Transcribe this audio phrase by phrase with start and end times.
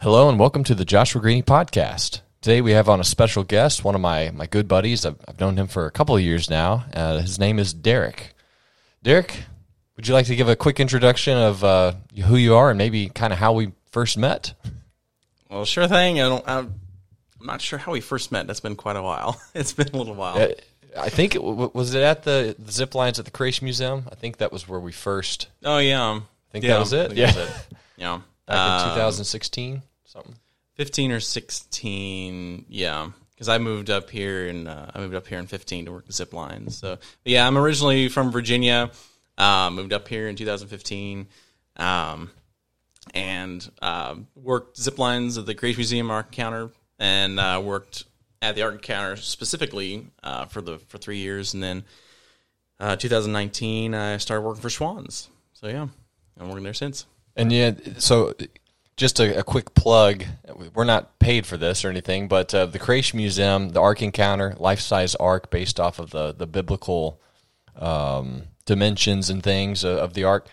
[0.00, 2.20] Hello and welcome to the Joshua Greaney podcast.
[2.40, 5.04] Today we have on a special guest, one of my, my good buddies.
[5.04, 6.84] I've, I've known him for a couple of years now.
[6.94, 8.34] Uh, his name is Derrick.
[9.02, 9.44] Derrick,
[9.96, 11.92] would you like to give a quick introduction of uh,
[12.24, 14.54] who you are and maybe kind of how we first met?
[15.50, 16.20] Well, sure thing.
[16.20, 16.48] I don't.
[16.48, 16.80] I'm
[17.40, 18.46] not sure how we first met.
[18.46, 19.40] That's been quite a while.
[19.54, 20.38] It's been a little while.
[20.40, 20.48] Uh,
[20.98, 24.04] I think it, w- was it at the, the zip lines at the Creation Museum.
[24.10, 25.48] I think that was where we first.
[25.64, 26.02] oh yeah.
[26.20, 26.22] I
[26.52, 27.12] think that was it?
[27.12, 27.32] Yeah.
[27.36, 27.48] Yeah.
[27.96, 28.20] yeah.
[28.46, 30.34] Back in Uh, 2016, something.
[30.74, 32.66] 15 or 16.
[32.68, 33.10] Yeah.
[33.34, 36.06] Because I moved up here and uh, I moved up here in 15 to work
[36.06, 36.76] the zip lines.
[36.76, 38.90] So but yeah, I'm originally from Virginia.
[39.38, 41.28] Uh, moved up here in 2015.
[41.76, 42.30] Um,
[43.14, 48.04] and uh, worked zip lines at the Creation Museum Ark Encounter, and uh, worked
[48.42, 51.84] at the Ark Encounter specifically uh, for the for three years, and then
[52.78, 55.28] uh, 2019 I started working for Schwan's.
[55.54, 55.88] So yeah,
[56.38, 57.06] I'm working there since.
[57.36, 58.34] And yeah, so
[59.00, 60.24] just a, a quick plug.
[60.74, 64.54] We're not paid for this or anything, but uh, the Creation Museum, the Ark Encounter,
[64.58, 67.18] life size ark based off of the the biblical
[67.76, 70.46] um, dimensions and things of, of the ark.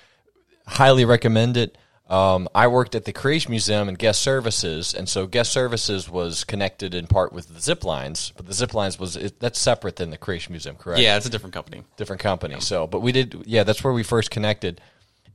[0.66, 1.78] Highly recommend it.
[2.10, 6.46] Um, I worked at the Creation Museum and guest services, and so guest services was
[6.46, 9.98] connected in part with the zip lines, but the zip lines was it, that's separate
[9.98, 11.02] than the Creation Museum, correct?
[11.02, 11.84] Yeah, it's a different company.
[11.98, 12.62] different company.
[12.62, 14.80] So, but we did, yeah, that's where we first connected.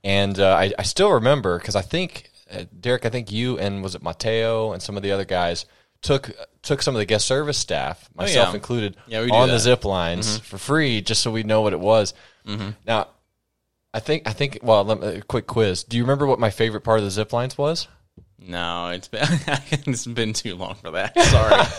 [0.03, 3.83] And uh, I, I still remember because I think uh, Derrick, I think you and
[3.83, 5.67] was it Mateo and some of the other guys
[6.03, 8.55] took took some of the guest service staff, myself yeah.
[8.55, 12.15] included, Yeah, on the zip lines for free, just so we know what it was.
[12.87, 13.09] Now,
[13.95, 15.85] I think I think well, let me, a quick quiz.
[15.85, 17.89] Do you remember what my favorite part of the zip lines was?
[18.47, 19.23] No, it's been
[19.71, 21.19] it's been too long for that.
[21.19, 21.63] Sorry.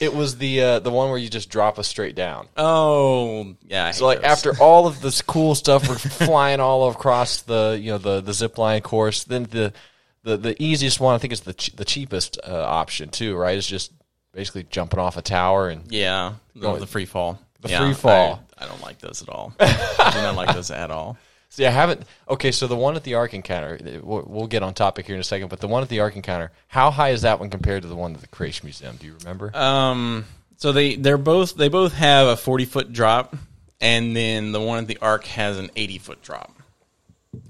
[0.00, 2.48] It was the uh, the one where you just drop us straight down.
[2.56, 3.90] oh yeah.
[3.90, 4.30] So like those.
[4.30, 8.32] after all of this cool stuff, we're flying all across the you know the the
[8.32, 9.24] zip line course.
[9.24, 9.72] Then the
[10.24, 13.36] the the easiest one I think is the ch- the cheapest uh, option too.
[13.36, 13.56] Right?
[13.56, 13.92] Is just
[14.32, 17.38] basically jumping off a tower and yeah, the, the free fall.
[17.60, 18.42] The Yeah, free fall.
[18.58, 19.54] I, I don't like those at all.
[19.60, 21.16] I do not like those at all.
[21.54, 21.66] see.
[21.66, 22.02] I haven't.
[22.28, 25.20] Okay, so the one at the Ark Encounter, we'll, we'll get on topic here in
[25.20, 25.48] a second.
[25.48, 27.96] But the one at the Ark Encounter, how high is that one compared to the
[27.96, 28.96] one at the Creation Museum?
[28.96, 29.56] Do you remember?
[29.56, 30.24] Um,
[30.56, 33.36] so they they're both they both have a forty foot drop,
[33.80, 36.53] and then the one at the Ark has an eighty foot drop.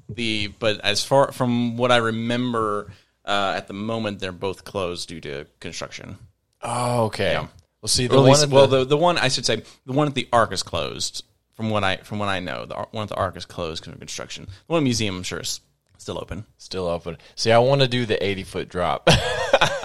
[0.09, 2.93] The but as far from what I remember,
[3.25, 6.19] uh, at the moment they're both closed due to construction.
[6.63, 7.35] oh, okay.
[7.37, 10.07] Well, see the one least- well, the, the the one I should say the one
[10.09, 11.25] at the Ark is closed.
[11.55, 13.95] From what I from what I know, the one at the Ark is closed because
[13.95, 14.45] of construction.
[14.47, 15.61] The one at the museum, I'm sure, is
[15.99, 16.45] still open.
[16.59, 17.17] still open.
[17.37, 19.05] See, I want to do the eighty foot drop.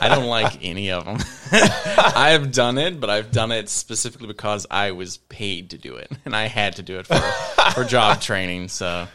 [0.02, 1.18] I don't like any of them.
[1.52, 5.96] I have done it, but I've done it specifically because I was paid to do
[5.96, 7.20] it, and I had to do it for
[7.74, 8.70] for job training.
[8.70, 9.08] So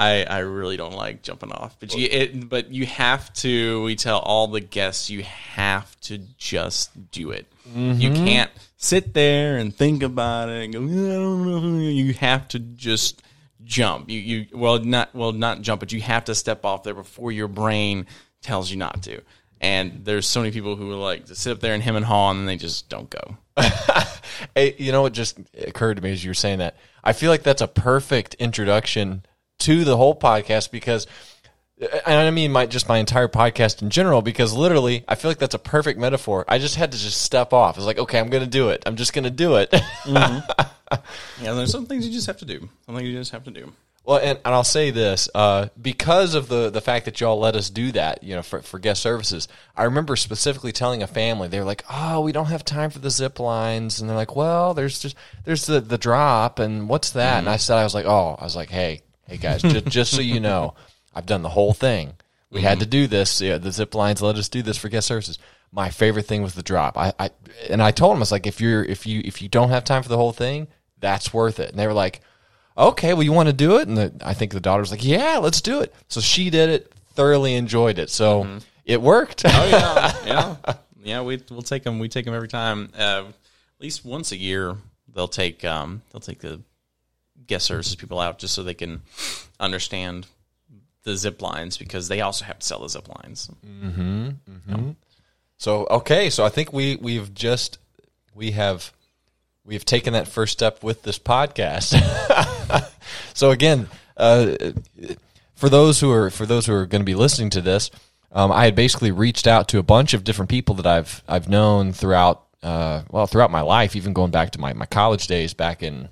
[0.00, 1.76] I I really don't like jumping off.
[1.78, 3.82] But you it, but you have to.
[3.82, 7.46] We tell all the guests you have to just do it.
[7.74, 8.24] You mm-hmm.
[8.24, 10.80] can't sit there and think about it and go.
[10.80, 13.22] "I don't know." You have to just
[13.62, 14.08] jump.
[14.08, 17.30] You you well not well not jump, but you have to step off there before
[17.30, 18.06] your brain
[18.40, 19.20] tells you not to.
[19.60, 22.06] And there's so many people who are like to sit up there and hem and
[22.06, 23.36] haw, and they just don't go.
[24.56, 26.76] You know what just occurred to me as you were saying that?
[27.04, 29.22] I feel like that's a perfect introduction
[29.60, 31.06] to the whole podcast because,
[31.78, 35.38] and I mean my just my entire podcast in general because literally I feel like
[35.38, 36.44] that's a perfect metaphor.
[36.48, 37.76] I just had to just step off.
[37.76, 38.82] It's like okay, I'm going to do it.
[38.86, 39.74] I'm just going to do it.
[41.40, 42.68] Yeah, there's some things you just have to do.
[42.86, 43.72] Something you just have to do.
[44.04, 47.54] Well, and, and I'll say this uh, because of the the fact that y'all let
[47.54, 49.46] us do that, you know, for, for guest services.
[49.76, 52.98] I remember specifically telling a family they were like, "Oh, we don't have time for
[52.98, 57.10] the zip lines," and they're like, "Well, there's just there's the the drop, and what's
[57.10, 59.86] that?" And I said, "I was like, oh, I was like, hey, hey guys, just,
[59.86, 60.74] just so you know,
[61.14, 62.14] I've done the whole thing.
[62.50, 63.40] We had to do this.
[63.40, 65.38] Yeah, the zip lines let us do this for guest services."
[65.72, 66.98] My favorite thing was the drop.
[66.98, 67.30] I, I
[67.68, 69.84] and I told them I was like, if you're if you if you don't have
[69.84, 70.66] time for the whole thing,
[70.98, 71.70] that's worth it.
[71.70, 72.22] And they were like,
[72.76, 73.86] okay, well, you want to do it?
[73.86, 75.94] And the, I think the daughter was like, yeah, let's do it.
[76.08, 78.10] So she did it, thoroughly enjoyed it.
[78.10, 79.44] So it worked.
[79.46, 80.74] Oh yeah, yeah,
[81.04, 81.22] yeah.
[81.22, 82.00] We we'll take them.
[82.00, 82.90] We take them every time.
[82.98, 84.76] Uh, at least once a year,
[85.14, 86.60] they'll take um they'll take the
[87.46, 89.02] guest services people out just so they can
[89.58, 90.26] understand
[91.04, 93.50] the zip lines because they also have to sell the zip lines.
[95.58, 97.78] so okay, so I think we we've just
[98.34, 98.92] we have
[99.64, 101.94] we have taken that first step with this podcast.
[103.34, 104.56] so again, uh,
[105.54, 107.90] for those who are for those who are going to be listening to this,
[108.32, 111.48] um, I had basically reached out to a bunch of different people that I've I've
[111.48, 115.54] known throughout uh, well throughout my life, even going back to my, my college days
[115.54, 116.08] back in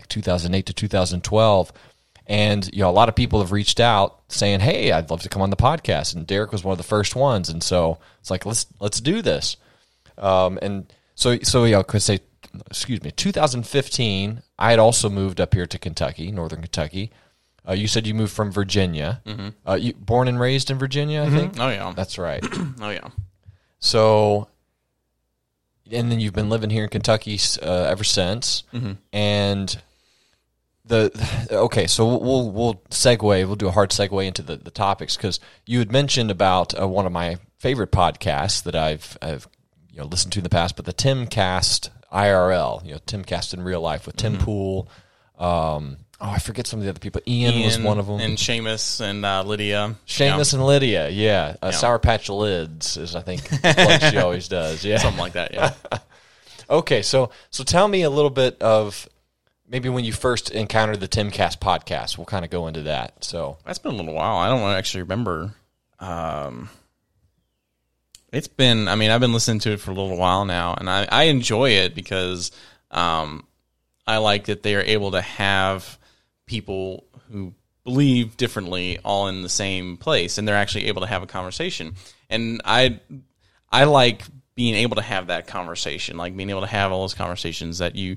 [0.00, 1.72] like 2008 to 2012.
[2.26, 5.28] And you know, a lot of people have reached out saying, "Hey, I'd love to
[5.28, 8.30] come on the podcast." And Derrick was one of the first ones, and so it's
[8.30, 9.56] like, let's let's do this.
[10.16, 12.20] Um, and so so yeah, I could say,
[12.68, 14.42] excuse me, 2015.
[14.58, 17.10] I had also moved up here to Kentucky, Northern Kentucky.
[17.68, 19.22] Uh, you said you moved from Virginia.
[19.66, 21.58] Uh, you born and raised in Virginia, I think.
[21.58, 21.92] Oh yeah.
[21.96, 22.44] That's right.
[22.80, 23.08] Oh yeah.
[23.80, 24.46] So,
[25.90, 28.62] and then you've been living here in Kentucky uh, ever since.
[29.12, 29.82] And
[30.90, 33.20] the okay, so we'll we'll, segue.
[33.22, 36.86] We'll do a hard segue into the, the topics because you had mentioned about uh,
[36.86, 39.48] one of my favorite podcasts that I've I've
[39.90, 43.62] you know listened to in the past, but the Timcast IRL, you know Timcast in
[43.62, 44.88] real life with Tim Pool.
[45.38, 47.22] Um, oh, I forget some of the other people.
[47.26, 48.20] Ian, was one of them.
[48.20, 49.96] And Seamus and uh, Lydia.
[50.06, 51.56] Seamus and Lydia, yeah.
[51.62, 54.84] Uh, Sour Patch Lyds is, I think, what she always does.
[54.84, 54.96] Yeah.
[54.96, 54.98] Yeah.
[54.98, 55.54] Something like that.
[55.54, 55.72] Yeah.
[56.70, 59.08] Okay, so so tell me a little bit of
[59.70, 62.18] maybe when you first encountered the Timcast podcast.
[62.18, 63.24] We'll kind of go into that.
[63.24, 64.36] So That's been a little while.
[64.36, 65.54] I don't actually remember.
[66.00, 66.68] Um,
[68.32, 68.88] it's been.
[68.88, 71.22] I mean, I've been listening to it for a little while now, and I, I
[71.24, 72.52] enjoy it because
[72.90, 73.46] um,
[74.06, 75.98] I like that they are able to have
[76.46, 81.22] people who believe differently all in the same place, and they're actually able to have
[81.22, 81.94] a conversation.
[82.28, 83.00] And I,
[83.70, 84.22] I like
[84.54, 87.96] being able to have that conversation, like being able to have all those conversations that
[87.96, 88.16] you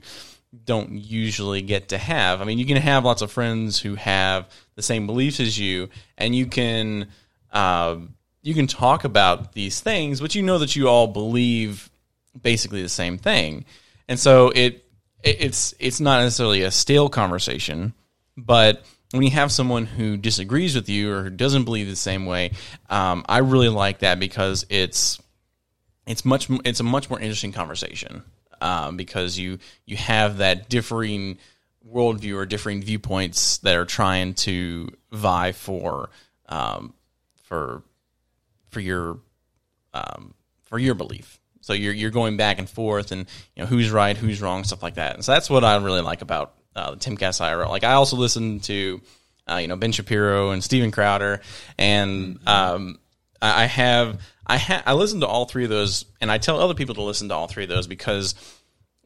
[0.65, 2.41] don't usually get to have.
[2.41, 5.89] I mean, you can have lots of friends who have the same beliefs as you,
[6.17, 7.07] and you can
[7.51, 7.97] uh,
[8.41, 11.89] you can talk about these things, but you know that you all believe
[12.41, 13.65] basically the same thing,
[14.07, 14.85] and so it,
[15.23, 17.93] it it's it's not necessarily a stale conversation,
[18.37, 22.25] but when you have someone who disagrees with you or who doesn't believe the same
[22.25, 22.51] way,
[22.89, 25.21] um, I really like that because it's
[26.05, 28.23] it's much it's a much more interesting conversation
[28.63, 31.37] um, because you you have that differing
[31.87, 36.09] worldview or differing viewpoints that are trying to vie for
[36.47, 36.93] um,
[37.43, 37.83] for
[38.69, 39.19] for your
[39.93, 40.33] um,
[40.63, 41.39] for your belief.
[41.59, 44.81] So you're you're going back and forth, and you know who's right, who's wrong, stuff
[44.81, 45.15] like that.
[45.15, 47.69] And so that's what I really like about uh, the IRL.
[47.69, 49.01] Like I also listen to
[49.49, 51.41] uh, you know Ben Shapiro and Steven Crowder,
[51.77, 52.99] and um,
[53.51, 56.73] I have I ha- I listen to all three of those, and I tell other
[56.73, 58.35] people to listen to all three of those because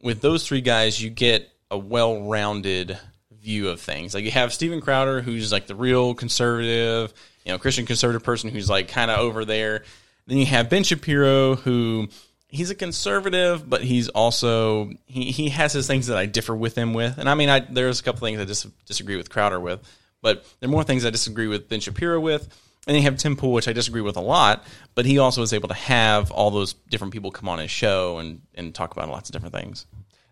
[0.02, 2.98] with those three guys, you get a well-rounded
[3.40, 4.14] view of things.
[4.14, 7.12] Like you have Steven Crowder, who's like the real conservative,
[7.44, 9.84] you know, Christian conservative person who's like kind of over there.
[10.26, 12.08] Then you have Ben Shapiro, who
[12.48, 16.76] he's a conservative, but he's also he, he has his things that I differ with
[16.76, 17.18] him with.
[17.18, 19.80] And I mean, I there's a couple things I dis- disagree with Crowder with,
[20.20, 22.48] but there are more things I disagree with Ben Shapiro with.
[22.88, 24.64] And you have Tim Pool, which I disagree with a lot,
[24.94, 28.18] but he also is able to have all those different people come on his show
[28.18, 29.86] and, and talk about lots of different things.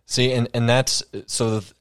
[0.07, 1.61] see, and and that's so.
[1.61, 1.75] The,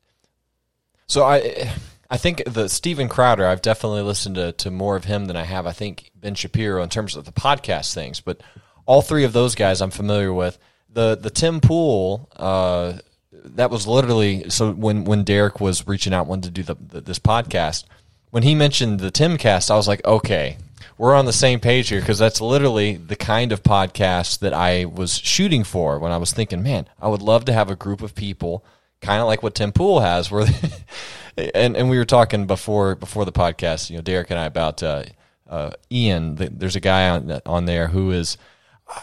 [1.08, 1.72] so I
[2.10, 3.48] I think the Steven Crowder.
[3.48, 5.66] I've definitely listened to to more of him than I have.
[5.66, 8.42] I think Ben Shapiro in terms of the podcast things, but
[8.86, 10.60] all three of those guys I'm familiar with.
[10.90, 12.30] The the Tim Pool.
[12.36, 12.98] Uh,
[13.32, 17.02] that was literally so when when Derrick was reaching out wanted to do the, the
[17.02, 17.84] this podcast
[18.32, 20.58] when he mentioned the Timcast I was like okay
[20.98, 24.86] we're on the same page here because that's literally the kind of podcast that I
[24.86, 28.02] was shooting for when I was thinking man I would love to have a group
[28.02, 28.66] of people
[29.02, 30.48] kind of like what Tim Pool has where
[31.38, 34.82] and and we were talking before before the podcast you know Derrick and I about
[34.82, 35.04] uh,
[35.50, 36.36] uh, Ian.
[36.36, 38.38] There's a guy on on there who is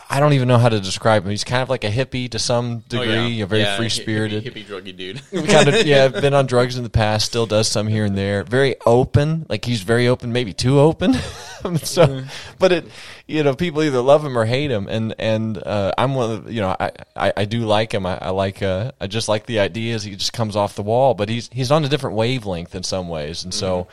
[0.08, 1.30] I don't even know how to describe him.
[1.30, 4.45] He's kind of like a hippie to some degree, you know, very free spirited.
[4.45, 5.49] hippie, hippie druggy dude.
[5.49, 8.45] kind of, yeah, been on drugs in the past, still does some here and there.
[8.45, 11.14] Very open, like he's very open, maybe too open.
[11.83, 12.23] so,
[12.61, 12.87] but it,
[13.26, 16.45] you know, people either love him or hate him, and and uh, I'm one of,
[16.45, 18.06] the, you know, I, I, I do like him.
[18.06, 20.04] I, I like, uh, I just like the ideas.
[20.04, 23.09] He just comes off the wall, but he's he's on a different wavelength in some
[23.09, 23.88] ways, and so,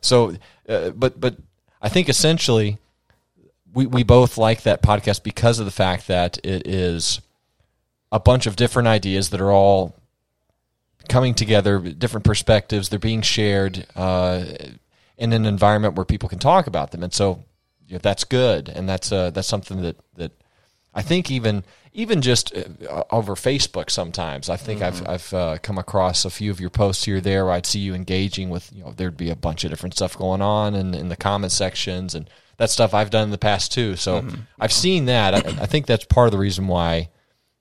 [0.00, 0.36] so,
[0.68, 1.36] uh, but but
[1.80, 2.78] I think essentially
[3.74, 7.20] we, we both like that podcast because of the fact that it is
[8.10, 9.94] a bunch of different ideas that are all
[11.08, 12.88] coming together, different perspectives.
[12.88, 14.44] They're being shared uh,
[15.16, 17.44] in an environment where people can talk about them, and so
[17.86, 20.32] you know, that's good, and that's uh, that's something that that
[20.94, 21.64] I think even
[21.94, 26.50] even just uh, over Facebook sometimes I think I've I've uh, come across a few
[26.50, 29.30] of your posts here there where I'd see you engaging with you know there'd be
[29.30, 32.28] a bunch of different stuff going on in, in the comment sections and
[32.62, 33.96] that stuff I've done in the past too.
[33.96, 34.24] So
[34.60, 35.34] I've seen that.
[35.34, 37.08] I, I think that's part of the reason why,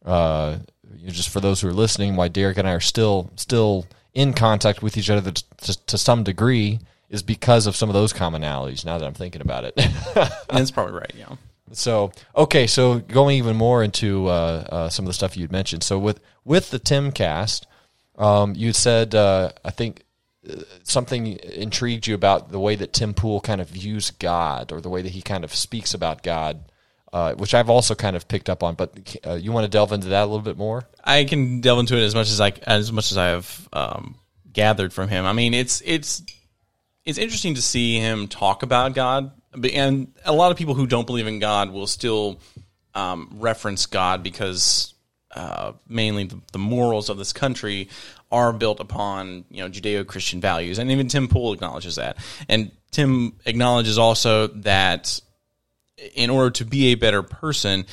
[0.06, 0.60] uh,
[0.96, 3.88] you know, just for those who are listening, why Derrick and I are still still
[4.14, 6.80] in contact with each other to, to some degree
[7.10, 8.86] is because of some of those commonalities.
[8.86, 9.76] Now that I'm thinking about it.
[10.50, 11.12] That's probably right.
[11.18, 11.36] Yeah.
[11.72, 15.82] So okay, so going even more into uh, uh, some of the stuff you'd mentioned.
[15.82, 17.66] So with with the Timcast,
[18.20, 20.04] um, you said uh, I think
[20.84, 24.90] something intrigued you about the way that Tim Pool kind of views God or the
[24.90, 26.72] way that he kind of speaks about God,
[27.14, 28.76] uh, which I've also kind of picked up on.
[28.76, 30.88] But uh, you want to delve into that a little bit more?
[31.04, 34.16] I can delve into it as much as I as much as I have um,
[34.52, 35.26] gathered from him.
[35.26, 36.24] I mean, it's it's
[37.06, 41.06] it's interesting to see him talk about God, and a lot of people who don't
[41.06, 42.40] believe in God will still
[42.96, 44.94] um, reference God because
[45.36, 47.88] uh, mainly the, the, morals of this country
[48.32, 52.18] are built upon you know Judeo-Christian values, and even Tim Pool acknowledges that.
[52.50, 55.22] And Tim acknowledges also that
[56.16, 57.86] in order to be a better person,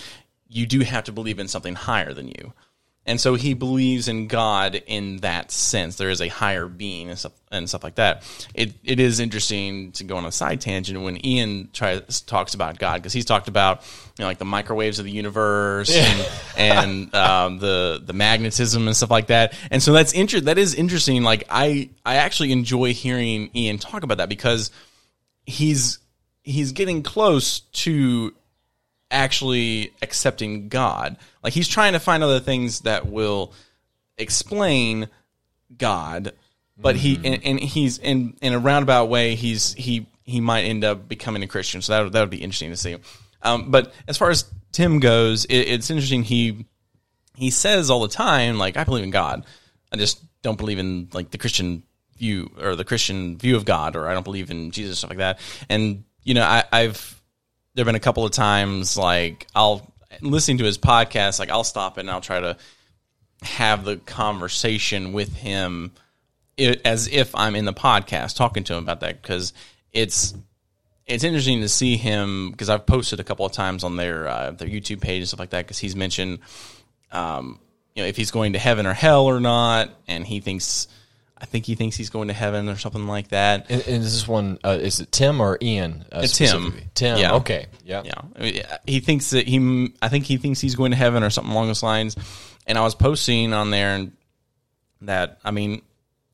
[0.49, 2.52] you do have to believe in something higher than you.
[3.09, 5.97] And so he believes in God in that sense.
[5.97, 8.23] There is a higher being and stuff and stuff like that.
[8.53, 12.79] It it is interesting to go on a side tangent when Ian tries talks about
[12.79, 13.81] God because he's talked about
[14.19, 16.29] you know like the microwaves of the universe yeah.
[16.59, 19.55] and, and um, the the magnetism and stuff like that.
[19.71, 21.23] And so that's inter- that is interesting.
[21.23, 24.71] Like I I actually enjoy hearing Ian talk about that because
[25.47, 25.99] he's
[26.43, 28.35] he's getting close to
[29.11, 31.17] actually accepting God.
[31.43, 33.53] Like he's trying to find other things that will
[34.17, 35.09] explain
[35.77, 36.33] God,
[36.77, 37.23] but mm-hmm.
[37.23, 41.09] he and, and, he's in in a roundabout way he's he he might end up
[41.09, 41.83] becoming a Christian.
[41.83, 42.97] So that that would be interesting to see.
[43.43, 46.23] Um, but as far as Tim goes, it, it's interesting.
[46.23, 46.67] He
[47.35, 49.45] he says all the time like I believe in God.
[49.93, 51.83] I just don't believe in like the Christian
[52.17, 55.19] view or the Christian view of God, or I don't believe in Jesus stuff like
[55.19, 55.41] that.
[55.69, 57.18] And you know, I, I've
[57.79, 59.89] there've been a couple of times like I'll
[60.21, 62.57] listening to his podcast, like I'll stop it and I'll try to
[63.43, 65.93] have the conversation with him
[66.59, 69.53] as if I'm in the podcast talking to him about that because
[69.93, 70.35] it's
[71.07, 74.51] it's interesting to see him because I've posted a couple of times on their uh,
[74.51, 76.41] their YouTube page and stuff like that because he's mentioned
[77.13, 77.61] um,
[77.95, 80.89] you know if he's going to heaven or hell or not and he thinks
[81.40, 83.66] I think he thinks he's going to heaven or something like that.
[83.71, 84.59] And, and is this one?
[84.64, 86.04] Uh, is it Tim or Ian?
[86.11, 86.75] Uh, it's Tim.
[86.95, 87.18] Tim.
[87.18, 87.35] Yeah.
[87.35, 87.66] Okay.
[87.85, 88.02] Yeah.
[88.04, 88.21] Yeah.
[88.37, 89.92] I mean, he thinks that he.
[90.02, 92.16] I think he thinks he's going to heaven or something along those lines.
[92.66, 94.12] And I was posting on there and
[95.02, 95.83] that I mean,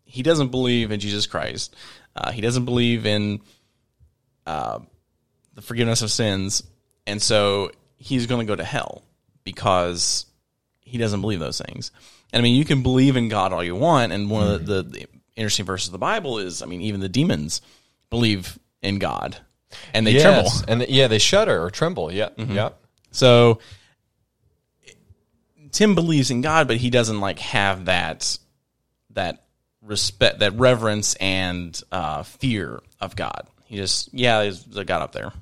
[0.04, 1.76] he doesn't believe in Jesus Christ.
[2.16, 3.40] Uh, he doesn't believe in
[4.46, 4.78] uh,
[5.54, 6.62] the forgiveness of sins,
[7.06, 9.02] and so he's going to go to hell
[9.42, 10.26] because
[10.80, 11.90] he doesn't believe those things.
[12.34, 14.12] And I mean, you can believe in God all you want.
[14.12, 17.00] And one mm of the, the, interesting verses of the Bible is, I mean, even
[17.00, 17.60] the demons
[18.10, 19.36] believe in God,
[19.92, 20.22] and they yes.
[20.22, 22.12] tremble, and yeah, they shudder or tremble.
[22.12, 22.54] Yeah, mm-hmm.
[22.54, 22.70] yeah.
[23.10, 23.60] So
[25.72, 28.38] Tim believes in God, but he doesn't like have that
[29.10, 29.44] that
[29.82, 33.48] respect, that reverence, and uh, fear of God.
[33.64, 35.32] He just, yeah, there's a God up there.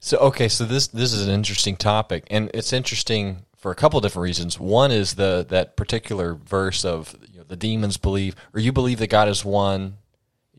[0.00, 4.00] So okay, so this this is an interesting topic, and it's interesting for a couple
[4.00, 4.58] different reasons.
[4.58, 8.98] One is the that particular verse of you know, the demons believe, or you believe
[8.98, 9.98] that God is one,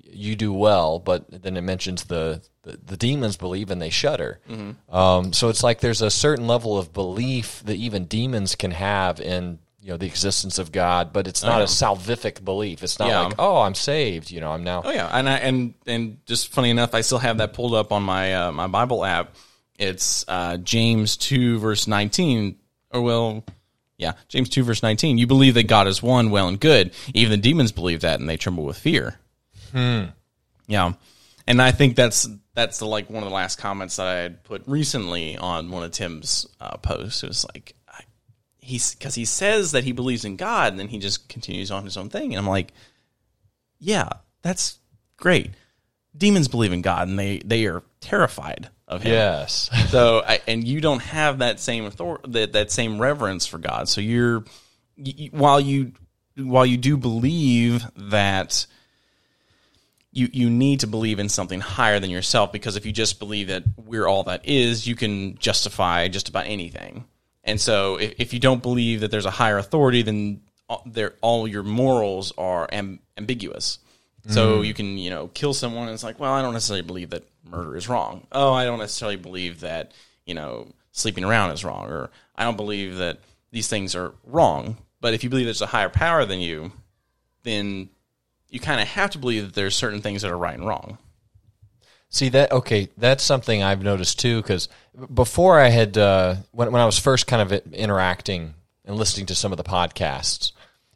[0.02, 4.40] you do well, but then it mentions the the, the demons believe and they shudder.
[4.50, 4.96] Mm-hmm.
[4.96, 9.20] Um, so it's like there's a certain level of belief that even demons can have
[9.20, 12.84] in you know the existence of God, but it's not a salvific belief.
[12.84, 13.20] It's not yeah.
[13.20, 14.82] like oh I'm saved, you know I'm now.
[14.86, 17.92] Oh yeah, and I, and and just funny enough, I still have that pulled up
[17.92, 19.36] on my uh, my Bible app.
[19.78, 22.60] It's uh, James two verse nineteen
[22.94, 23.44] or well,
[23.98, 25.18] yeah, James 2 verse 19.
[25.18, 26.94] You believe that God is one, well and good.
[27.14, 29.20] Even the demons believe that and they tremble with fear.
[29.72, 30.06] Hmm.
[30.68, 30.94] Yeah.
[31.48, 34.44] And I think that's that's the, like one of the last comments that I had
[34.44, 37.24] put recently on one of Tim's uh, posts.
[37.24, 38.02] It was like I,
[38.58, 41.84] he's because he says that he believes in God, and then he just continues on
[41.84, 42.72] his own thing, and I'm like,
[43.80, 44.10] yeah,
[44.42, 44.80] that's
[45.18, 45.52] great.
[46.16, 49.12] Demons believe in God, and they they are terrified of him.
[49.12, 49.70] Yes.
[49.90, 53.90] so, I, and you don't have that same authority, that, that same reverence for God.
[53.90, 54.44] So you're,
[54.96, 55.94] you, while you,
[56.38, 58.66] while you do believe that
[60.12, 63.48] you, you need to believe in something higher than yourself, because if you just believe
[63.48, 67.06] that we're all that is, you can justify just about anything.
[67.44, 70.42] And so if, if you don't believe that there's a higher authority, then
[71.22, 73.80] all your morals are amb- ambiguous.
[74.28, 74.68] So mm.
[74.68, 77.24] you can, you know, kill someone and it's like, well, I don't necessarily believe that
[77.50, 78.26] murder is wrong.
[78.32, 79.92] Oh, I don't necessarily believe that,
[80.26, 83.20] you know, sleeping around is wrong or I don't believe that
[83.52, 84.78] these things are wrong.
[85.02, 86.72] But if you believe there's a higher power than you,
[87.44, 87.90] then
[88.50, 90.98] you kind of have to believe that there's certain things that are right and wrong.
[92.10, 94.70] See that okay, that's something I've noticed too because
[95.12, 98.54] before I had uh, when when I was first kind of interacting
[98.86, 100.52] and listening to some of the podcasts,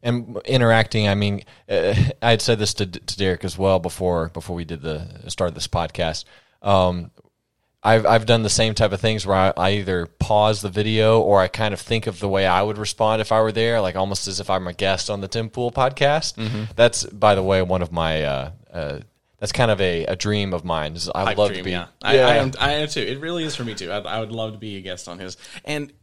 [0.07, 1.07] and interacting.
[1.07, 4.65] I mean, uh, I had said this to, to Derrick as well before before we
[4.65, 6.23] did the start of this podcast.
[6.61, 7.11] Um,
[7.83, 11.21] I've I've done the same type of things where I, I either pause the video
[11.21, 13.81] or I kind of think of the way I would respond if I were there,
[13.81, 16.35] like almost as if I'm a guest on the Tim Pool podcast.
[16.35, 16.71] Mm-hmm.
[16.75, 18.23] That's by the way one of my.
[18.23, 18.99] Uh, uh,
[19.39, 20.95] that's kind of a, a dream of mine.
[20.95, 21.69] is I would love dream, to be.
[21.69, 21.87] yeah.
[22.01, 23.01] I, I, am, I am too.
[23.01, 23.91] It really is for me too.
[23.91, 25.37] I, I would love to be a guest on his.
[25.63, 25.93] And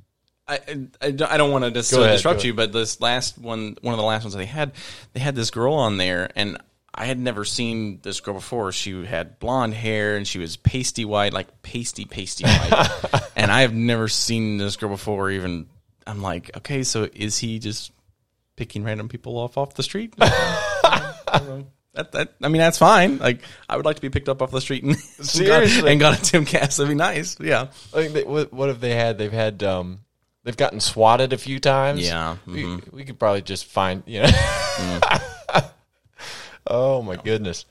[0.46, 0.60] I,
[1.00, 3.94] I, don't- I don't want to necessarily ahead, disrupt you, but this last one, one
[3.94, 4.72] of the last ones that they had,
[5.14, 6.58] they had this girl on there, and
[6.94, 8.70] I had never seen this girl before.
[8.70, 13.22] She had blonde hair and she was pasty white, like pasty, pasty white.
[13.36, 15.28] and I have never seen this girl before.
[15.30, 15.66] Even
[16.06, 17.90] I'm like, okay, so is he just
[18.54, 20.14] picking random people off off the street?
[21.94, 23.18] That, that, I mean, that's fine.
[23.18, 25.80] Like, I would like to be picked up off the street and Seriously?
[25.82, 26.76] got, and got a Timcast.
[26.78, 27.38] That'd be nice.
[27.38, 27.68] Yeah.
[27.92, 29.16] I think they, what, what have they had?
[29.16, 30.00] They've had um,
[30.44, 32.06] they've gotten swatted a few times.
[32.06, 32.96] Yeah, we, Mm-hmm.
[32.96, 34.28] we could probably just find you know.
[36.66, 37.64] oh my goodness,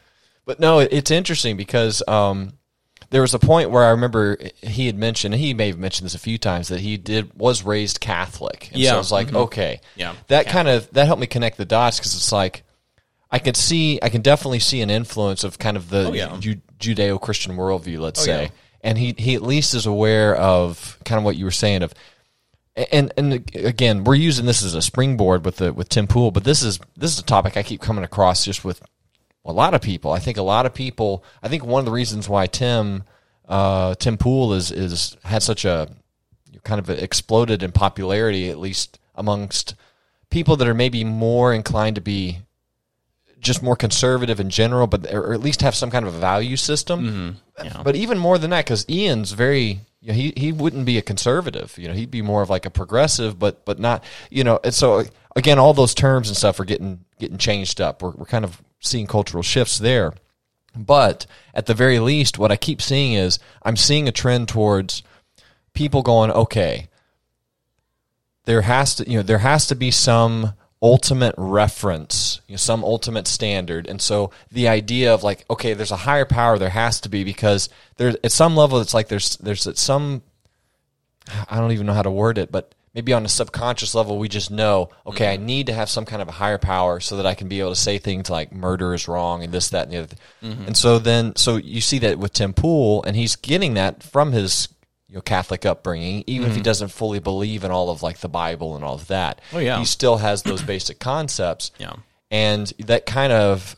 [0.46, 2.53] but no, it, it's interesting because um,
[3.10, 6.15] there was a point where I remember he had mentioned he may have mentioned this
[6.15, 8.68] a few times that he did was raised Catholic.
[8.74, 10.00] And so Yeah, I was like, okay, Mm-hmm.
[10.00, 10.13] Yeah.
[10.27, 12.63] that kind of that helped me connect the dots because it's like.
[13.32, 16.38] I can see, I can definitely see an influence of kind of the Oh, yeah.
[16.39, 18.50] Ju- Judeo-Christian worldview, let's Oh, say, yeah.
[18.82, 21.96] and he he at least is aware of kind of what you were saying of,
[22.75, 26.44] and and again, we're using this as a springboard with the with Tim Pool, but
[26.44, 28.82] this is this is a topic I keep coming across just with
[29.46, 30.12] a lot of people.
[30.12, 31.24] I think a lot of people.
[31.42, 33.03] I think one of the reasons why Tim
[33.48, 35.89] uh, Tim Pool is is had such a
[36.63, 39.75] kind of exploded in popularity, at least amongst
[40.30, 42.39] people that are maybe more inclined to be
[43.39, 46.58] just more conservative in general, but or at least have some kind of a value
[46.58, 47.06] system.
[47.63, 47.82] Yeah.
[47.84, 51.01] But even more than that, because Ian's very, you know, he he wouldn't be a
[51.01, 51.77] conservative.
[51.77, 54.60] You know, he'd be more of like a progressive, but but not, you know.
[54.62, 55.05] And so
[55.36, 58.01] again, all those terms and stuff are getting getting changed up.
[58.01, 60.13] We're we're kind of seeing cultural shifts there.
[60.75, 65.03] But at the very least, what I keep seeing is I'm seeing a trend towards
[65.74, 66.89] people going, okay,
[68.43, 70.53] there has to you know there has to be some
[70.84, 73.88] ultimate reference you know, some ultimate standard.
[73.88, 77.24] And so the idea of like okay there's a higher power there has to be
[77.24, 80.22] because there's at some level it's like there's there's some
[81.50, 84.28] i don't even know how to word it but maybe on a subconscious level we
[84.28, 85.46] just know okay i mm-hmm.
[85.46, 87.70] need to have some kind of a higher power so that i can be able
[87.70, 90.16] to say things like murder is wrong and this that and the other.
[90.42, 90.66] Thing.
[90.68, 94.34] and so then so you see that with tim pool and he's getting that from
[94.34, 94.68] his
[95.14, 98.28] you know catholic upbringing even if he doesn't fully believe in all of like the
[98.28, 99.78] bible and all of that Oh, yeah.
[99.78, 101.94] he still has those basic concepts Yeah.
[102.32, 103.76] and that kind of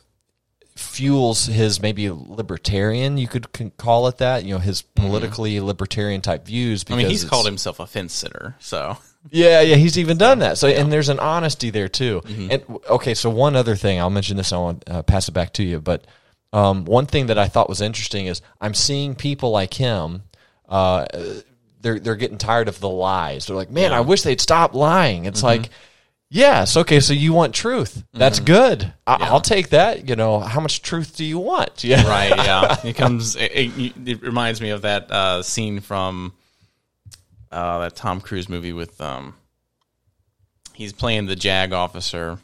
[0.74, 3.46] fuels his maybe libertarian you could
[3.78, 6.92] call it that you know his politically libertarian type views Mm-hmm.
[6.94, 8.54] I mean, he's called himself a fence sitter.
[8.58, 8.96] So,
[9.30, 10.56] yeah, yeah, he's even done that.
[10.58, 12.20] So, and there's an honesty there too.
[12.24, 12.50] Mm-hmm.
[12.52, 14.52] And okay, so one other thing, I'll mention this.
[14.52, 15.80] I want to uh, pass it back to you.
[15.80, 16.06] But
[16.52, 20.22] um, one thing that I thought was interesting is I'm seeing people like him.
[20.68, 21.06] Uh,
[21.80, 23.46] they're they're getting tired of the lies.
[23.46, 25.24] They're like, man, I wish they'd stop lying.
[25.26, 25.46] It's Mm-hmm.
[25.62, 25.70] like.
[26.28, 26.76] Yes.
[26.76, 26.98] Okay.
[26.98, 28.02] So you want truth?
[28.12, 28.92] That's good.
[29.06, 30.08] I- I'll take that.
[30.08, 31.84] You know, how much truth do you want?
[31.84, 32.04] Yeah.
[32.08, 32.36] right.
[32.36, 32.76] Yeah.
[32.82, 36.32] It comes, it, it, it reminds me of that uh, scene from
[37.52, 39.34] uh, that Tom Cruise movie with, um,
[40.74, 42.38] he's playing the JAG officer.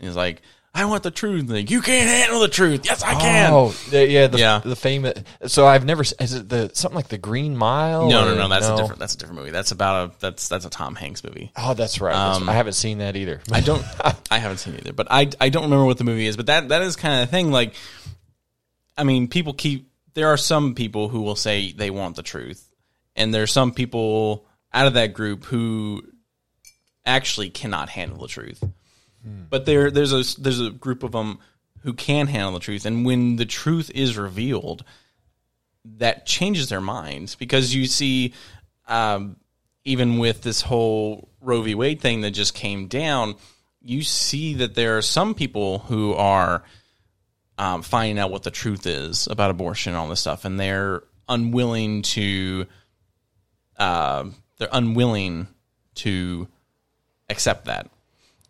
[0.00, 0.42] He's like,
[0.74, 1.50] I want the truth.
[1.70, 2.82] You can't handle the truth.
[2.84, 3.52] Yes, I can.
[3.52, 4.60] Oh, the, yeah, the, Yeah.
[4.64, 5.22] the famous.
[5.46, 6.02] So I've never.
[6.02, 8.08] Is it the something like the Green Mile?
[8.08, 8.48] No, no, no.
[8.48, 8.98] That's a different.
[8.98, 9.50] That's a different movie.
[9.50, 10.12] That's about a.
[10.20, 11.52] That's that's a Tom Hanks movie.
[11.56, 12.14] Oh, that's right.
[12.14, 13.42] That's- I haven't seen that either.
[13.48, 13.84] Um, I don't.
[14.30, 16.38] I haven't seen it either, but I I don't remember what the movie is.
[16.38, 17.50] But that that is kind of the thing.
[17.52, 17.74] Like,
[18.96, 19.90] I mean, people keep.
[20.14, 22.66] There are some people who will say they want the truth,
[23.14, 26.02] and there are some people out of that group who
[27.04, 28.62] actually cannot handle the truth.
[29.50, 31.38] But there there's a there's a group of them
[31.82, 34.84] who can handle the truth, and when the truth is revealed,
[35.84, 38.34] that changes their minds because you see.
[38.88, 39.36] Um,
[39.84, 41.74] even with this whole Roe v.
[41.74, 43.34] Wade thing that just came down,
[43.80, 46.62] you see that there are some people who are
[47.58, 51.02] um, finding out what the truth is about abortion and all this stuff, and they're
[51.28, 52.66] unwilling to.
[53.76, 54.26] Uh,
[54.58, 55.48] they're unwilling
[55.96, 56.46] to
[57.28, 57.90] accept that.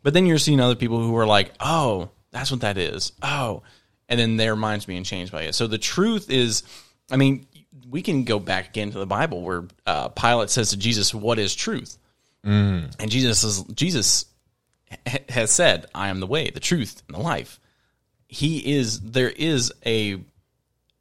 [0.03, 3.63] But then you're seeing other people who are like, "Oh, that's what that is." Oh,
[4.09, 5.55] and then their minds being changed by it.
[5.55, 6.63] So the truth is,
[7.11, 7.47] I mean,
[7.89, 11.39] we can go back again to the Bible where uh, Pilate says to Jesus, "What
[11.39, 11.99] is truth?"
[12.99, 14.27] And Jesus is Jesus
[15.29, 17.61] has said, "I am the way, the truth, and the life."
[18.27, 19.01] He is.
[19.01, 20.19] There is a,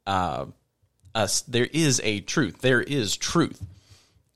[0.06, 0.46] uh,
[1.14, 1.40] us.
[1.42, 2.60] There is a truth.
[2.60, 3.60] There is truth.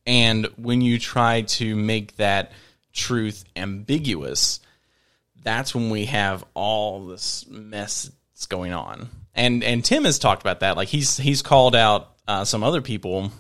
[0.07, 2.53] And when you try to make that
[2.97, 4.59] truth ambiguous,
[5.43, 9.09] that's when we have all this mess that's going on.
[9.35, 10.77] And and Tim has talked about that.
[10.77, 13.31] Like he's he's called out uh, some other people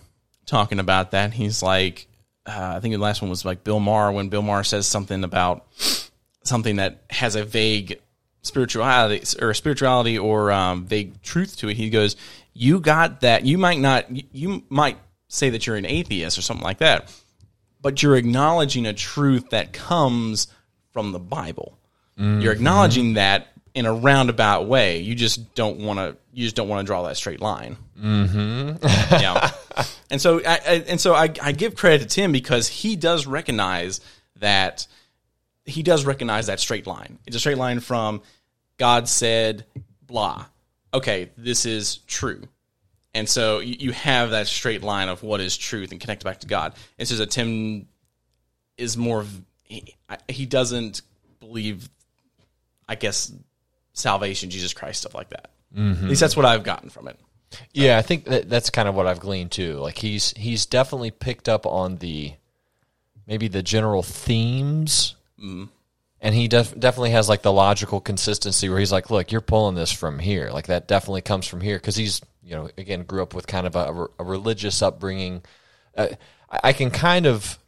[0.45, 1.33] talking about that.
[1.33, 2.07] He's like,
[2.47, 5.25] uh, I think the last one was like Bill Maher when Bill Maher says something
[5.25, 5.66] about
[6.45, 8.01] something that has a vague
[8.42, 11.77] spirituality or spirituality or um, vague truth to it.
[11.77, 12.14] He goes,
[12.53, 13.45] "You got that?
[13.45, 14.07] You might not.
[14.35, 17.12] You might say that you're an atheist or something like that,
[17.87, 20.49] but you're acknowledging a truth that comes
[20.90, 21.79] from the Bible.
[22.18, 26.16] You're acknowledging that." In a roundabout way, you just don't want to.
[26.33, 27.77] You just don't want to draw that straight line.
[28.01, 28.83] Mm-hmm.
[29.12, 29.51] yeah,
[30.11, 33.27] and so I, I and so I, I give credit to Tim because he does
[33.27, 34.01] recognize
[34.40, 34.87] that
[35.66, 37.18] he does recognize that straight line.
[37.27, 38.22] It's a straight line from
[38.79, 39.66] God said
[40.07, 40.46] blah.
[40.94, 42.49] Okay, this is true.
[43.16, 46.40] And so you you have that straight line of what is truth and connect back
[46.40, 46.74] to God.
[46.98, 47.88] It's just that Tim
[48.76, 49.96] is more of he,
[50.29, 51.00] he doesn't
[51.40, 51.88] believe
[52.87, 53.33] I guess
[53.94, 55.50] salvation, Jesus Christ, stuff like that.
[55.74, 56.12] At least mm-hmm.
[56.12, 57.18] that's what I've gotten from it.
[57.72, 59.79] Yeah, I think that that's kind of what I've gleaned too.
[59.79, 62.35] Like he's he's definitely picked up on the
[63.26, 65.64] maybe the general themes, mm-hmm.
[66.20, 69.74] and he def- definitely has like the logical consistency where he's like, "Look, you're pulling
[69.74, 70.50] this from here.
[70.52, 73.66] Like that definitely comes from here." Because he's you know again grew up with kind
[73.66, 75.42] of a, a religious upbringing.
[75.96, 76.09] Uh,
[76.48, 77.59] I, can kind of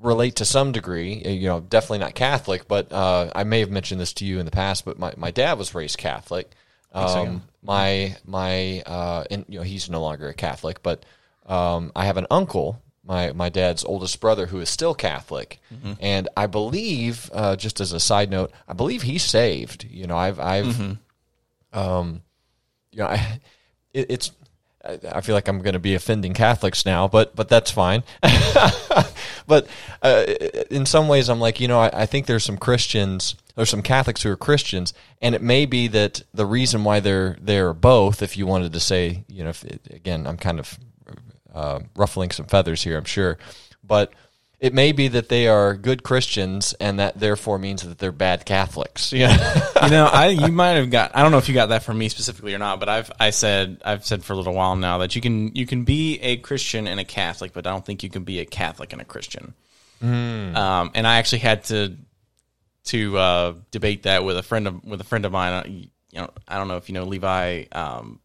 [0.00, 1.22] relate to some degree.
[1.24, 4.38] uh, You know, definitely not Catholic, but uh, I may have mentioned this to you
[4.38, 4.84] in the past.
[4.84, 6.50] But my, my dad was raised Catholic.
[6.92, 11.04] Um, my my uh, and you know he's no longer a Catholic, but
[11.46, 15.60] um, I have an uncle, my my dad's oldest brother, who is still Catholic,
[16.00, 19.84] and I believe, uh, just as a side note, I believe he's saved.
[19.90, 20.80] You know, I've I've
[21.74, 22.22] um,
[22.92, 23.40] you know, I,
[23.92, 24.32] it, it's.
[25.12, 28.04] I feel like I'm going to be offending Catholics now, but but that's fine.
[29.46, 29.66] but
[30.02, 30.24] uh,
[30.70, 33.82] in some ways, I'm like, you know, I, I think there's some Christians, there's some
[33.82, 38.22] Catholics who are Christians, and it may be that the reason why they're they're both,
[38.22, 40.78] if you wanted to say, you know, if again, I'm kind of
[41.52, 43.36] uh, ruffling some feathers here, I'm sure,
[43.82, 44.12] but
[44.60, 48.44] it may be that they are good Christians, and that therefore means that they're bad
[48.44, 49.12] Catholics.
[49.18, 49.36] Yeah.
[49.84, 51.14] you know, I you might have got.
[51.14, 53.30] I don't know if you got that from me specifically or not, but I've I
[53.30, 56.36] said I've said for a little while now that you can you can be a
[56.38, 59.04] Christian and a Catholic, but I don't think you can be a Catholic and a
[59.04, 59.54] Christian.
[60.02, 61.96] Um, and I actually had to
[62.86, 65.52] to uh, debate that with a friend of with a friend of mine.
[65.52, 65.64] Uh,
[66.10, 68.18] You know, I don't know if you know Levi, um,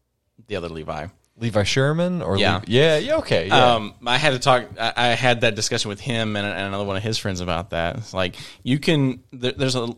[0.48, 1.06] the other Levi.
[1.38, 2.54] Levi Sherman or Yeah.
[2.54, 3.74] Levi- yeah, yeah, okay, yeah.
[3.74, 4.66] Um, I had to talk.
[4.78, 7.70] I, I had that discussion with him and, and another one of his friends about
[7.70, 7.96] that.
[7.96, 9.22] It's like you can.
[9.32, 9.94] There, there's a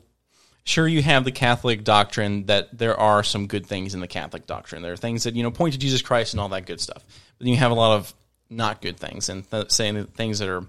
[0.65, 4.47] sure you have the Catholic doctrine that there are some good things in the Catholic
[4.47, 4.83] doctrine.
[4.83, 7.05] There are things that you know point to Jesus Christ and all that good stuff.
[7.39, 8.15] But then you have a lot of
[8.49, 10.65] not good things and th- saying things that are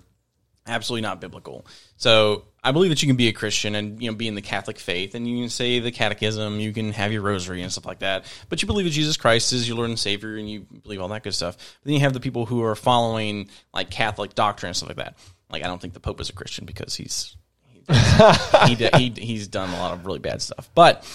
[0.68, 1.66] absolutely not biblical.
[1.98, 4.42] So I believe that you can be a Christian and you know be in the
[4.42, 7.86] Catholic faith and you can say the Catechism, you can have your rosary and stuff
[7.86, 8.26] like that.
[8.50, 11.08] But you believe that Jesus Christ is your Lord and Savior and you believe all
[11.10, 11.58] that good stuff.
[11.58, 14.98] But then you have the people who are following like Catholic doctrine and stuff like
[14.98, 15.18] that.
[15.50, 17.38] Like I don't think the Pope is a Christian because he's
[17.72, 20.70] he, he, he he's done a lot of really bad stuff.
[20.76, 21.06] But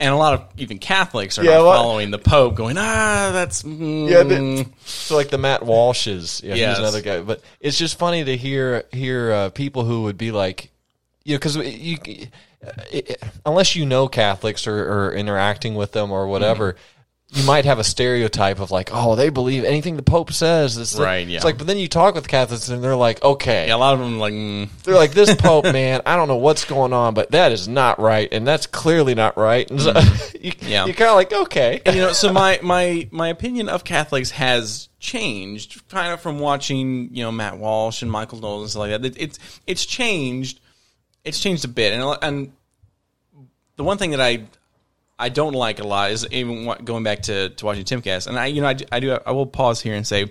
[0.00, 3.62] and a lot of even Catholics are Yeah, not following the Pope, going ah that's
[3.62, 6.70] mm, Yeah, the- so like the Matt Walshes, yeah, Yes.
[6.70, 7.20] he's another guy.
[7.20, 10.70] But it's just funny to hear hear uh, people who would be like,
[11.24, 11.96] you know, because you,
[12.66, 16.76] uh, it, unless you know Catholics or, or interacting with them or whatever.
[17.30, 20.78] You might have a stereotype of like, oh, they believe anything the Pope says.
[20.78, 21.36] It's like- Right, yeah.
[21.36, 23.92] It's like, but then you talk with Catholics and they're like, okay, yeah, a lot
[23.92, 26.00] of them like mm, they're like this Pope man.
[26.06, 29.36] I don't know what's going on, but that is not right, and that's clearly not
[29.36, 29.70] right.
[29.70, 29.92] And so,
[30.40, 30.86] you, Yeah.
[30.86, 34.30] you're kind of like, okay, and, you know, so my my my opinion of Catholics
[34.30, 38.80] has changed kind of from watching you know Matt Walsh and Michael Knowles and stuff
[38.80, 39.04] like that.
[39.04, 40.60] It, it's it's changed,
[41.24, 42.52] it's changed a bit, and and
[43.76, 44.44] the one thing that I
[45.18, 48.46] I don't like a lot is even going back to to watching Timcast, and I
[48.46, 50.22] you know I, do- I do I will pause here and say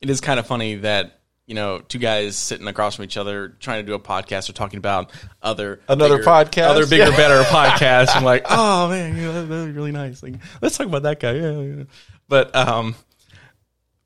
[0.00, 1.18] it is kind of funny that.
[1.44, 4.52] You know, two guys sitting across from each other trying to do a podcast or
[4.52, 5.10] talking about
[5.42, 6.62] other Another bigger- podcast?
[6.68, 7.16] other bigger, Yeah.
[7.16, 8.14] better podcast.
[8.14, 10.22] I'm like, oh man, you know, that, was really nice.
[10.22, 11.32] Like, let's talk about that guy.
[11.32, 11.82] Yeah, yeah.
[12.28, 12.94] But um,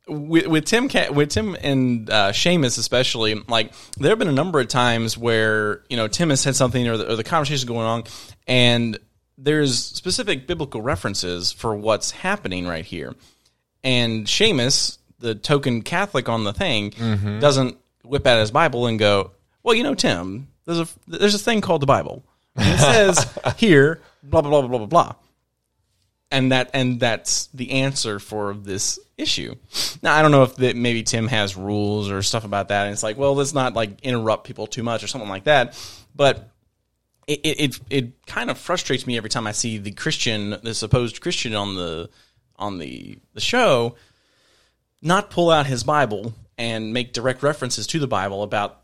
[0.08, 4.58] with, with Tim, with Tim and uh, Seamus especially, like there have been a number
[4.58, 7.64] of times where you know Tim has said something or the, or the conversation is
[7.64, 8.04] going on,
[8.46, 8.98] and
[9.38, 13.14] there's specific biblical references for what's happening right here,
[13.84, 17.38] and Seamus, the token Catholic on the thing, mm-hmm.
[17.38, 21.38] doesn't whip out his Bible and go, well, you know, Tim, there's a there's a
[21.38, 22.24] thing called the Bible.
[22.54, 25.14] And it says here, blah blah blah blah blah blah
[26.30, 29.54] and that and that's the answer for this issue.
[30.02, 32.92] Now I don't know if that maybe Tim has rules or stuff about that, and
[32.92, 35.78] it's like, well, let's not like interrupt people too much or something like that.
[36.14, 36.50] But
[37.26, 41.20] it it it, kind of frustrates me every time I see the Christian, the supposed
[41.20, 42.08] Christian on the
[42.56, 43.96] on the the show
[45.02, 48.82] not pull out his Bible and make direct references to the Bible about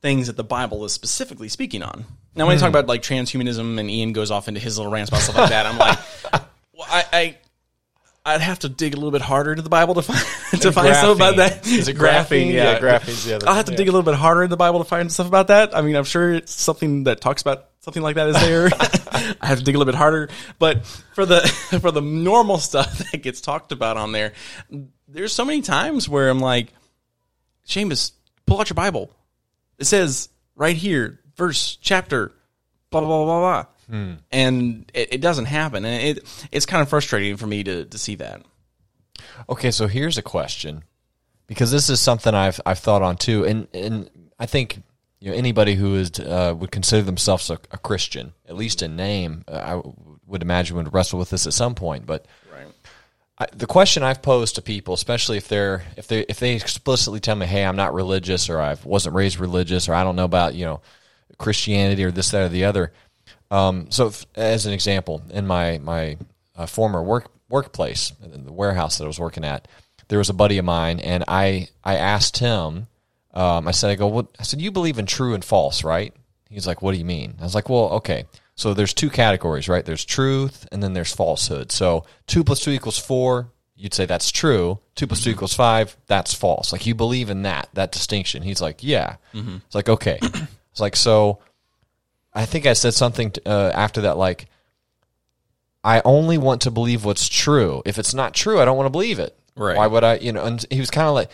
[0.00, 2.04] things that the Bible is specifically speaking on.
[2.34, 2.76] Now, when you talk hmm.
[2.76, 5.66] about like transhumanism and Ian goes off into his little rants about stuff like that,
[5.66, 5.98] I'm like,
[6.72, 7.36] well, I, I
[8.24, 10.20] I'd have to dig a little bit harder into the Bible to find
[10.62, 11.66] to find stuff about that.
[11.66, 12.52] Is it graphene?
[12.52, 14.56] Yeah, Yeah, graphene's the other I'll have to dig a little bit harder in the
[14.56, 15.76] Bible to find stuff about that.
[15.76, 18.68] I mean, I'm sure it's something that talks about something like that is there.
[19.40, 20.28] I have to dig a little bit harder,
[20.60, 21.40] but for the
[21.80, 24.34] for the normal stuff that gets talked about on there,
[25.08, 26.68] there's so many times where I'm like,
[27.66, 28.12] Seamus,
[28.46, 29.10] pull out your Bible.
[29.78, 32.32] It says right here, verse, chapter,
[32.90, 33.71] blah blah blah blah blah.
[34.30, 37.98] And it, it doesn't happen, and it it's kind of frustrating for me to to
[37.98, 38.42] see that.
[39.48, 40.84] Okay, so here's a question,
[41.46, 44.82] because this is something I've I've thought on too, and and I think
[45.20, 48.96] you know anybody who is uh, would consider themselves a, a Christian, at least in
[48.96, 49.90] name, uh, I
[50.26, 52.06] would imagine would wrestle with this at some point.
[52.06, 52.66] But Right.
[53.38, 57.20] I, the question I've posed to people, especially if they're if they if they explicitly
[57.20, 60.24] tell me, "Hey, I'm not religious," or "I wasn't raised religious," or "I don't know
[60.24, 60.80] about you know
[61.38, 62.92] Christianity," or this, that, or the other.
[63.52, 66.16] Um, so, if, as an example, in my my
[66.56, 69.68] uh, former work workplace, in the warehouse that I was working at,
[70.08, 72.88] there was a buddy of mine, and I I asked him.
[73.34, 74.26] Um, I said, I go, what?
[74.38, 76.14] I said, you believe in true and false, right?
[76.50, 77.34] He's like, what do you mean?
[77.40, 78.24] I was like, well, okay.
[78.54, 79.84] So there's two categories, right?
[79.84, 81.72] There's truth, and then there's falsehood.
[81.72, 83.50] So two plus two equals four.
[83.74, 84.78] You'd say that's true.
[84.94, 85.96] Two plus two equals five.
[86.06, 86.72] That's false.
[86.72, 88.42] Like you believe in that that distinction.
[88.42, 89.16] He's like, yeah.
[89.66, 90.18] It's like okay.
[90.72, 91.38] It's like so.
[92.34, 94.46] I think I said something to, uh, after that, like,
[95.84, 97.82] I only want to believe what's true.
[97.84, 99.36] If it's not true, I don't want to believe it.
[99.54, 99.76] Right.
[99.76, 100.16] Why would I?
[100.16, 100.44] You know.
[100.44, 101.30] And he was kind of like,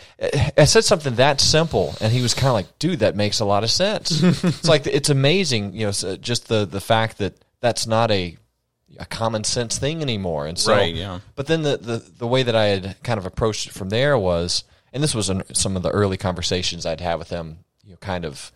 [0.57, 3.45] I said something that simple, and he was kind of like, "Dude, that makes a
[3.45, 7.87] lot of sense." it's like it's amazing, you know, just the the fact that that's
[7.87, 8.37] not a
[8.97, 10.47] a common sense thing anymore.
[10.47, 11.19] And so, Right, yeah.
[11.35, 14.17] But then the, the the way that I had kind of approached it from there
[14.17, 17.91] was, and this was in some of the early conversations I'd had with him, you
[17.91, 18.51] know, kind of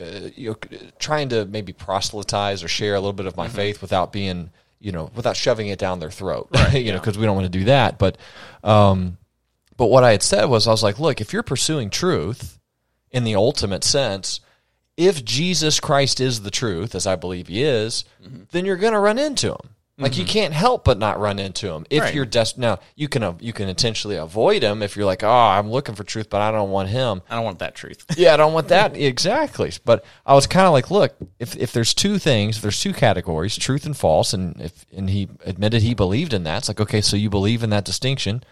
[0.00, 3.80] uh, you know, trying to maybe proselytize or share a little bit of my faith
[3.80, 7.36] without being, you know, without shoving it down their throat, you know, because we don't
[7.36, 7.98] want to do that.
[7.98, 8.18] But,
[8.64, 9.18] um,
[9.76, 12.58] but what I had said was, I was like, look, if you're pursuing truth
[13.10, 14.40] in the ultimate sense,
[14.96, 18.04] if Jesus Christ is the truth, as I believe he is,
[18.52, 19.73] then you're going to run into him.
[19.96, 22.12] Like you can't help but not run into him if Right.
[22.14, 25.28] you're des- now you can uh, you can intentionally avoid him if you're like oh
[25.30, 28.04] I'm looking for truth but I don't want him I don't want that truth.
[28.16, 29.70] yeah, I don't want that exactly.
[29.84, 32.92] But I was kind of like, look, if if there's two things, if there's two
[32.92, 36.80] categories, truth and false, and if and he admitted he believed in that, it's like,
[36.80, 38.42] okay, so you believe in that distinction.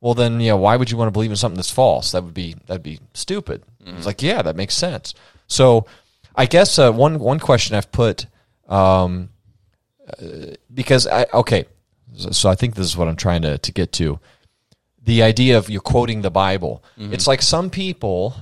[0.00, 2.12] Well, then, yeah, why would you want to believe in something that's false?
[2.12, 3.62] That would be that'd be stupid.
[3.86, 5.14] It's like, yeah, that makes sense.
[5.46, 5.86] So,
[6.34, 8.26] I guess uh, one one question I've put,
[8.68, 9.28] um,
[10.18, 11.66] uh, because I okay,
[12.14, 14.18] so, so I think this is what I'm trying to to get to
[15.02, 16.84] the idea of you quoting the Bible.
[16.98, 17.12] Mm-hmm.
[17.14, 18.34] It's like some people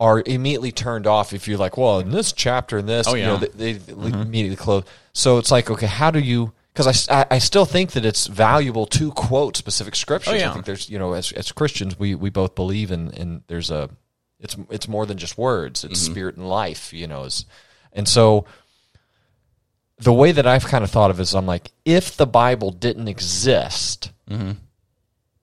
[0.00, 3.22] are immediately turned off if you're like, well, in this chapter and this, Oh, you
[3.24, 3.46] know, yeah.
[3.54, 4.84] they, they immediately close.
[5.12, 6.52] So it's like, okay, how do you?
[6.72, 10.34] Because I, I still think that it's valuable to quote specific scriptures.
[10.34, 10.50] Oh, yeah.
[10.50, 13.70] I think there's, you know, as, as Christians, we, we both believe in, in there's
[13.70, 13.88] a,
[14.40, 15.84] it's it's more than just words.
[15.84, 16.12] It's Mm-hmm.
[16.12, 17.22] spirit and life, you know.
[17.24, 17.46] Is,
[17.92, 18.44] and so
[20.04, 22.70] the way that I've kind of thought of it is, I'm like, if the Bible
[22.70, 24.52] didn't exist, Mm-hmm.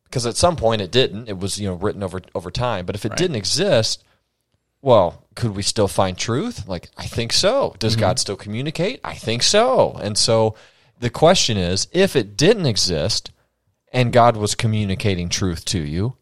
[0.06, 1.30] because at some point it didn't.
[1.30, 2.86] It was you know written over over time.
[2.88, 4.04] But if it didn't exist,
[4.82, 6.67] well, could we still find truth?
[6.67, 7.76] Like I think so.
[7.78, 9.00] Does God still communicate?
[9.04, 10.00] I think so.
[10.02, 10.56] And so
[11.00, 13.32] the question is, if it didn't exist
[13.93, 16.15] and God was communicating truth to you,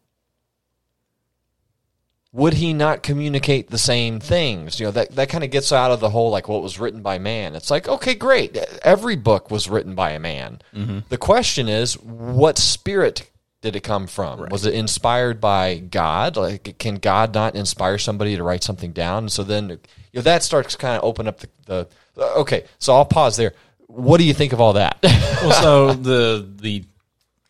[2.32, 4.78] would he not communicate the same things?
[4.78, 7.02] You know, that, that kind of gets out of the whole like what was written
[7.02, 7.56] by man.
[7.56, 8.56] It's like, okay, great.
[8.82, 10.60] Every book was written by a man.
[10.74, 11.00] Mm-hmm.
[11.08, 13.28] The question is, what spirit
[13.62, 14.48] did it come from?
[14.48, 16.36] Was it inspired by God?
[16.36, 19.28] Like, can God not inspire somebody to write something down?
[19.28, 19.78] So then, you
[20.14, 21.88] know, that starts kind of open up the, the.
[22.36, 23.54] Okay, so I'll pause there.
[23.86, 24.98] What do you think of all that?
[25.02, 26.84] well, so the the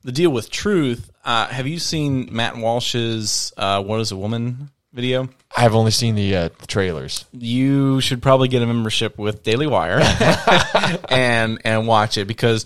[0.02, 1.10] the deal with truth.
[1.24, 5.28] Uh, have you seen Matt Walsh's uh, "What Is a Woman" video?
[5.56, 7.24] I've only seen the, uh, the trailers.
[7.32, 10.00] You should probably get a membership with Daily Wire
[11.08, 12.64] and and watch it because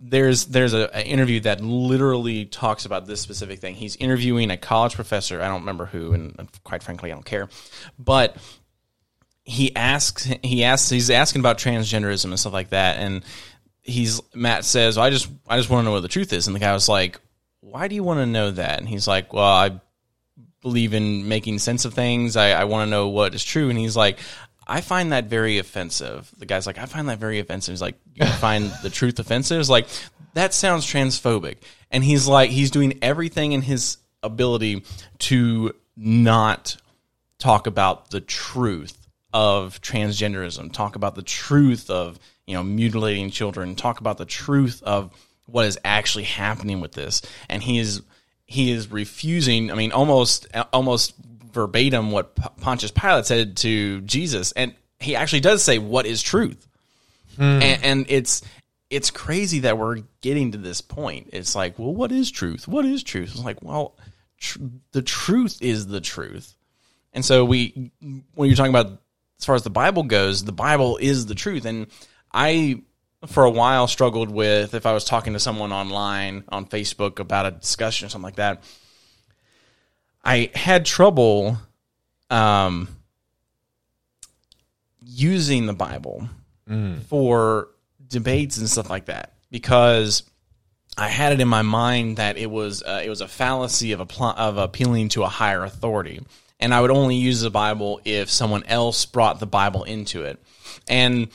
[0.00, 3.74] there's there's a, an interview that literally talks about this specific thing.
[3.74, 5.40] He's interviewing a college professor.
[5.40, 7.48] I don't remember who, and quite frankly, I don't care.
[7.98, 8.36] But
[9.44, 13.22] he asks he asks he's asking about transgenderism and stuff like that and
[13.84, 16.46] he's Matt says I just I just want to know what the truth is.
[16.46, 17.20] And the guy was like
[17.60, 18.78] why do you want to know that?
[18.80, 19.80] And he's like well I
[20.62, 22.36] believe in making sense of things.
[22.36, 23.68] I, I want to know what is true.
[23.68, 24.18] And he's like
[24.66, 26.32] I find that very offensive.
[26.38, 27.72] The guy's like I find that very offensive.
[27.72, 29.60] He's like you find the truth offensive?
[29.60, 29.86] It's like
[30.32, 31.56] that sounds transphobic.
[31.90, 34.84] And he's like he's doing everything in his ability
[35.18, 36.76] to not
[37.38, 38.96] talk about the truth
[39.34, 44.82] of transgenderism, talk about the truth of you know mutilating children, talk about the truth
[44.82, 45.12] of
[45.46, 48.02] what is actually happening with this, and he is
[48.46, 49.70] he is refusing.
[49.70, 51.14] I mean, almost almost
[51.52, 56.66] verbatim what Pontius Pilate said to Jesus, and he actually does say, "What is truth?"
[57.36, 57.42] Hmm.
[57.42, 58.42] And, and it's
[58.90, 61.30] it's crazy that we're getting to this point.
[61.32, 62.68] It's like, well, what is truth?
[62.68, 63.30] What is truth?
[63.32, 63.96] It's like, well,
[64.38, 64.58] tr-
[64.92, 66.54] the truth is the truth.
[67.12, 67.90] And so we,
[68.34, 69.00] when you're talking about
[69.38, 71.64] as far as the Bible goes, the Bible is the truth.
[71.64, 71.88] And
[72.34, 72.82] I,
[73.26, 77.46] for a while, struggled with if I was talking to someone online on Facebook about
[77.46, 78.64] a discussion or something like that.
[80.24, 81.58] I had trouble
[82.30, 82.88] um,
[85.00, 86.28] using the Bible
[87.08, 87.68] for
[88.08, 90.22] debates and stuff like that because
[90.96, 94.00] I had it in my mind that it was uh, it was a fallacy of
[94.00, 96.20] appl- of appealing to a higher authority,
[96.58, 100.42] and I would only use the Bible if someone else brought the Bible into it,
[100.88, 101.28] and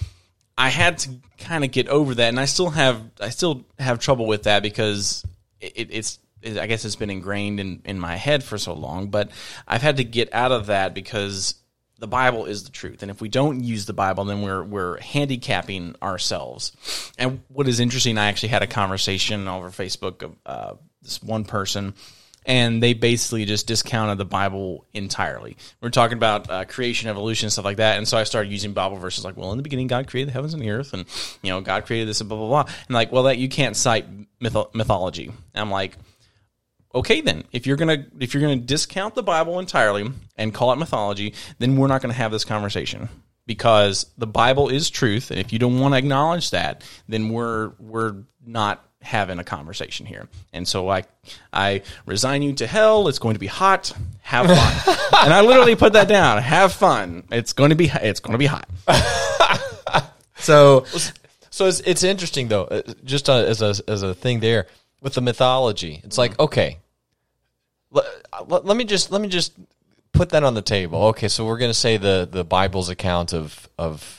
[0.59, 3.99] I had to kind of get over that, and I still have I still have
[3.99, 5.23] trouble with that because
[5.61, 9.07] it, it's it, I guess it's been ingrained in in my head for so long,
[9.07, 9.31] but
[9.65, 11.55] I've had to get out of that because
[11.97, 14.99] the Bible is the truth, and if we don't use the Bible, then we're we're
[14.99, 16.73] handicapping ourselves.
[17.17, 21.45] And what is interesting, I actually had a conversation over Facebook of uh, this one
[21.45, 21.93] person,
[22.49, 25.55] and they basically just discounted the Bible entirely.
[25.81, 28.97] We're talking about uh, creation, evolution, stuff like that, and so I started using Bible
[28.97, 31.05] verses like, "Well, in the beginning, God created the heavens and the earth, and
[31.43, 33.77] you know, God created this, and blah blah blah." And like, well, that you can't
[33.77, 34.05] cite
[34.39, 35.25] mytho- mythology.
[35.27, 35.95] And I'm like,
[36.95, 40.77] okay then if you're gonna if you're gonna discount the bible entirely and call it
[40.77, 43.07] mythology then we're not gonna have this conversation
[43.45, 47.73] because the bible is truth and if you don't want to acknowledge that then we're
[47.77, 50.27] we're not having a conversation here.
[50.53, 51.03] And so i
[51.53, 53.07] i resign you to hell.
[53.07, 53.93] It's going to be hot.
[54.21, 54.95] Have fun.
[55.21, 56.41] And i literally put that down.
[56.41, 57.23] Have fun.
[57.31, 58.69] It's going to be it's going to be hot.
[60.39, 60.85] So
[61.59, 64.67] So it's, it's interesting though, uh, just uh, as a as a thing there
[65.01, 65.99] with the mythology.
[66.05, 66.77] It's like okay,
[67.91, 68.05] let,
[68.47, 69.53] let, let me just let me just
[70.13, 71.03] put that on the table.
[71.07, 74.18] Okay, so we're going to say the the Bible's account of of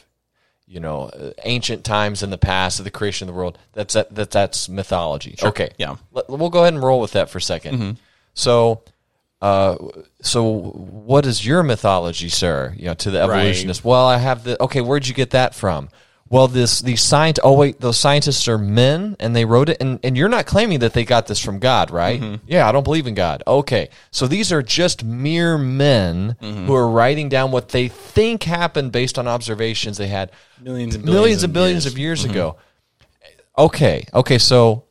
[0.70, 3.59] you know uh, ancient times in the past of the creation of the world.
[3.72, 5.35] That's that, that that's mythology.
[5.42, 5.96] Okay, Yeah.
[6.12, 7.96] Let, we'll go ahead and roll with that for a 2nd
[8.35, 8.83] So.
[9.42, 9.74] Uh,
[10.20, 12.74] so what is your mythology, sir?
[12.76, 13.83] You know, to the evolutionist.
[13.83, 14.62] Well, I have the.
[14.62, 15.88] Okay, where'd you get that from?
[16.30, 17.40] Well, this these science.
[17.42, 19.78] Oh wait, those scientists are men, and they wrote it.
[19.80, 22.20] And and you're not claiming that they got this from God, right?
[22.20, 22.44] Mm-hmm.
[22.46, 23.42] Yeah, I don't believe in God.
[23.48, 26.66] Okay, so these are just mere men mm-hmm.
[26.66, 31.04] who are writing down what they think happened based on observations they had millions and
[31.04, 32.30] millions and billions of years mm-hmm.
[32.30, 32.56] ago.
[33.58, 34.84] Okay, okay, so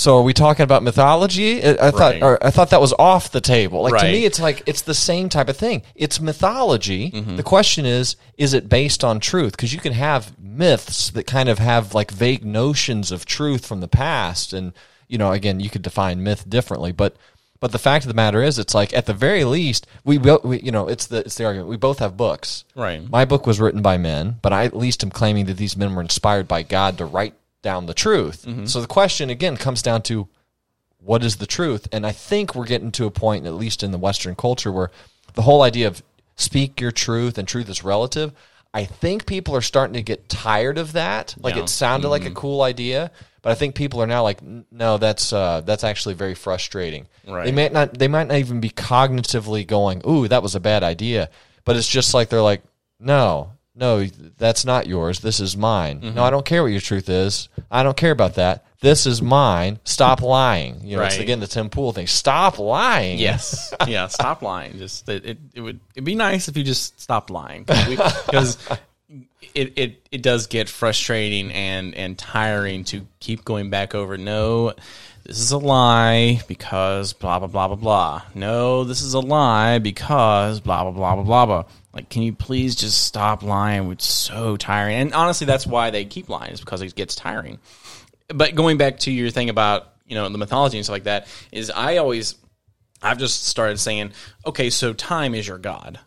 [0.00, 1.62] so are we talking about mythology?
[1.62, 2.22] I, I thought Right.
[2.22, 3.82] or I thought that was off the table.
[3.82, 5.82] Like to me, it's like it's the same type of thing.
[5.94, 7.10] It's mythology.
[7.10, 7.36] Mm-hmm.
[7.36, 9.52] The question is, is it based on truth?
[9.52, 13.80] Because you can have myths that kind of have like vague notions of truth from
[13.80, 14.72] the past, and
[15.08, 17.16] you know, again, you could define myth differently, but.
[17.60, 20.40] But the fact of the matter is, it's like at the very least, we, bo-
[20.42, 21.68] we you know, it's the it's the argument.
[21.68, 23.06] We both have books, Right.
[23.10, 25.94] my book was written by men, but I at least am claiming that these men
[25.94, 28.46] were inspired by God to write down the truth.
[28.68, 30.28] So the question again comes down to
[30.98, 31.88] what is the truth?
[31.92, 34.90] And I think we're getting to a point, at least in the Western culture, where
[35.34, 36.02] the whole idea of
[36.36, 38.32] speak your truth and truth is relative.
[38.72, 41.34] I think people are starting to get tired of that.
[41.40, 41.62] Like Yeah.
[41.62, 43.10] it sounded like a cool idea,
[43.42, 47.08] but I think people are now like, no, that's uh, that's actually very frustrating.
[47.26, 47.46] Right.
[47.46, 50.82] They might not they might not even be cognitively going, ooh, that was a bad
[50.82, 51.30] idea.
[51.64, 52.62] But it's just like they're like,
[53.00, 55.20] no, no, that's not yours.
[55.20, 56.00] This is mine.
[56.00, 56.14] Mm-hmm.
[56.16, 57.48] No, I don't care what your truth is.
[57.70, 58.64] I don't care about that.
[58.80, 59.78] This is mine.
[59.84, 60.80] Stop lying.
[60.86, 61.22] You know, it's Right.
[61.22, 62.06] again the Tim Pool thing.
[62.06, 63.18] Stop lying.
[63.18, 63.74] Yes.
[63.88, 64.06] yeah.
[64.06, 64.78] Stop lying.
[64.78, 68.56] Just it, it, it would it'd be nice if you just stopped lying because
[69.54, 74.16] it, it it does get frustrating and and tiring to keep going back over.
[74.16, 74.74] No,
[75.24, 78.22] this is a lie because blah blah blah blah blah.
[78.34, 81.64] No, this is a lie because blah blah blah blah blah blah.
[81.92, 83.90] Like, can you please just stop lying?
[83.90, 84.96] It's so tiring.
[84.96, 87.58] And honestly, that's why they keep lying is because it gets tiring
[88.34, 91.26] but going back to your thing about you know the mythology and stuff like that
[91.52, 92.36] is I always
[93.02, 94.12] I've just started saying
[94.46, 96.00] okay so time is your god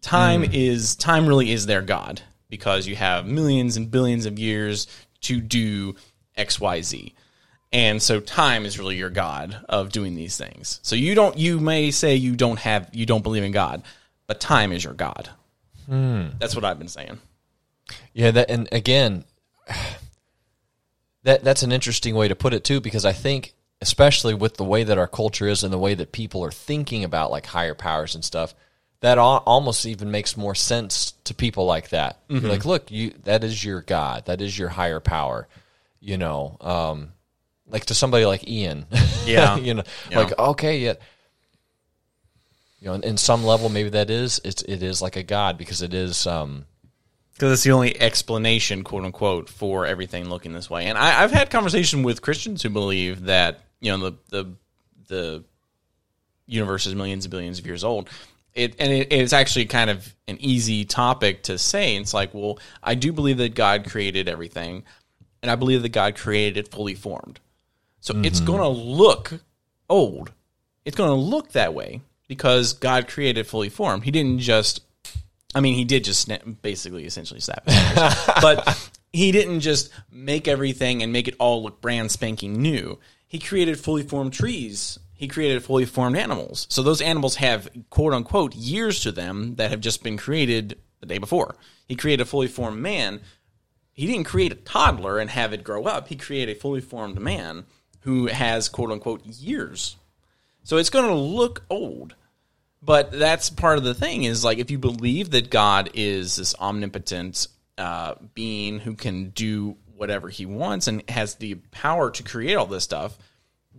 [0.00, 0.52] time hmm.
[0.52, 4.86] is time really is their god because you have millions and billions of years
[5.22, 5.94] to do
[6.36, 7.14] X Y Z
[7.72, 10.80] and so time is really your god of doing these things.
[10.82, 13.82] So you don't you may say you don't have you don't believe in God
[14.26, 15.30] but time is your god.
[16.38, 17.18] That's what I've been saying.
[18.14, 19.24] Yeah, that and again
[21.24, 24.64] that that's an interesting way to put it too because I think especially with the
[24.64, 27.74] way that our culture is and the way that people are thinking about like higher
[27.74, 28.54] powers and stuff,
[29.00, 32.20] that al- almost even makes more sense to people like that.
[32.28, 35.48] You're Like, look, you that is your God, that is your higher power.
[36.00, 37.12] You know, um,
[37.72, 38.86] like to somebody like Ian.
[39.26, 39.56] Yeah.
[39.56, 40.18] you know, Yeah.
[40.18, 40.94] like okay, yeah.
[42.80, 45.56] You know, in, in some level, maybe that is it's it is like a god
[45.58, 46.26] because it is.
[46.26, 46.64] Um,
[47.34, 50.86] because it's the only explanation, quote unquote, for everything looking this way.
[50.86, 54.52] And I, I've had conversation with Christians who believe that you know the the
[55.08, 55.44] the
[56.46, 58.08] universe is millions and billions of years old.
[58.54, 61.96] It and it, it's actually kind of an easy topic to say.
[61.96, 64.82] It's like, well, I do believe that God created everything,
[65.42, 67.40] and I believe that God created it fully formed.
[68.02, 68.46] So it's mm-hmm.
[68.46, 69.40] going to look
[69.88, 70.32] old.
[70.84, 74.04] It's going to look that way because God created fully formed.
[74.04, 74.82] He didn't just
[75.54, 77.64] I mean, he did just snap, basically, essentially snap
[78.40, 82.98] but he didn't just make everything and make it all look brand spanking new.
[83.28, 84.98] He created fully formed trees.
[85.14, 86.66] He created fully formed animals.
[86.70, 91.06] So those animals have quote unquote years to them that have just been created the
[91.06, 91.54] day before.
[91.86, 93.20] He created a fully formed man.
[93.92, 96.08] He didn't create a toddler and have it grow up.
[96.08, 97.64] He created a fully formed man
[98.02, 99.96] who has quote unquote years.
[100.64, 102.14] So it's going to look old.
[102.82, 106.54] But that's part of the thing is like if you believe that God is this
[106.56, 107.46] omnipotent
[107.78, 112.66] uh, being who can do whatever he wants and has the power to create all
[112.66, 113.16] this stuff,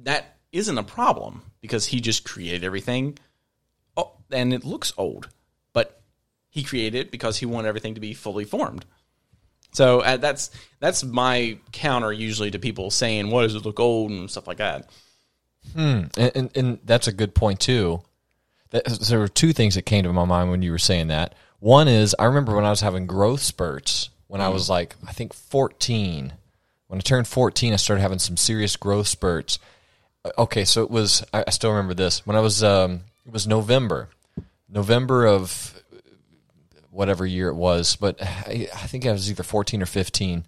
[0.03, 3.17] that isn't a problem because he just created everything.
[3.97, 5.27] Oh, and it looks old,
[5.73, 6.01] but
[6.49, 8.85] he created it because he wanted everything to be fully formed.
[9.73, 14.11] So uh, that's that's my counter usually to people saying, "What does it look old?"
[14.11, 14.89] and stuff like that.
[16.17, 18.01] and, and, and that's a good point too.
[18.71, 21.35] That, there were two things that came to my mind when you were saying that.
[21.59, 25.11] One is I remember when I was having growth spurts when I was like I
[25.11, 26.33] think fourteen.
[26.87, 29.57] When I turned fourteen, I started having some serious growth spurts.
[30.25, 33.31] Uh, Okay, so it was I, I still remember this when I was um, it
[33.31, 34.09] was November,
[34.69, 35.81] November of
[36.93, 40.45] whatever year it was, but I, I think I was either fourteen or fifteen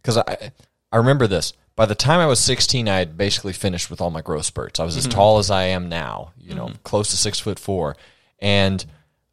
[0.00, 0.52] because I
[0.90, 1.52] I remember this.
[1.74, 4.80] By the time I was 16, I had basically finished with all my growth spurts.
[4.80, 7.96] I was as tall as I am now, you know, close to six foot four,
[8.38, 8.82] and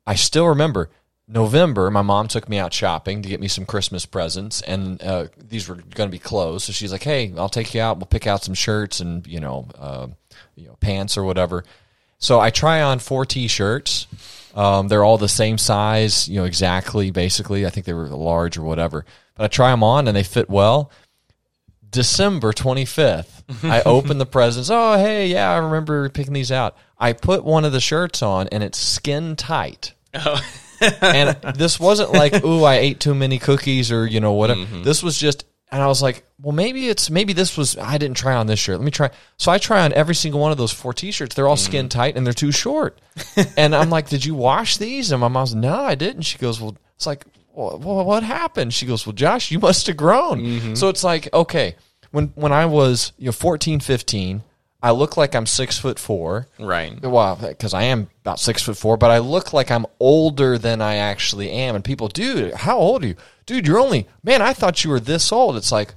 [0.06, 0.90] I still remember
[1.26, 1.90] November.
[1.90, 5.70] My mom took me out shopping to get me some Christmas presents, and uh, these
[5.70, 6.66] were going to be clothes.
[6.66, 7.98] So she's like, "Hey, I'll take you out.
[7.98, 10.08] We'll pick out some shirts and you know, uh,
[10.56, 11.64] you know, pants or whatever."
[12.18, 14.08] So I try on four t-shirts.
[14.54, 17.12] Um, they're all the same size, you know, exactly.
[17.12, 19.06] Basically, I think they were large or whatever.
[19.36, 20.92] But I try them on and they fit well.
[21.90, 24.70] December 25th, I open the presents.
[24.72, 26.76] Oh, hey, yeah, I remember picking these out.
[26.98, 29.94] I put one of the shirts on and it's skin tight.
[30.14, 30.40] Oh.
[31.02, 34.66] and this wasn't like, ooh, I ate too many cookies or, you know, whatever.
[34.84, 38.16] This was just, and I was like, well, maybe it's, maybe this was, I didn't
[38.16, 38.78] try on this shirt.
[38.78, 39.10] Let me try.
[39.38, 41.34] So I try on every single one of those four t shirts.
[41.34, 41.66] They're all mm.
[41.66, 43.02] skin tight and they're too short.
[43.58, 45.12] and I'm like, did you wash these?
[45.12, 46.22] And my mom's, no, I didn't.
[46.22, 48.72] She goes, well, it's like, well, what happened?
[48.72, 50.42] She goes, well, Josh, you must have grown.
[50.42, 50.76] Mm-hmm.
[50.76, 51.76] So it's like, okay,
[52.12, 54.44] when, when I was, you know, 14, 15,
[54.84, 56.48] I look like I'm six foot four.
[56.60, 57.02] Right.
[57.02, 60.82] Well, because I am about six foot four, but I look like I'm older than
[60.82, 61.74] I actually am.
[61.74, 63.16] And people, dude, how old are you?
[63.46, 65.56] Dude, you're only, man, I thought you were this old.
[65.56, 65.96] It's like,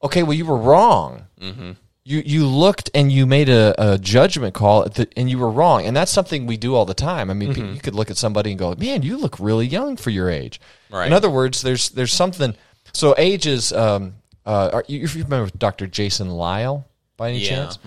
[0.00, 1.24] okay, well, you were wrong.
[1.40, 1.72] Mm-hmm.
[2.04, 5.50] You, you looked and you made a, a judgment call at the, and you were
[5.50, 5.84] wrong.
[5.84, 7.30] And that's something we do all the time.
[7.30, 9.96] I mean, pe- you could look at somebody and go, man, you look really young
[9.96, 10.60] for your age.
[10.88, 11.08] Right.
[11.08, 12.54] In other words, there's, there's something.
[12.92, 14.14] So age is, um,
[14.46, 15.88] uh, are, you, if you remember Dr.
[15.88, 16.86] Jason Lisle
[17.18, 17.48] by any Yeah.
[17.48, 17.78] chance?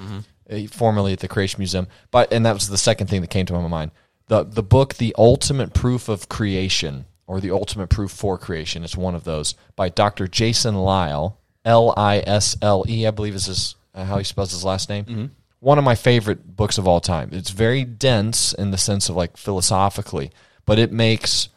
[0.52, 1.88] uh, formerly at the Creation Museum.
[2.12, 3.90] But and that was the second thing that came to my mind.
[4.28, 8.84] The the book The Ultimate Proof of Creation or The Ultimate Proof for Creation.
[8.84, 10.28] It's one of those by Dr.
[10.28, 14.52] Jason Lisle, L I S L E, I believe is his, uh, how he spells
[14.52, 15.32] his last name.
[15.62, 17.30] One of my favorite books of all time.
[17.32, 20.32] It's very dense in the sense of like philosophically,
[20.66, 21.48] but it makes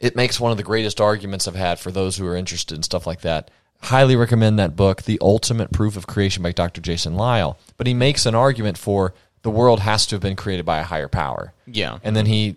[0.00, 2.82] it makes one of the greatest arguments I've had for those who are interested in
[2.82, 3.50] stuff like that.
[3.82, 6.80] Highly recommend that book, The Ultimate Proof of Creation by Dr.
[6.80, 7.58] Jason Lisle.
[7.76, 10.84] But he makes an argument for the world has to have been created by a
[10.84, 11.52] higher power.
[11.66, 11.98] Yeah.
[12.02, 12.56] And then he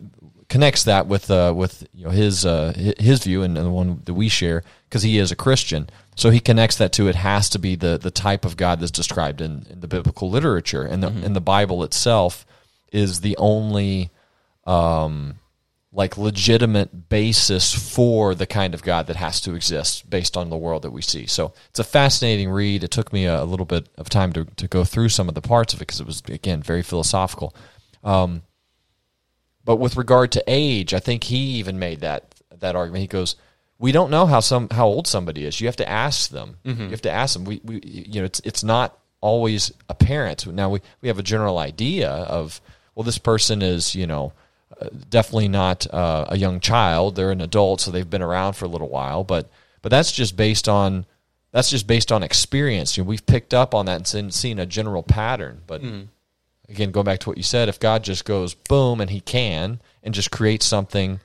[0.50, 4.02] connects that with uh, with you know his uh, his view and, and the one
[4.06, 5.90] that we share because he is a Christian.
[6.16, 8.92] So he connects that to it has to be the the type of God that's
[8.92, 12.46] described in, in the biblical literature and the and the Bible itself
[12.92, 14.12] is the only
[14.66, 15.40] um,
[15.96, 20.58] like legitimate basis for the kind of God that has to exist based on the
[20.58, 21.26] world that we see.
[21.26, 22.84] So it's a fascinating read.
[22.84, 25.36] It took me a, a little bit of time to, to go through some of
[25.36, 27.56] the parts of it because it was again very philosophical.
[28.04, 28.44] Um,
[29.64, 33.02] but with regard to age, I think he even made that that argument.
[33.02, 33.38] He goes,
[33.80, 35.62] "We don't know how some how old somebody is.
[35.62, 36.58] You have to ask them.
[36.84, 37.46] You have to ask them.
[37.46, 40.46] We, we you know it's it's not always apparent.
[40.46, 42.60] Now we we have a general idea of
[42.96, 44.34] well, this person is you know
[45.10, 48.68] definitely not uh, a young child; they're an adult, so they've been around for a
[48.68, 49.24] little while.
[49.24, 49.50] But
[49.82, 51.06] but that's just based on
[51.52, 52.98] that's just based on experience.
[52.98, 55.62] You know, we've picked up on that and seen, a general pattern.
[55.68, 55.82] But
[56.68, 59.80] again, going back to what you said, if God just goes boom and He can
[60.04, 61.20] and just creates something,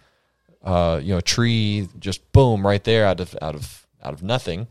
[0.62, 4.22] uh, you know, a tree just boom right there out of out of out of
[4.22, 4.68] nothing.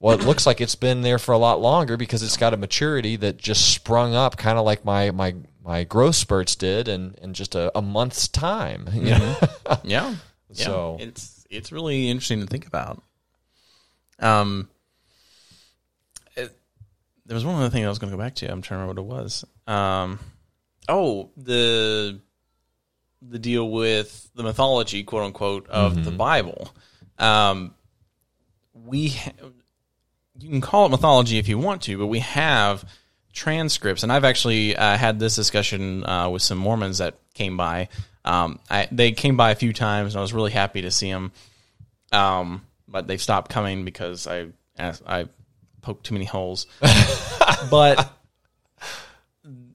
[0.00, 2.58] Well, it looks like it's been there for a lot longer because it's got a
[2.58, 5.34] maturity that just sprung up, kind of like my my
[5.64, 8.88] my growth spurts did, in in just a, a month's time.
[8.92, 9.36] You know?
[9.84, 10.14] Yeah.
[10.50, 10.64] yeah.
[10.64, 13.02] So- it's it's really interesting to think about.
[14.18, 14.68] Um,
[16.36, 16.56] it-
[17.26, 18.50] there was one other thing I was going to go back to.
[18.50, 19.44] I'm trying to remember what it was.
[19.66, 20.18] Um,
[20.88, 22.20] oh, the
[23.22, 26.70] the deal with the mythology, quote unquote, of the Bible.
[27.18, 27.74] Um,
[28.74, 29.32] we ha-
[30.38, 32.84] you can call it mythology if you want to, but we have
[33.34, 37.88] transcripts, and I've actually uh, had this discussion uh, with some Mormons that came by.
[38.24, 41.10] Um, I, they came by a few times, and I was really happy to see
[41.10, 41.32] them.
[42.12, 44.46] Um, but they've stopped coming because I
[44.78, 45.28] I
[45.82, 46.66] poked too many holes.
[47.70, 48.10] but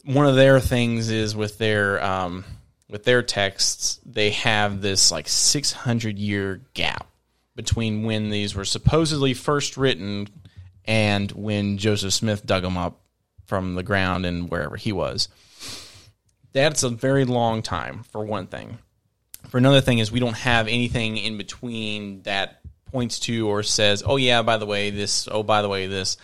[0.05, 2.45] one of their things is with their um,
[2.89, 7.07] with their texts, they have this like 600 year gap
[7.55, 10.27] between when these were supposedly first written
[10.85, 13.01] and when Joseph Smith dug them up
[13.49, 15.27] from the ground and wherever he was.
[16.53, 18.77] That's a very long time for one thing.
[19.49, 24.03] For another thing is we don't have anything in between that points to or says,
[24.05, 25.27] "Oh yeah, by the way, this.
[25.29, 26.17] Oh by the way, this."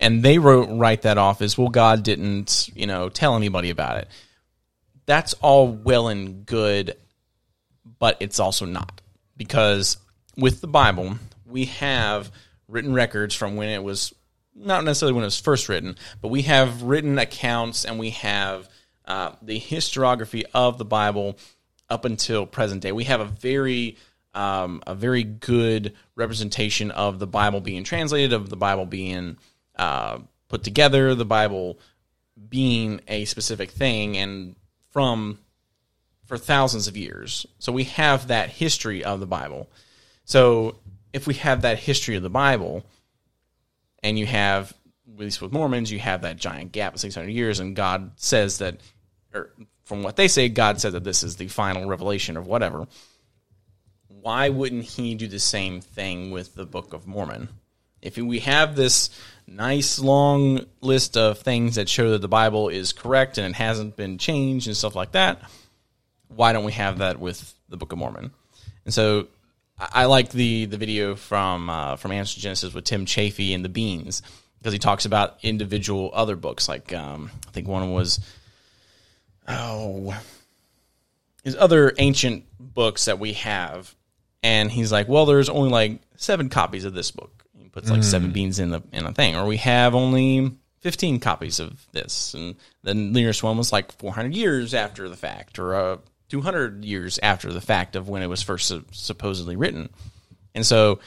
[0.00, 1.68] And they wrote write that off as well.
[1.68, 4.08] God didn't, you know, tell anybody about it.
[5.04, 6.96] That's all well and good,
[7.98, 9.00] but it's also not
[9.36, 9.98] because
[10.36, 12.30] with the Bible we have
[12.68, 14.14] written records from when it was
[14.56, 18.68] not necessarily when it was first written, but we have written accounts and we have
[19.04, 21.38] uh, the historiography of the Bible
[21.88, 22.92] up until present day.
[22.92, 23.96] We have a very
[24.34, 29.38] um, a very good representation of the Bible being translated, of the Bible being
[29.76, 31.78] uh, put together, the Bible
[32.48, 34.54] being a specific thing, and
[34.90, 35.38] from
[36.26, 37.46] for thousands of years.
[37.58, 39.70] So we have that history of the Bible.
[40.24, 40.76] So
[41.12, 42.84] if we have that history of the Bible,
[44.06, 44.72] and you have,
[45.12, 48.58] at least with Mormons, you have that giant gap of 600 years, and God says
[48.58, 48.80] that,
[49.34, 49.50] or
[49.82, 52.86] from what they say, God said that this is the final revelation of whatever.
[54.06, 57.48] Why wouldn't He do the same thing with the Book of Mormon?
[58.00, 59.10] If we have this
[59.48, 63.96] nice long list of things that show that the Bible is correct and it hasn't
[63.96, 65.42] been changed and stuff like that,
[66.28, 68.30] why don't we have that with the Book of Mormon?
[68.84, 69.26] And so
[69.78, 73.68] I like the the video from uh, from Answer Genesis with Tim Chaffey and the
[73.68, 74.22] Beans
[74.58, 76.68] because he talks about individual other books.
[76.68, 78.20] Like um, I think one was
[79.46, 80.18] oh,
[81.44, 83.94] his other ancient books that we have,
[84.42, 87.44] and he's like, well, there's only like seven copies of this book.
[87.58, 90.52] He puts like seven beans in the in a thing, or we have only.
[90.80, 92.54] 15 copies of this and
[92.84, 95.96] the nearest one was like 400 years after the fact or uh,
[96.28, 99.88] 200 years after the fact of when it was first supposedly written.
[100.54, 101.00] And so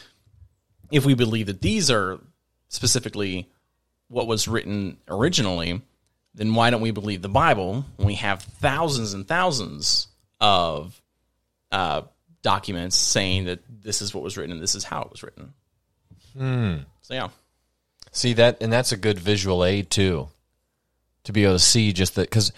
[0.92, 2.20] if we believe that these are
[2.70, 3.50] specifically
[4.08, 5.82] what was written originally
[6.36, 10.08] then why don't we believe the bible when we have thousands and thousands
[10.40, 11.02] of
[11.72, 12.02] uh,
[12.42, 15.54] documents saying that this is what was written and this is how it was written?
[17.02, 17.30] So yeah.
[18.12, 20.30] See that, and that's a good visual aid too,
[21.26, 22.52] to be able to see just that because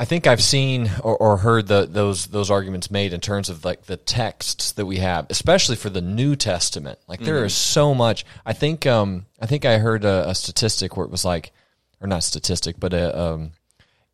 [0.00, 3.66] I think I've seen or, or heard the, those those arguments made in terms of
[3.66, 6.98] like the texts that we have, especially for the New Testament.
[7.06, 8.24] Like there is so much.
[8.46, 11.52] I think um, I think I heard a, a statistic where it was like,
[12.00, 13.52] or not statistic, but a, um,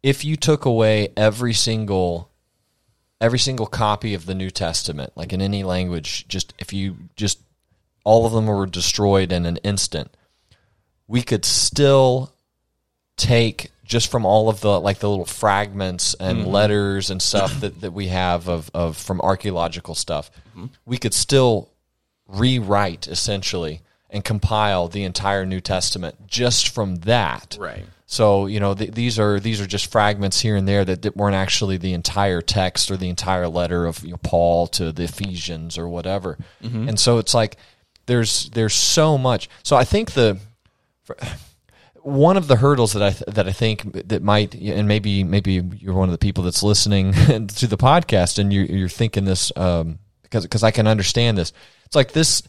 [0.02, 2.32] if you took away every single
[3.20, 7.38] every single copy of the New Testament, like in any language, just if you just
[8.02, 10.10] all of them were destroyed in an instant,
[11.06, 12.34] we could still
[13.16, 16.50] take just from all of the like the little fragments and mm-hmm.
[16.50, 20.66] letters and stuff that, that we have of, of from archaeological stuff, mm-hmm.
[20.84, 21.70] we could still
[22.26, 23.80] rewrite essentially
[24.10, 27.56] and compile the entire New Testament just from that.
[27.60, 31.02] right So you know th- these are these are just fragments here and there that,
[31.02, 34.90] that weren't actually the entire text or the entire letter of you know, Paul to
[34.90, 36.38] the Ephesians or whatever.
[36.62, 36.88] Mm-hmm.
[36.88, 37.56] And so it's like
[38.06, 39.48] there's there's so much.
[39.62, 40.38] So I think the
[42.06, 45.60] one of the hurdles that I th- that I think that might and maybe maybe
[45.78, 47.12] you're one of the people that's listening
[47.48, 51.52] to the podcast and you're, you're thinking this um, because because I can understand this.
[51.84, 52.42] It's like this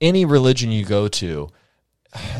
[0.00, 1.50] any religion you go to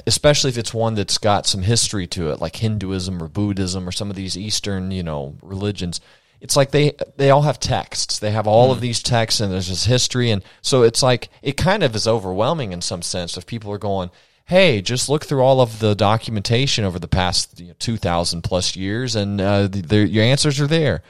[0.06, 3.92] especially if it's one that's got some history to it, like Hinduism or Buddhism or
[3.92, 6.00] some of these Eastern, you know, religions.
[6.40, 8.18] It's like they they all have texts.
[8.18, 11.56] They have all of these texts, and there's this history, and so it's like it
[11.56, 14.10] kind of is overwhelming in some sense if people are going,
[14.50, 18.42] "Hey, just look through all of the documentation over the past you know, two thousand
[18.42, 21.02] plus years, and uh, the, the, your answers are there."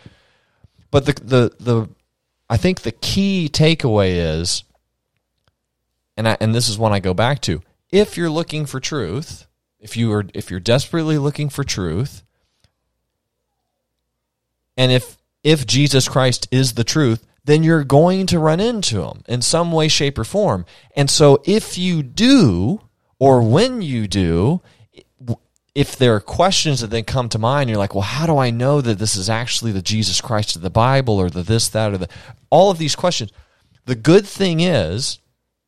[0.90, 1.88] But the the the
[2.50, 4.64] I think the key takeaway is,
[6.18, 9.46] and I, and this is one I go back to: if you're looking for truth,
[9.78, 12.22] if you are if you're desperately looking for truth,
[14.76, 19.22] and if if Jesus Christ is the truth, then you're going to run into him
[19.26, 20.66] in some way, shape, or form.
[20.94, 22.82] And so if you do,
[23.20, 24.60] or when you do,
[25.74, 28.50] if there are questions that then come to mind, you're like, well, how do I
[28.50, 31.92] know that this is actually the Jesus Christ of the Bible or the this, that,
[31.92, 32.08] or the
[32.50, 33.30] all of these questions?
[33.84, 35.20] The good thing is,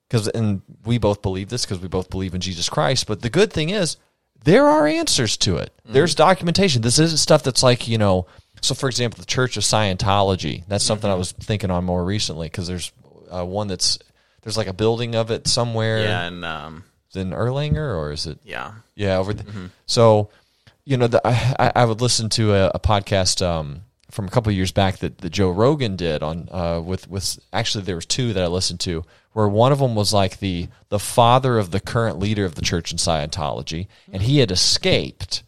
[0.08, 3.30] because and we both believe this because we both believe in Jesus Christ, but the
[3.30, 3.96] good thing is
[4.44, 5.72] there are answers to it.
[5.84, 6.82] There's documentation.
[6.82, 8.26] This isn't stuff that's like, you know,
[8.60, 10.64] so for example, the Church of Scientology.
[10.66, 12.92] That's something I was thinking on more recently because there's
[13.30, 13.98] uh, one that's
[14.42, 16.84] there's like a building of it somewhere Yeah, and um,
[17.16, 19.34] In Erlanger or is it yeah, yeah, over.
[19.34, 20.30] The, So,
[20.84, 24.50] you know, the, I, I would listen to a, a podcast um, from a couple
[24.50, 28.06] of years back that, that Joe Rogan did on uh, with with actually there was
[28.06, 31.70] two that I listened to where one of them was like the the father of
[31.70, 35.42] the current leader of the church in Scientology, and he had escaped.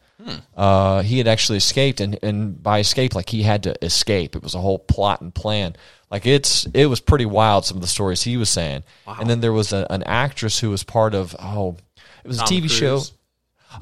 [0.56, 4.36] Uh, he had actually escaped, and, and by escape, like he had to escape.
[4.36, 5.76] It was a whole plot and plan.
[6.10, 7.64] Like it's it was pretty wild.
[7.64, 10.70] Some of the stories he was saying, and then there was a, an actress who
[10.70, 11.76] was part of oh,
[12.24, 12.96] it was Tom a TV show.
[12.96, 13.12] Cruise.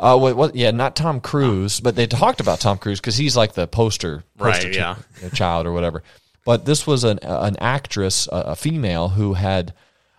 [0.01, 0.57] Uh, what, what?
[0.57, 4.25] Yeah, not Tom Cruise, but they talked about Tom Cruise because he's like the poster,
[4.39, 4.97] poster Right, yeah.
[5.21, 6.03] chi- child or whatever.
[6.45, 9.75] But this was an an actress, a, a female who had,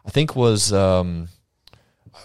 [0.05, 1.29] I think, was um,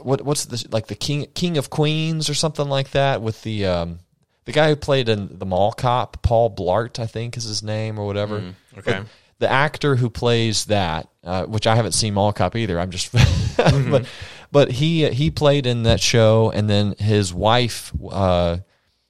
[0.05, 3.67] what what's the like the king king of queens or something like that with the
[3.67, 3.99] um
[4.45, 7.99] the guy who played in the mall cop Paul Blart I think is his name
[7.99, 8.41] or whatever.
[8.41, 8.79] Mm-hmm.
[8.79, 8.99] okay.
[9.01, 9.07] But
[9.39, 12.79] the actor who plays that, uh, which I haven't seen Mall Cop either.
[12.79, 13.13] I'm just,
[13.59, 13.91] Mm-hmm.
[13.91, 14.07] but
[14.51, 18.59] but he he played in that show, and then his wife, uh,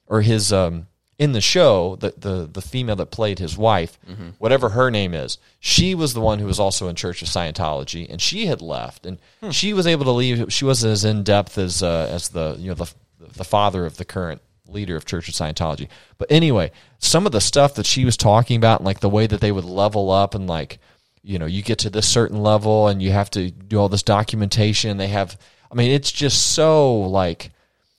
[0.07, 0.87] or his um
[1.19, 4.29] in the show, the the the female that played his wife, Mm-hmm.
[4.39, 8.09] whatever her name is, she was the one who was also in Church of Scientology,
[8.09, 9.51] and she had left, and Hmm.
[9.51, 10.51] she was able to leave.
[10.51, 12.91] She wasn't as in depth as uh, as the you know the
[13.37, 15.87] the father of the current leader of Church of Scientology.
[16.17, 19.27] But anyway, some of the stuff that she was talking about, and like the way
[19.27, 20.79] that they would level up, and like
[21.21, 24.03] you know, you get to this certain level, and you have to do all this
[24.03, 24.95] documentation.
[24.97, 25.37] They have,
[25.69, 27.51] I mean, it's just so like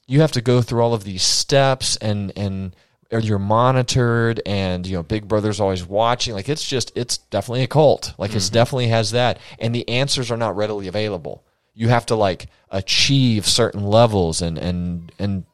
[0.07, 2.75] you have to go through all of these steps and and
[3.19, 7.67] you're monitored and you know big brother's always watching like it's just it's definitely a
[7.67, 8.15] cult.
[8.19, 9.39] Like it's definitely has that.
[9.59, 11.45] And the answers are not readily available.
[11.75, 15.45] You have to like achieve certain levels and and and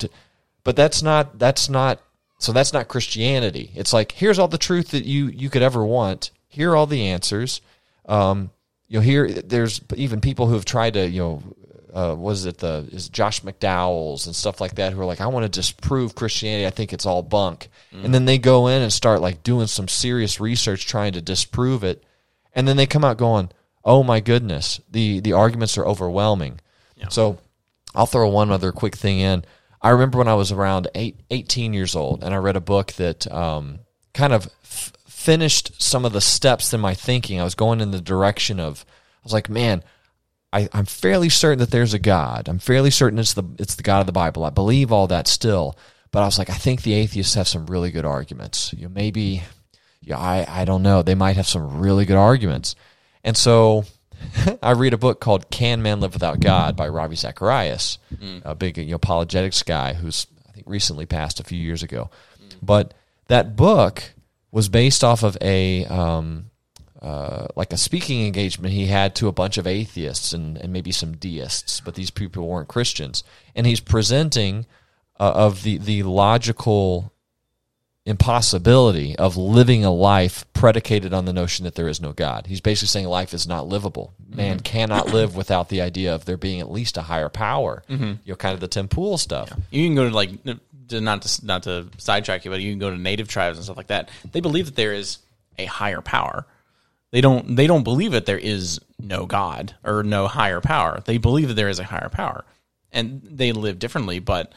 [0.64, 2.00] but that's not that's not
[2.38, 3.70] so that's not christianity.
[3.74, 6.32] It's like here's all the truth that you you could ever want.
[6.48, 7.62] Here are all the answers.
[8.06, 8.50] Um
[8.88, 11.42] you know here there's even people who have tried to you know
[11.96, 15.28] uh, was it the is Josh McDowell's and stuff like that who are like I
[15.28, 16.66] want to disprove Christianity.
[16.66, 17.68] I think it's all bunk.
[18.04, 21.82] And then they go in and start like doing some serious research trying to disprove
[21.82, 22.04] it.
[22.52, 23.50] And then they come out going
[23.82, 26.60] oh my goodness the the arguments are overwhelming.
[27.08, 27.38] So
[27.94, 29.46] I'll throw one other quick thing in.
[29.80, 32.92] I remember when I was around eight, 18 years old and I read a book
[32.94, 33.78] that um,
[34.12, 37.40] kind of f- finished some of the steps in my thinking.
[37.40, 39.82] I was going in the direction of I was like man
[40.52, 42.48] I, I'm fairly certain that there's a God.
[42.48, 44.44] I'm fairly certain it's the it's the God of the Bible.
[44.44, 45.76] I believe all that still,
[46.12, 48.72] but I was like, I think the atheists have some really good arguments.
[48.72, 49.42] You know, maybe,
[50.00, 51.02] yeah, I I don't know.
[51.02, 52.74] They might have some really good arguments,
[53.24, 53.84] and so
[54.62, 57.98] I read a book called "Can Man Live Without God" by Ravi Zacharias,
[58.44, 62.10] a big you know, apologetics guy who's I think recently passed a few years ago,
[62.62, 62.94] but
[63.28, 64.02] that book
[64.52, 66.50] was based off of a um,
[67.02, 70.92] uh, like a speaking engagement he had to a bunch of atheists and, and maybe
[70.92, 73.22] some deists, but these people weren't Christians.
[73.54, 74.66] And he's presenting
[75.18, 77.12] uh, of the, the logical
[78.06, 82.46] impossibility of living a life predicated on the notion that there is no God.
[82.46, 84.14] He's basically saying life is not livable.
[84.28, 87.82] Man cannot live without the idea of there being at least a higher power.
[87.88, 89.52] You know, kind of the Tim Pool stuff.
[89.70, 92.90] You can go to like not to not to sidetrack you, but you can go
[92.90, 94.08] to native tribes and stuff like that.
[94.30, 95.18] They believe that there is
[95.58, 96.46] a higher power.
[97.12, 101.00] They don't they don't believe that there is no God or no higher power.
[101.04, 102.44] They believe that there is a higher power,
[102.92, 104.18] and they live differently.
[104.18, 104.52] But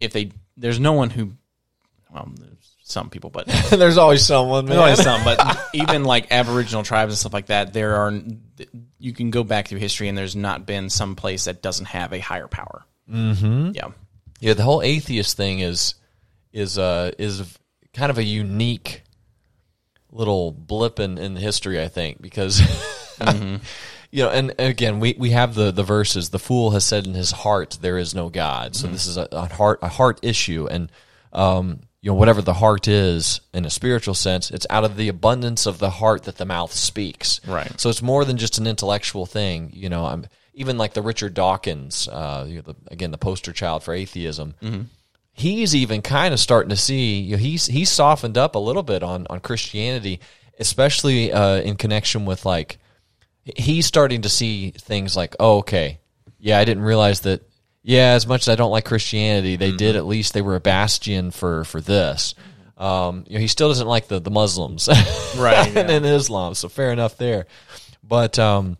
[0.00, 1.32] if they there's no one who
[2.12, 5.22] well, there's some people, but There's always someone, there's always some.
[5.22, 8.12] But even like Aboriginal tribes and stuff like that, there are
[8.98, 12.12] you can go back through history, and there's not been some place that doesn't have
[12.12, 12.84] a higher power.
[13.08, 13.72] Mm-hmm.
[13.74, 13.88] Yeah.
[14.40, 15.94] Yeah, the whole atheist thing is
[16.52, 17.58] is uh is
[17.94, 19.02] kind of a unique
[20.12, 22.60] little blip in, in history, I think, because
[24.10, 26.30] you know, and again, we, we have the, the verses.
[26.30, 29.28] The fool has said in his heart, "There is no God." So this is a,
[29.32, 30.90] a heart a heart issue, and
[31.32, 35.08] um, you know, whatever the heart is in a spiritual sense, it's out of the
[35.08, 37.40] abundance of the heart that the mouth speaks.
[37.46, 37.78] Right.
[37.78, 39.70] So it's more than just an intellectual thing.
[39.72, 43.52] You know, I'm even like the Richard Dawkins, uh, you know, the, again, the poster
[43.52, 44.54] child for atheism.
[45.32, 47.20] He's even kind of starting to see.
[47.20, 50.20] You know, he's he's softened up a little bit on on Christianity,
[50.58, 52.78] especially uh, in connection with like
[53.56, 56.00] he's starting to see things like, oh, okay,
[56.38, 57.42] yeah, I didn't realize that.
[57.82, 60.60] Yeah, as much as I don't like Christianity, they did at least they were a
[60.60, 62.34] bastion for for this.
[62.76, 64.88] Um, you know, he still doesn't like the the Muslims,
[65.36, 66.54] Right, and, and Islam.
[66.54, 67.46] So fair enough there.
[68.02, 68.76] But um,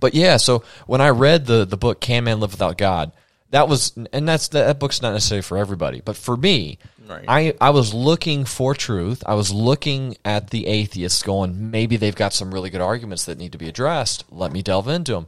[0.00, 3.12] but yeah, so when I read the the book "Can Man Live Without God,"
[3.52, 6.78] that was, and that's that book's not necessarily for everybody, but for me,
[7.08, 7.24] Right.
[7.28, 9.22] I I was looking for truth.
[9.26, 13.38] I was looking at the atheists, going, maybe they've got some really good arguments that
[13.38, 14.24] need to be addressed.
[14.30, 15.26] Let me delve into them.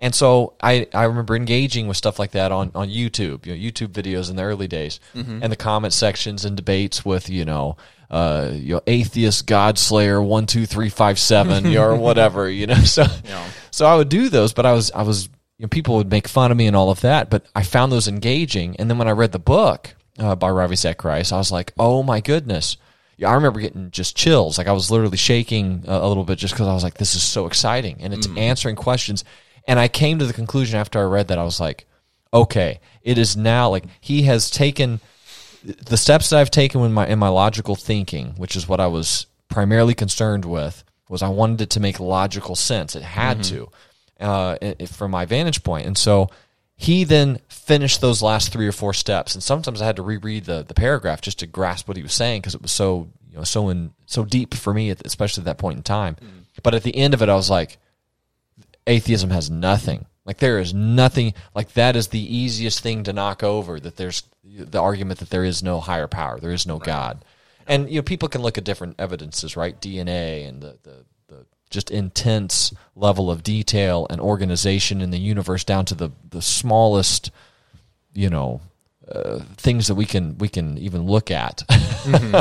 [0.00, 3.58] And so I, I remember engaging with stuff like that on, on YouTube, you know,
[3.58, 5.00] YouTube videos in the early days,
[5.42, 7.76] and the comment sections and debates with you know,
[8.10, 12.74] uh, you know, atheist God Slayer one two three five seven, or whatever, you know.
[12.84, 13.06] So
[13.70, 16.28] so I would do those, but I was I was you know, people would make
[16.28, 18.76] fun of me and all of that, but I found those engaging.
[18.76, 22.02] And then when I read the book uh, by Ravi Zacharias, I was like, oh
[22.02, 22.76] my goodness.
[23.16, 24.58] Yeah, I remember getting just chills.
[24.58, 27.14] Like I was literally shaking a, a little bit just because I was like, this
[27.14, 27.98] is so exciting.
[28.00, 29.24] And it's answering questions.
[29.68, 31.86] And I came to the conclusion after I read that, I was like,
[32.32, 35.00] okay, it is now like he has taken
[35.62, 38.88] the steps that I've taken in my in my logical thinking, which is what I
[38.88, 42.96] was primarily concerned with, was I wanted it to make logical sense.
[42.96, 43.70] It had to,
[44.20, 44.56] uh,
[44.86, 45.86] from my vantage point.
[45.86, 46.30] And so
[46.76, 50.44] he then finished those last three or four steps, and sometimes I had to reread
[50.44, 53.36] the the paragraph just to grasp what he was saying because it was so you
[53.38, 56.16] know so in so deep for me, at- especially at that point in time.
[56.62, 57.78] But at the end of it, I was like,
[58.86, 60.06] atheism has nothing.
[60.24, 61.34] Like there is nothing.
[61.54, 63.78] Like that is the easiest thing to knock over.
[63.78, 67.24] That there's the argument that there is no higher power, there is no God,
[67.66, 69.78] and you know people can look at different evidences, right?
[69.80, 71.04] DNA and the, the
[71.74, 77.30] just intense level of detail and organization in the universe down to the the smallest,
[78.14, 78.60] you know.
[79.06, 81.62] Uh, things that we can we can even look at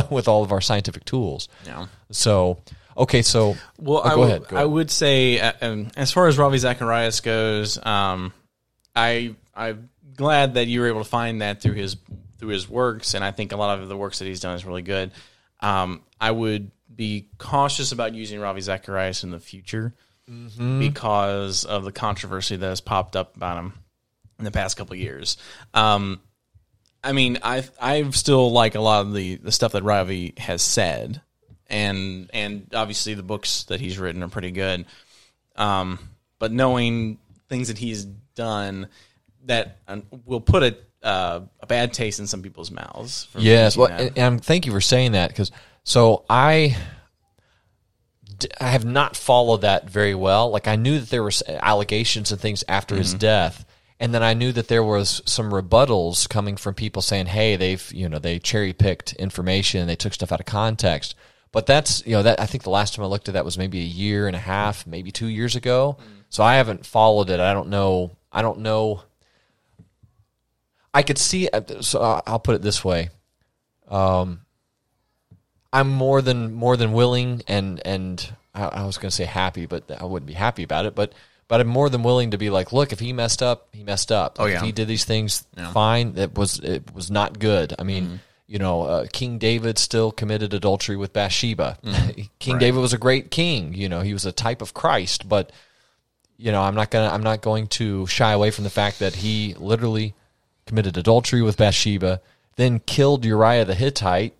[0.10, 1.50] with all of our scientific tools.
[1.66, 1.88] Yeah.
[2.10, 2.60] So
[2.96, 4.44] okay, so Well, oh, I, go would- ahead.
[4.52, 4.68] I ahead.
[4.70, 8.32] would say, uh, um, as far as Ravi Zacharias goes, um,
[8.96, 11.98] I I'm glad that you were able to find that through his
[12.38, 14.64] through his works, and I think a lot of the works that he's done is
[14.64, 15.12] really good.
[15.60, 19.94] Um, I would be cautious about using Ravi Zacharias in the future
[20.32, 20.80] Mm-hmm.
[20.80, 23.74] because of the controversy that has popped up about him
[24.40, 25.36] in the past couple years.
[25.74, 26.22] Um,
[27.04, 30.62] I mean, I I still like a lot of the, the stuff that Ravi has
[30.62, 31.22] said,
[31.68, 34.86] and and obviously the books that he's written are pretty good.
[35.58, 36.00] Um,
[36.40, 37.18] but knowing
[37.50, 38.88] things that he's done
[39.44, 43.28] that uh, will put a uh, a bad taste in some people's mouths.
[43.38, 45.52] Yes, well, and, and thank you for saying that because
[45.84, 46.78] so I
[48.60, 50.50] I have not followed that very well.
[50.50, 53.20] Like I knew that there were allegations and things after his mm-hmm.
[53.20, 53.66] death,
[54.00, 57.92] and then I knew that there was some rebuttals coming from people saying, "Hey, they've
[57.94, 61.16] you know they cherry picked information, they took stuff out of context."
[61.52, 63.58] But that's you know that I think the last time I looked at that was
[63.58, 65.98] maybe a year and a half, maybe two years ago.
[66.00, 66.24] Mm.
[66.30, 67.40] So I haven't followed it.
[67.40, 68.12] I don't know.
[68.32, 69.04] I don't know.
[70.94, 71.48] I could see.
[71.48, 73.10] Uh, so uh, I'll put it this way.
[73.88, 74.43] Um,
[75.74, 79.66] I'm more than more than willing and and I, I was going to say happy,
[79.66, 80.96] but I wouldn't be happy about it.
[80.96, 81.14] But
[81.48, 84.12] but I'm more than willing to be like, look, if he messed up, he messed
[84.12, 84.38] up.
[84.40, 84.64] Oh, If yeah.
[84.64, 86.14] he did these things, fine.
[86.18, 87.74] It was it was not good.
[87.78, 88.22] I mean.
[88.46, 91.78] You know, uh, King David still committed adultery with Bathsheba.
[92.40, 93.74] king David was a great king.
[93.74, 95.28] You know, he was a type of Christ.
[95.28, 95.52] But
[96.38, 99.16] you know, I'm not gonna I'm not going to shy away from the fact that
[99.16, 100.14] he literally
[100.68, 102.22] committed adultery with Bathsheba,
[102.56, 104.36] then killed Uriah the Hittite,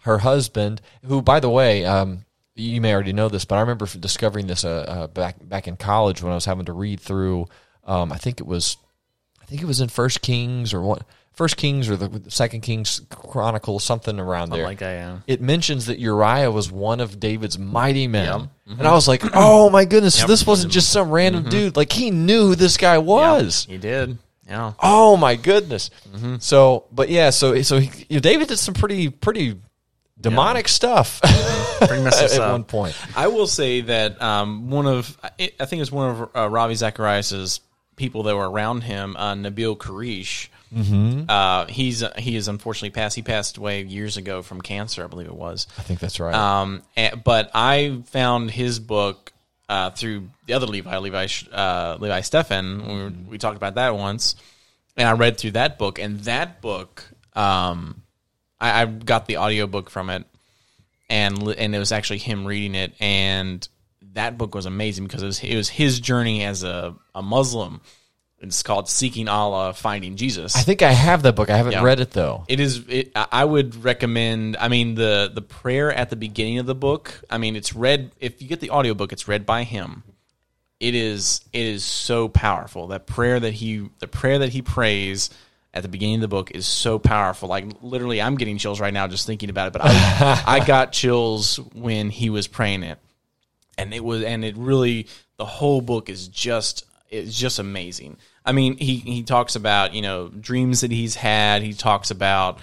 [0.00, 3.86] her husband, who, by the way, um, you may already know this, but I remember
[3.86, 7.46] discovering this uh, uh, back back in college when I was having to read through.
[7.84, 8.76] Um, I think it was,
[9.42, 11.02] I think it was in First Kings or what,
[11.32, 14.64] First Kings or the Second Kings Chronicle, something around there.
[14.64, 15.24] like I am.
[15.26, 19.68] It mentions that Uriah was one of David's mighty men, and I was like, "Oh
[19.68, 21.76] my goodness, this wasn't just some random dude.
[21.76, 24.16] Like he knew who this guy was." he did.
[24.48, 24.72] Yeah.
[24.82, 25.90] Oh my goodness.
[26.10, 26.36] Mm-hmm.
[26.40, 29.58] So, but yeah, so so he, you know, David did some pretty pretty
[30.20, 31.20] demonic stuff
[31.80, 32.52] Pretty messed at, up.
[32.52, 32.96] one point.
[33.16, 36.74] I will say that um, one of I I think it's one of uh, Ravi
[36.74, 37.60] Zacharias's
[37.96, 40.48] people that were around him, uh, Nabil Karish.
[40.74, 41.24] Mm-hmm.
[41.28, 43.16] Uh, he's he is unfortunately passed.
[43.16, 45.68] He passed away years ago from cancer, I believe it was.
[45.78, 46.34] I think that's right.
[46.34, 49.32] Um, and, but I found his book
[49.68, 52.86] uh, through the other Levi, Levi, uh, Levi Stefan.
[52.86, 54.36] We, we talked about that once,
[54.96, 55.98] and I read through that book.
[55.98, 57.04] And that book,
[57.34, 58.02] um,
[58.60, 60.24] I, I got the audiobook from it,
[61.08, 63.66] and and it was actually him reading it, and
[64.12, 67.80] that book was amazing because it was it was his journey as a, a Muslim.
[68.48, 70.54] It's called Seeking Allah, Finding Jesus.
[70.56, 71.50] I think I have that book.
[71.50, 71.82] I haven't Yeah.
[71.82, 72.44] read it though.
[72.48, 72.82] It is.
[72.88, 74.56] It, I would recommend.
[74.58, 77.20] I mean, the the prayer at the beginning of the book.
[77.30, 78.12] I mean, it's read.
[78.20, 80.02] If you get the audiobook, it's read by him.
[80.80, 81.40] It is.
[81.52, 82.88] It is so powerful.
[82.88, 85.30] That prayer that he, the prayer that he prays
[85.72, 87.48] at the beginning of the book is so powerful.
[87.48, 89.72] Like literally, I'm getting chills right now just thinking about it.
[89.72, 92.98] But I, I got chills when he was praying it,
[93.78, 94.22] and it was.
[94.24, 96.84] And it really, the whole book is just.
[97.10, 98.16] It's just amazing.
[98.44, 101.62] I mean, he he talks about you know dreams that he's had.
[101.62, 102.60] He talks about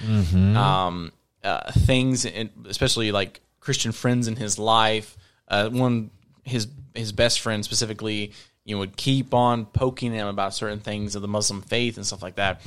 [0.58, 1.12] um,
[1.44, 5.18] uh, things, in, especially like Christian friends in his life.
[5.48, 6.12] Uh, one
[6.44, 8.34] his his best friend specifically,
[8.66, 12.06] you know, would keep on poking him about certain things of the Muslim faith and
[12.06, 12.62] stuff like that.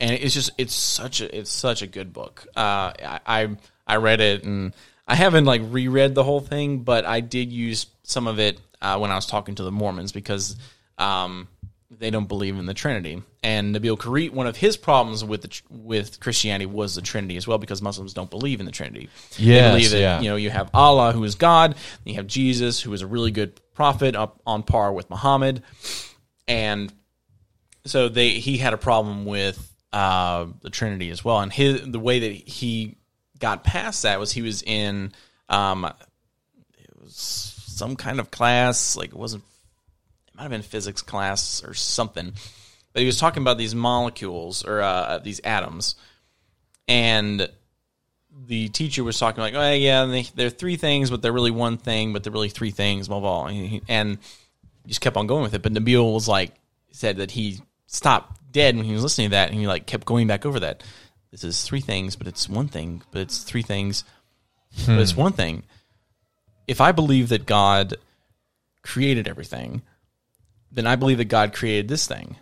[0.00, 2.46] And it's just it's such a it's such a good book.
[2.56, 3.56] Uh, I, I
[3.86, 4.74] I read it and
[5.06, 8.98] I haven't like reread the whole thing, but I did use some of it uh,
[8.98, 10.56] when I was talking to the Mormons because
[10.98, 11.48] um,
[11.90, 13.22] they don't believe in the Trinity.
[13.42, 17.48] And Nabil Karit, one of his problems with the, with Christianity was the Trinity as
[17.48, 19.08] well, because Muslims don't believe in the Trinity.
[19.64, 20.20] they believe that yeah.
[20.20, 23.06] you know you have Allah, who is God, and you have Jesus, who is a
[23.06, 25.62] really good prophet, up on par with Muhammad,
[26.46, 26.92] and
[27.86, 31.40] so they he had a problem with uh, the Trinity as well.
[31.40, 32.98] And his the way that he
[33.38, 35.12] got past that was he was in
[35.48, 35.84] um,
[36.78, 39.42] it was some kind of class, like it wasn't
[40.40, 42.32] might have been physics class or something.
[42.94, 45.96] But he was talking about these molecules or uh, these atoms,
[46.88, 47.46] and
[48.46, 51.76] the teacher was talking like, oh yeah, they, they're three things, but they're really one
[51.76, 53.46] thing, but they're really three things, blah blah.
[53.46, 54.18] And he, and
[54.82, 55.60] he just kept on going with it.
[55.60, 56.54] But Nabil was like,
[56.90, 60.06] said that he stopped dead when he was listening to that, and he like kept
[60.06, 60.82] going back over that.
[61.30, 64.04] This is three things, but it's one thing, but it's three things,
[64.86, 65.64] but it's one thing.
[66.66, 67.94] If I believe that God
[68.82, 69.82] created everything,
[70.72, 72.36] then I believe that God created this thing,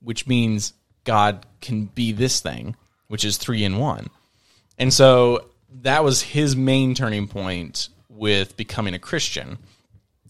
[0.00, 2.76] which means God can be this thing,
[3.08, 4.08] which is three in one.
[4.78, 5.46] And so
[5.82, 9.58] that was his main turning point with becoming a Christian.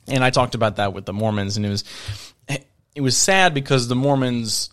[0.09, 1.85] And I talked about that with the Mormons, and it was
[2.95, 4.71] it was sad because the Mormons,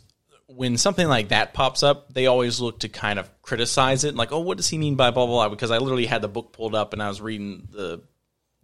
[0.48, 4.32] when something like that pops up, they always look to kind of criticize it, like,
[4.32, 5.50] oh, what does he mean by blah blah blah?
[5.50, 8.02] Because I literally had the book pulled up and I was reading the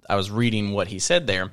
[0.07, 1.51] I was reading what he said there,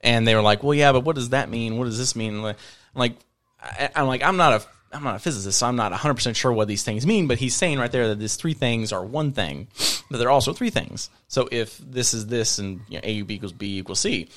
[0.00, 1.78] and they were like, "Well, yeah, but what does that mean?
[1.78, 2.56] What does this mean?" Like,
[2.94, 3.16] like
[3.60, 6.36] I, I'm like, I'm not a I'm not a physicist, so I'm not 100 percent
[6.36, 7.26] sure what these things mean.
[7.26, 9.68] But he's saying right there that these three things are one thing,
[10.10, 11.10] but they're also three things.
[11.28, 14.28] So if this is this, and you know, A equals B equals C,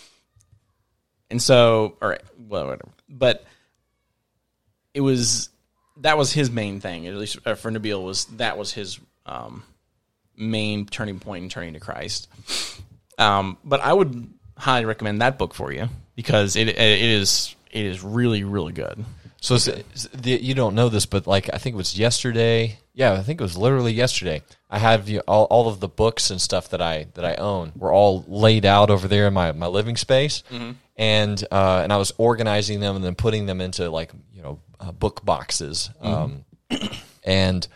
[1.30, 2.90] and so all right, well, whatever.
[3.08, 3.46] But
[4.94, 5.50] it was
[5.98, 9.64] that was his main thing, at least uh, for Nabil was that was his um,
[10.36, 12.28] main turning point in turning to Christ.
[13.18, 17.86] Um, but I would highly recommend that book for you because it it is it
[17.86, 19.04] is really really good.
[19.44, 22.78] So it's, it's- the, you don't know this, but like I think it was yesterday.
[22.94, 24.44] Yeah, I think it was literally yesterday.
[24.70, 27.72] I have you all, all of the books and stuff that I that I own
[27.76, 30.44] were all laid out over there in my, my living space,
[30.98, 34.60] and uh, and I was organizing them and then putting them into like you know
[34.80, 35.90] uh, book boxes.
[36.02, 36.46] Um,
[37.24, 37.68] and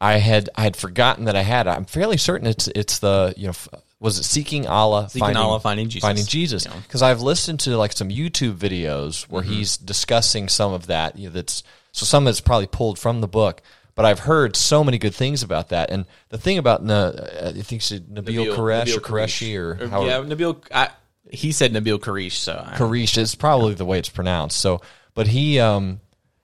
[0.00, 1.66] I had I had forgotten that I had.
[1.66, 3.54] I'm fairly certain it's it's the you know
[4.00, 6.06] was it seeking Allah, Seeking Allah, Finding Jesus.
[6.06, 6.74] finding Jesus Yeah.
[6.82, 9.52] because I've listened to like some YouTube videos where Mm-hmm.
[9.52, 11.18] he's discussing some of that.
[11.18, 13.62] You know, that's so some that's probably pulled from the book.
[13.94, 15.90] But I've heard so many good things about that.
[15.90, 20.26] And the thing about Na, I think it's Nabil, Koresh or Koreshi or, Or- however,
[20.28, 20.62] yeah, Nabil.
[20.70, 20.90] I,
[21.30, 24.58] he said Nabil Koresh, so I, Karish is probably the way it's pronounced.
[24.58, 24.82] So,
[25.14, 26.00] but he um,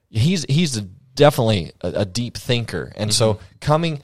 [0.09, 0.81] he's he's a,
[1.15, 4.01] definitely a, a deep thinker, and so coming.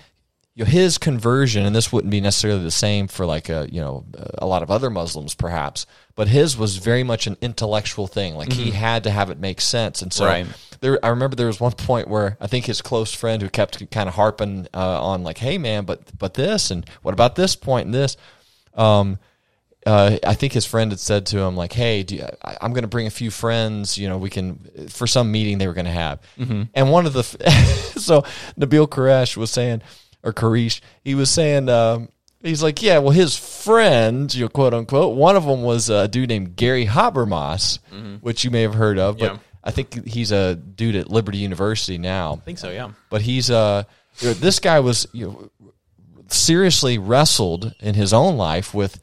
[0.58, 3.80] You know, his conversion, and this wouldn't be necessarily the same for like a you
[3.80, 4.04] know
[4.38, 5.86] a lot of other Muslims perhaps,
[6.16, 8.34] but his was very much an intellectual thing.
[8.34, 10.48] Like he had to have it make sense, and so Right.
[10.80, 10.98] there.
[11.00, 14.08] I remember there was one point where I think his close friend who kept kind
[14.08, 17.86] of harping uh, on like, "Hey man, but but this and what about this point
[17.86, 18.16] and this."
[18.74, 19.18] Um,
[19.86, 22.72] uh, I think his friend had said to him like, "Hey, do you, I, I'm
[22.72, 23.96] going to bring a few friends.
[23.96, 26.18] You know, we can for some meeting they were going to have."
[26.74, 27.22] And one of the
[27.96, 28.22] so
[28.58, 29.82] Nabil Koresh was saying,
[30.22, 32.08] or Karish, he was saying, um,
[32.42, 36.08] he's like, "Yeah, well, his friend, you know, quote unquote, one of them was a
[36.08, 37.78] dude named Gary Habermas,
[38.20, 39.38] which you may have heard of, but." Yeah.
[39.64, 42.34] I think he's a dude at Liberty University now.
[42.34, 42.70] I think so.
[42.70, 42.92] Yeah.
[43.10, 43.82] But he's uh,
[44.20, 45.50] you know, this guy was you know,
[46.28, 48.98] seriously wrestled in his own life with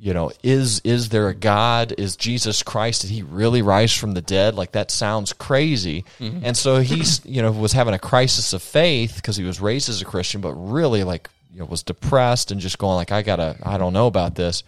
[0.00, 4.12] you know is is there a god is jesus christ did he really rise from
[4.12, 6.44] the dead like that sounds crazy mm-hmm.
[6.44, 9.88] and so he's you know was having a crisis of faith because he was raised
[9.88, 13.20] as a christian but really like you know was depressed and just going like i
[13.20, 14.62] gotta i don't know about this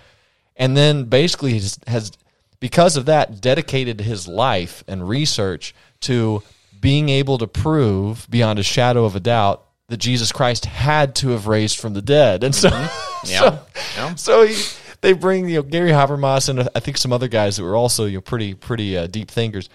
[0.56, 2.12] and then basically has, has
[2.60, 6.42] because of that dedicated his life and research to
[6.80, 11.30] being able to prove beyond a shadow of a doubt that Jesus Christ had to
[11.30, 12.44] have raised from the dead.
[12.44, 13.26] And so, mm-hmm.
[13.30, 13.40] Yeah.
[13.40, 13.60] so,
[13.96, 14.14] Yeah.
[14.14, 14.54] so he,
[15.02, 18.06] they bring you know Gary Habermas and I think some other guys that were also
[18.06, 19.68] you know pretty pretty uh, deep thinkers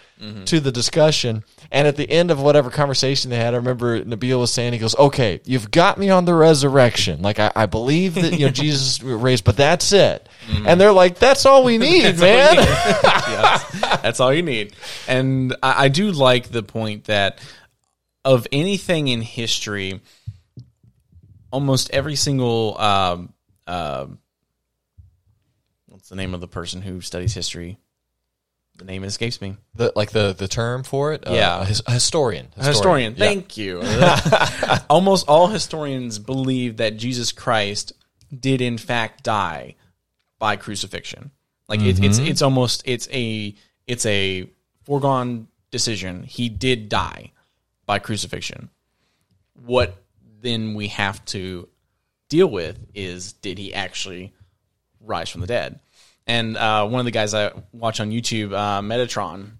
[0.46, 1.44] to the discussion.
[1.70, 4.80] And at the end of whatever conversation they had, I remember Nabeel was saying he
[4.80, 7.22] goes, "Okay, you've got me on the resurrection.
[7.22, 10.28] Like I, I believe that you know Jesus raised, but that's it."
[10.66, 12.56] And they're like, "That's all we need, man."
[13.28, 14.02] Yes.
[14.02, 14.74] That's all you need.
[15.08, 17.40] And I, I do like the point that
[18.24, 20.02] of anything in history,
[21.52, 23.34] almost every single um,
[23.68, 24.08] uh,
[26.08, 27.78] what's the name of the person who studies history?
[28.78, 29.58] The name escapes me.
[29.76, 31.62] the, like the the term for it, uh, Yeah.
[31.62, 33.14] a his, a historian, A historian.
[33.18, 33.26] Yeah.
[33.26, 33.82] Thank you.
[34.90, 37.92] Almost all historians believe that Jesus Christ
[38.40, 39.76] did in fact die
[40.40, 41.32] by crucifixion.
[41.68, 43.54] Like it's it's it's almost it's a
[43.86, 44.48] it's a
[44.84, 46.24] foregone decision.
[46.24, 47.34] He did die
[47.86, 48.70] by crucifixion.
[49.66, 50.02] What
[50.42, 51.68] then we have to
[52.30, 54.34] deal with is did he actually
[55.02, 55.82] rise from the dead?
[56.28, 59.52] And uh, one of the guys I watch on YouTube, uh, Metatron,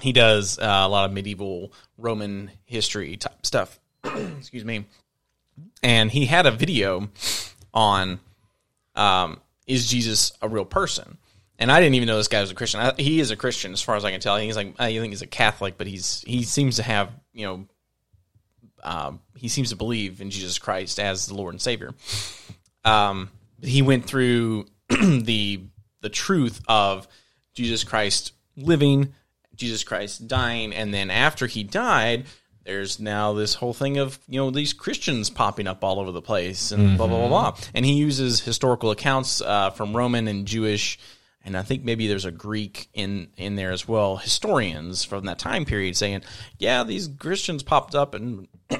[0.00, 3.80] he does uh, a lot of medieval Roman history type stuff.
[4.04, 4.84] Excuse me.
[5.82, 7.08] And he had a video
[7.72, 8.20] on
[8.94, 11.18] um, is Jesus a real person?
[11.58, 12.80] And I didn't even know this guy was a Christian.
[12.80, 14.36] I, he is a Christian, as far as I can tell.
[14.36, 17.66] He's like I think he's a Catholic, but he's he seems to have you know
[18.82, 21.94] um, he seems to believe in Jesus Christ as the Lord and Savior.
[22.84, 23.30] Um,
[23.62, 25.60] he went through the
[26.04, 27.08] the truth of
[27.54, 29.14] Jesus Christ living,
[29.56, 32.26] Jesus Christ dying, and then after he died,
[32.64, 36.22] there's now this whole thing of you know these Christians popping up all over the
[36.22, 37.56] place and blah blah blah blah.
[37.74, 40.98] And he uses historical accounts uh, from Roman and Jewish,
[41.42, 44.16] and I think maybe there's a Greek in in there as well.
[44.16, 46.22] Historians from that time period saying,
[46.58, 48.46] yeah, these Christians popped up and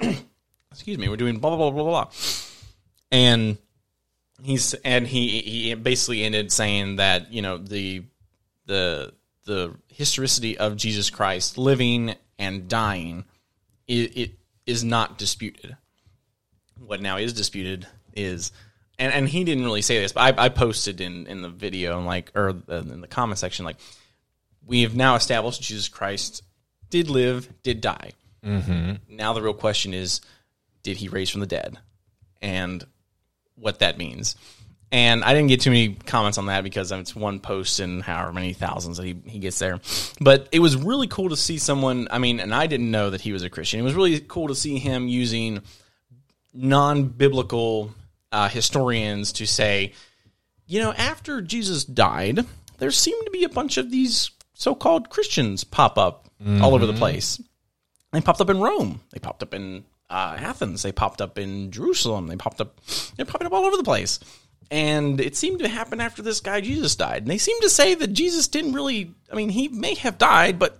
[0.71, 2.11] excuse me, we're doing blah blah blah blah blah,
[3.11, 3.57] and
[4.45, 8.05] he's and he he basically ended saying that you know the
[8.67, 9.13] the
[9.47, 13.25] the historicity of Jesus Christ living and dying
[13.87, 14.31] it, it
[14.67, 15.77] is not disputed.
[16.79, 18.53] What now is disputed is
[18.99, 21.97] and and he didn't really say this, but I, I posted in in the video
[21.97, 23.77] and like or in the comment section like
[24.67, 26.43] we have now established Jesus Christ
[26.91, 28.13] did live, did die.
[28.45, 29.17] Mm-hmm.
[29.17, 30.21] Now the real question is,
[30.83, 31.79] did he raise from the dead,
[32.41, 32.85] and
[33.65, 34.37] what that means.
[34.93, 38.33] And I didn't get too many comments on that because it's one post and however
[38.33, 39.81] many thousands that he, he gets there.
[40.21, 42.07] But it was really cool to see someone.
[42.11, 43.81] I mean, and I didn't know that he was a Christian.
[43.81, 45.63] It was really cool to see him using
[46.53, 47.91] non biblical
[48.31, 49.95] uh, historians to say,
[50.67, 52.45] you know, after Jesus died,
[52.79, 56.29] there seemed to be a bunch of these so called Christians pop up
[56.63, 57.41] all over the place.
[58.13, 59.01] They popped up in Rome.
[59.13, 59.85] They popped up in
[60.15, 60.83] uh, Athens.
[60.83, 62.29] They popped up in Jerusalem.
[62.29, 62.81] They popped up.
[63.17, 64.21] They're popping up all over the place.
[64.71, 67.23] And it seemed to happen after this guy Jesus died.
[67.23, 69.13] And they seem to say that Jesus didn't really.
[69.31, 70.79] I mean, he may have died, but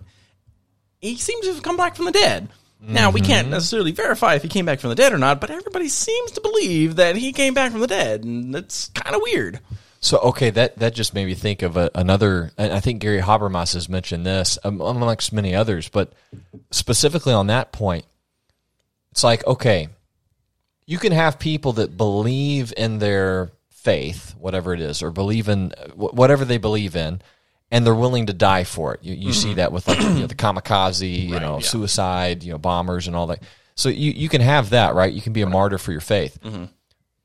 [1.01, 2.47] he seems to have come back from the dead.
[2.87, 5.49] Now we can't necessarily verify if he came back from the dead or not, but
[5.49, 9.23] everybody seems to believe that he came back from the dead, and that's kind of
[9.23, 9.59] weird.
[10.01, 12.51] So okay, that that just made me think of a, another.
[12.59, 16.13] I think Gary Habermas has mentioned this um, amongst many others, but
[16.69, 18.05] specifically on that point,
[19.15, 19.87] it's like okay,
[20.85, 25.71] you can have people that believe in their faith, whatever it is, or believe in
[25.95, 27.21] whatever they believe in,
[27.71, 28.99] and they're willing to die for it.
[29.03, 29.55] You, you see mm-hmm.
[29.55, 31.65] that with like you know, the kamikaze, you know, yeah.
[31.65, 33.41] suicide, you know, bombers and all that.
[33.75, 35.13] So you you can have that, right?
[35.13, 36.37] You can be a martyr for your faith.
[36.43, 36.65] Mm-hmm.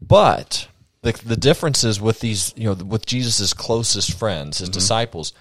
[0.00, 0.68] But
[1.02, 4.74] the the difference is with these, you know, with Jesus' closest friends, his mm-hmm.
[4.74, 5.32] disciples,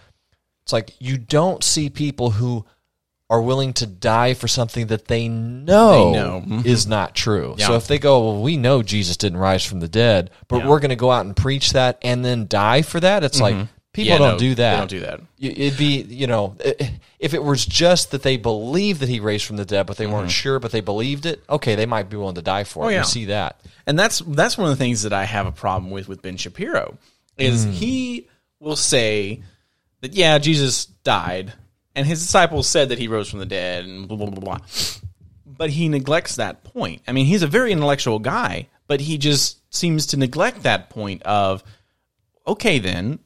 [0.63, 2.65] it's like you don't see people who
[3.29, 6.43] are willing to die for something that they know, They know.
[6.47, 6.65] Mhm.
[6.65, 7.55] is not true.
[7.59, 10.67] So if they go, well, we know Jesus didn't rise from the dead, but Yeah.
[10.67, 13.55] we're going to go out and preach that and then die for that, it's like
[13.93, 14.71] people Yeah, don't no, do that.
[14.71, 15.19] they don't do that.
[15.39, 16.55] It'd be, you know,
[17.19, 20.07] if it was just that they believed that he raised from the dead, but they
[20.07, 22.81] weren't sure, but they believed it, okay, they might be willing to die for it.
[22.81, 22.87] Mm-hmm.
[22.87, 22.99] Oh, yeah.
[22.99, 23.61] You see that.
[23.85, 26.37] and that's that's one of the things that I have a problem with with Ben
[26.37, 26.97] Shapiro
[27.37, 28.27] is he
[28.59, 29.41] will say
[30.01, 31.53] that yeah Jesus died
[31.99, 34.65] and his disciples said that he rose from the dead, and blah blah blah blah.
[35.45, 37.01] But he neglects that point.
[37.05, 41.23] I mean, he's a very intellectual guy, but he just seems to neglect that point
[41.23, 41.61] of,
[42.47, 43.19] okay, then,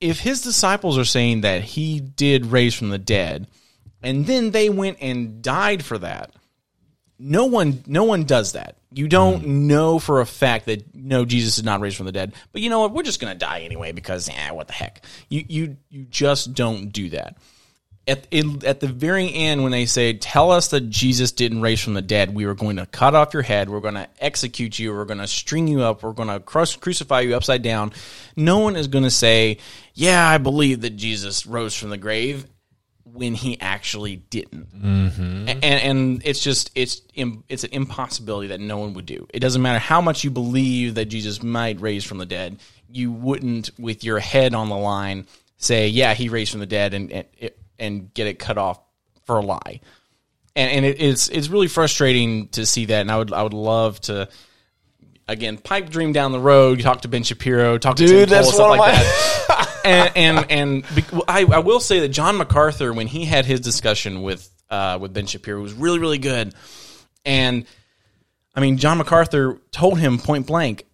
[0.00, 3.48] if his disciples are saying that he did raise from the dead,
[4.00, 6.32] and then they went and died for that,
[7.18, 8.76] no one no one does that.
[8.92, 12.32] You don't know for a fact that no Jesus is not raised from the dead.
[12.52, 12.92] But you know what?
[12.92, 15.04] We're just going to die anyway because eh, what the heck?
[15.28, 17.38] You you you just don't do that.
[18.08, 21.80] At it, at the very end when they say tell us that Jesus didn't raise
[21.80, 24.78] from the dead, we are going to cut off your head, we're going to execute
[24.78, 27.92] you, we're going to string you up, we're going to crucify you upside down.
[28.34, 29.58] No one is going to say,
[29.94, 32.46] "Yeah, I believe that Jesus rose from the grave."
[33.12, 34.68] when he actually didn't.
[34.82, 35.48] Mm-hmm.
[35.48, 39.26] And, and it's just it's it's an impossibility that no one would do.
[39.32, 42.58] It doesn't matter how much you believe that Jesus might raise from the dead,
[42.90, 46.94] you wouldn't, with your head on the line, say, "Yeah, he raised from the dead,"
[46.94, 47.26] and and,
[47.78, 48.80] and get it cut off
[49.24, 49.80] for a lie.
[50.56, 53.00] And, and it, it's it's really frustrating to see that.
[53.02, 54.28] And I would I would love to
[55.28, 56.80] again pipe dream down the road.
[56.80, 57.78] Talk to Ben Shapiro.
[57.78, 61.44] Talk Dude, to Tim that's one stuff like my- that and and and bec- I,
[61.44, 65.26] I will say that John MacArthur, when he had his discussion with uh, with Ben
[65.26, 66.54] Shapiro, was really really good.
[67.24, 67.66] And
[68.54, 70.84] I mean, John MacArthur told him point blank,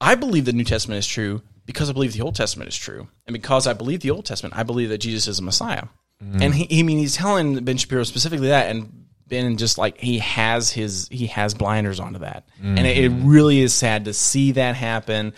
[0.00, 3.08] "I believe the New Testament is true because I believe the Old Testament is true,
[3.26, 5.84] and because I believe the Old Testament, I believe that Jesus is a Messiah."
[6.24, 6.42] Mm.
[6.42, 9.98] And he, he I mean, he's telling Ben Shapiro specifically that, and Ben just like
[9.98, 13.22] he has his he has blinders onto that, and it, it mm.
[13.26, 15.34] really is sad to see that happen.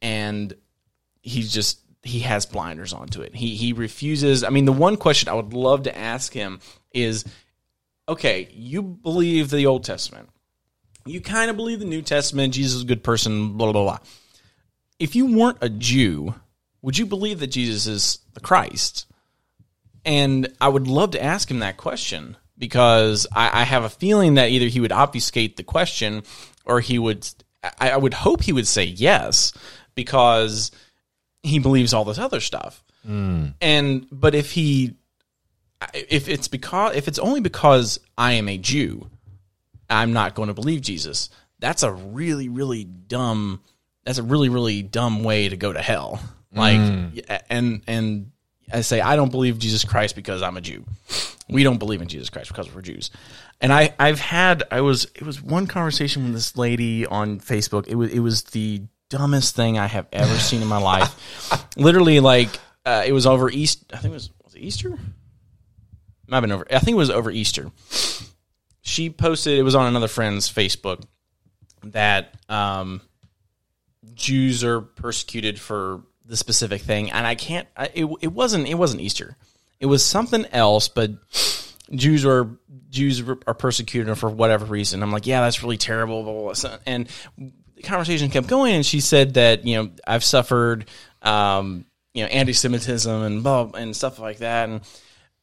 [0.00, 0.54] And
[1.22, 3.34] he's just he has blinders onto it.
[3.34, 4.44] He he refuses.
[4.44, 6.60] I mean, the one question I would love to ask him
[6.92, 7.24] is,
[8.08, 10.28] okay, you believe the Old Testament,
[11.04, 12.54] you kind of believe the New Testament.
[12.54, 13.54] Jesus is a good person.
[13.54, 13.98] Blah blah blah.
[14.98, 16.34] If you weren't a Jew,
[16.82, 19.06] would you believe that Jesus is the Christ?
[20.04, 24.34] And I would love to ask him that question because I, I have a feeling
[24.34, 26.22] that either he would obfuscate the question
[26.64, 27.28] or he would.
[27.80, 29.52] I, I would hope he would say yes
[29.94, 30.70] because
[31.42, 32.82] he believes all this other stuff.
[33.04, 33.48] Hmm.
[33.60, 34.94] And but if he
[35.94, 39.08] if it's because if it's only because I am a Jew,
[39.88, 41.30] I'm not going to believe Jesus.
[41.58, 43.60] That's a really really dumb
[44.08, 46.18] that's a really really dumb way to go to hell.
[46.50, 46.80] Like
[47.50, 48.30] and and
[48.72, 50.82] I say I don't believe Jesus Christ because I'm a Jew.
[51.50, 53.10] We don't believe in Jesus Christ because we're Jews.
[53.60, 57.86] And I I've had I was it was one conversation with this lady on Facebook.
[57.86, 58.80] It was it was the
[59.10, 61.14] dumbest thing I have ever seen in my life.
[61.76, 62.48] Literally like
[62.86, 64.98] uh, it was over East I think it was was it Easter?
[66.26, 67.70] Might have been over I think it was over Easter.
[68.80, 71.04] She posted it was on another friend's Facebook
[71.84, 73.02] that um
[74.14, 77.66] Jews are persecuted for the specific thing, and I can't.
[77.76, 79.36] I, it it wasn't it wasn't Easter.
[79.80, 81.10] It was something else, but
[81.90, 82.48] Jews are
[82.90, 85.02] Jews are persecuted for whatever reason.
[85.02, 86.22] I'm like, yeah, that's really terrible.
[86.22, 86.78] Blah, blah, blah.
[86.86, 87.08] And
[87.76, 90.86] the conversation kept going, and she said that you know I've suffered
[91.22, 94.68] um, you know anti-Semitism and blah, and stuff like that.
[94.68, 94.80] And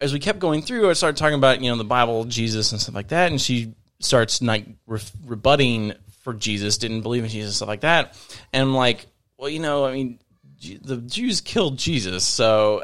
[0.01, 2.81] as we kept going through, I started talking about you know the Bible, Jesus, and
[2.81, 3.31] stuff like that.
[3.31, 5.93] And she starts like re- rebutting
[6.25, 8.17] for Jesus, didn't believe in Jesus, stuff like that.
[8.51, 9.05] And I'm like,
[9.37, 10.19] well, you know, I mean,
[10.81, 12.83] the Jews killed Jesus, so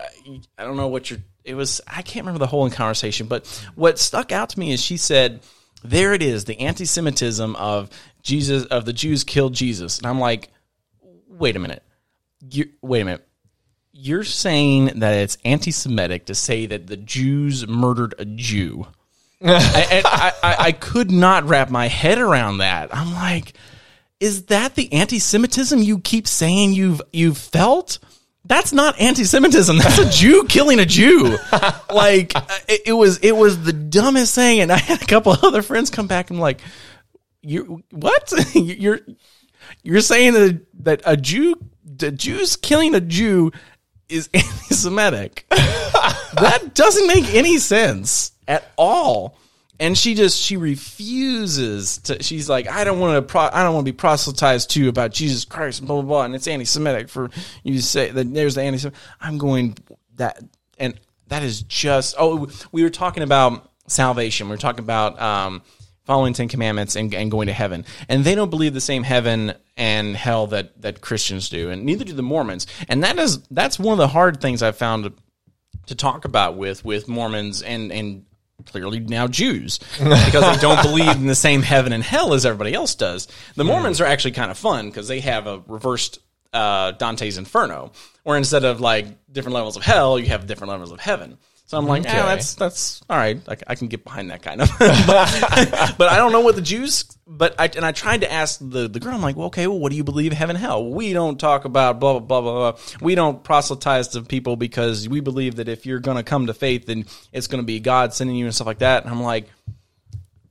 [0.57, 1.19] I don't know what you're.
[1.43, 4.79] It was I can't remember the whole conversation, but what stuck out to me is
[4.79, 5.39] she said,
[5.83, 7.89] "There it is, the anti-Semitism of
[8.21, 10.51] Jesus of the Jews killed Jesus," and I'm like,
[11.27, 11.81] wait a minute,
[12.47, 13.27] you, wait a minute.
[13.91, 18.85] You're saying that it's anti-Semitic to say that the Jews murdered a Jew.
[19.43, 22.95] I, I, I, I could not wrap my head around that.
[22.95, 23.53] I'm like,
[24.19, 27.99] is that the anti-Semitism you keep saying you've you've felt?
[28.45, 29.77] That's not anti-Semitism.
[29.77, 31.38] That's a Jew killing a Jew.
[31.93, 34.61] Like uh, it, it was it was the dumbest thing.
[34.61, 36.61] And I had a couple of other friends come back and like,
[37.41, 38.34] you what?
[38.55, 39.01] You're
[39.84, 43.51] you're saying that that a Jew, the Jews killing a Jew
[44.07, 45.45] is anti-Semitic.
[45.49, 49.38] that doesn't make any sense at all.
[49.80, 52.22] And she just she refuses to.
[52.22, 53.22] She's like, I don't want to.
[53.23, 56.23] Pro, I don't want to be proselytized to about Jesus Christ and blah blah blah.
[56.23, 57.31] And it's anti-Semitic for
[57.63, 59.76] you to say that there's the anti-semitic I'm going
[60.18, 60.39] that,
[60.77, 60.99] and
[61.30, 62.13] that is just.
[62.19, 64.49] Oh, we were talking about salvation.
[64.49, 65.63] We were talking about um,
[66.05, 67.84] following Ten Commandments and, and going to heaven.
[68.07, 72.05] And they don't believe the same heaven and hell that that Christians do, and neither
[72.05, 72.68] do the Mormons.
[72.88, 75.11] And that is that's one of the hard things I've found
[75.88, 78.26] to, talk about with with Mormons and and
[78.63, 82.73] clearly now Jews because they don't believe in the same heaven and hell as everybody
[82.73, 83.27] else does.
[83.55, 86.19] The Mormons are actually kind of fun because they have a reversed
[86.53, 87.91] uh, Dante's Inferno,
[88.23, 91.38] where instead of like different levels of hell, you have different levels of heaven.
[91.72, 92.11] So I'm like, Okay.
[92.11, 93.39] yeah, that's that's all right.
[93.65, 94.69] I can get behind that kind of.
[94.80, 97.06] but, but I don't know what the Jews.
[97.26, 99.15] But I and I tried to ask the the girl.
[99.15, 100.85] I'm like, well, okay, well, what do you believe heaven hell?
[100.91, 102.81] We don't talk about blah blah blah blah blah.
[102.99, 106.53] We don't proselytize to people because we believe that if you're going to come to
[106.53, 109.06] faith, then it's going to be God sending you and stuff like that.
[109.06, 109.48] And I'm like.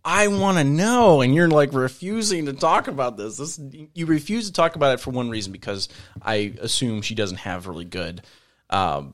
[0.02, 3.36] I want to know, and you're like refusing to talk about this.
[3.36, 3.60] This
[3.92, 5.90] you refuse to talk about it for one reason because
[6.22, 8.22] I assume she doesn't have really good,
[8.70, 9.12] um,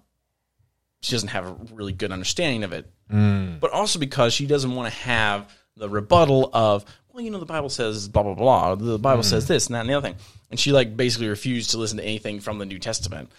[1.07, 3.61] she doesn't have a really good understanding of it, mm.
[3.61, 7.47] but also because she doesn't want to have the rebuttal of, well, you know, the
[7.47, 8.75] Bible says blah blah blah.
[8.75, 9.49] The Bible says mm.
[9.49, 10.17] this and that and the other thing,
[10.51, 13.31] and she like basically refused to listen to anything from the New Testament.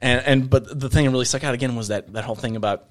[0.00, 2.56] And and but the thing that really stuck out again was that that whole thing
[2.56, 2.88] about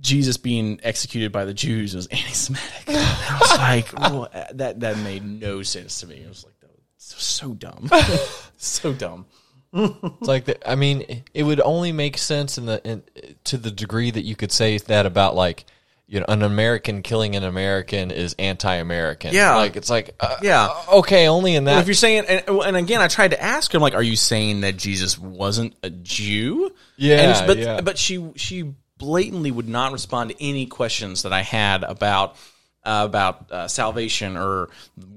[0.00, 2.88] Jesus being executed by the Jews was anti-Semitic.
[2.88, 6.16] I was like, that that made no sense to me.
[6.16, 7.88] It was like, that was so dumb,
[8.56, 9.26] so dumb.
[9.72, 13.02] It's like the, I mean, it would only make sense in the in,
[13.44, 15.64] to the degree that you could say that about like
[16.06, 19.32] you know an American killing an American is anti-American.
[19.34, 19.56] Yeah.
[19.56, 20.68] like it's like uh, Yeah.
[20.94, 21.80] okay, only in Well, that.
[21.80, 24.60] if you're saying, and, and again, I tried to ask him like, are you saying
[24.60, 26.70] that Jesus wasn't a Jew?
[26.96, 27.80] Yeah, And- but yeah.
[27.80, 32.36] but she she blatantly would not respond to any questions that I had about
[32.84, 34.68] uh, about uh, salvation or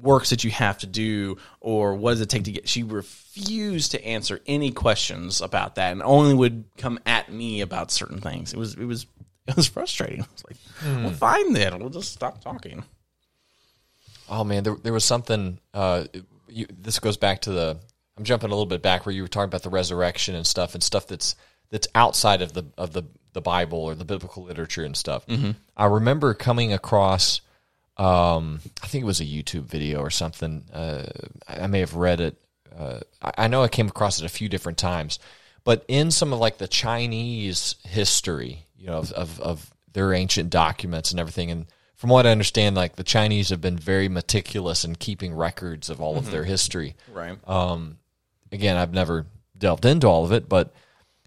[0.02, 2.70] works that you have to do or what does it take to get.
[2.70, 2.84] She
[3.36, 8.22] refused to answer any questions about that, and only would come at me about certain
[8.22, 8.54] things.
[8.54, 9.06] It was it was
[9.48, 10.22] it was frustrating.
[10.24, 11.04] I was like, Hmm.
[11.06, 12.84] well, fine then, we'll just stop talking.
[14.30, 15.60] Oh man, there there was something.
[15.74, 16.06] Uh,
[16.48, 17.80] you, this goes back to the.
[18.18, 20.74] I'm jumping a little bit back where you were talking about the resurrection and stuff,
[20.74, 21.36] and stuff that's
[21.70, 23.04] that's outside of the of the
[23.34, 25.26] the Bible or the biblical literature and stuff.
[25.76, 27.42] I remember coming across.
[27.98, 30.66] Um, I think it was a YouTube video or something.
[30.74, 31.04] Uh,
[31.48, 32.38] I, I may have read it.
[32.78, 35.20] Uh, I, know I came across it a few different times,
[35.64, 40.50] but in some of like the Chinese history, you know, of, of, of their ancient
[40.50, 44.84] documents and everything, and from what I understand, like the Chinese have been very meticulous
[44.84, 46.96] in keeping records of all of their history.
[47.12, 47.38] Right.
[48.52, 49.26] Again, I've never
[49.58, 50.74] delved into all of it, but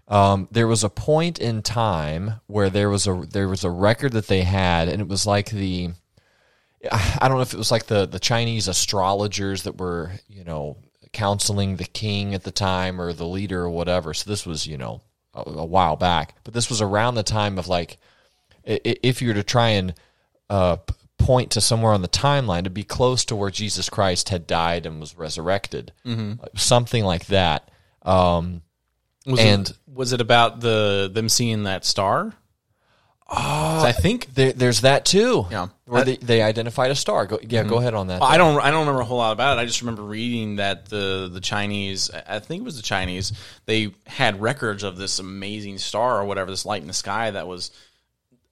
[0.07, 4.13] um, there was a point in time where there was a there was a record
[4.13, 5.91] that they had, and it was like the
[6.91, 10.77] I don't know if it was like the the Chinese astrologers that were you know
[11.11, 14.13] counseling the king at the time or the leader or whatever.
[14.13, 15.01] So this was you know
[15.33, 17.97] a, a while back, but this was around the time of like
[18.65, 19.93] if you were to try and
[20.49, 20.77] uh,
[21.17, 24.85] point to somewhere on the timeline to be close to where Jesus Christ had died
[24.85, 25.91] and was resurrected,
[26.55, 27.69] something like that.
[28.03, 28.61] Um,
[29.25, 32.33] Was And- it, was it about the them seeing that star?
[33.31, 35.45] Oh, I think there, there's that too.
[35.51, 35.67] Yeah.
[35.89, 37.25] Where they, they identified a star.
[37.25, 38.21] Go, yeah, go ahead on that.
[38.21, 39.61] I don't I don't remember a whole lot about it.
[39.61, 43.33] I just remember reading that the the Chinese I think it was the Chinese
[43.65, 47.47] they had records of this amazing star or whatever this light in the sky that
[47.47, 47.71] was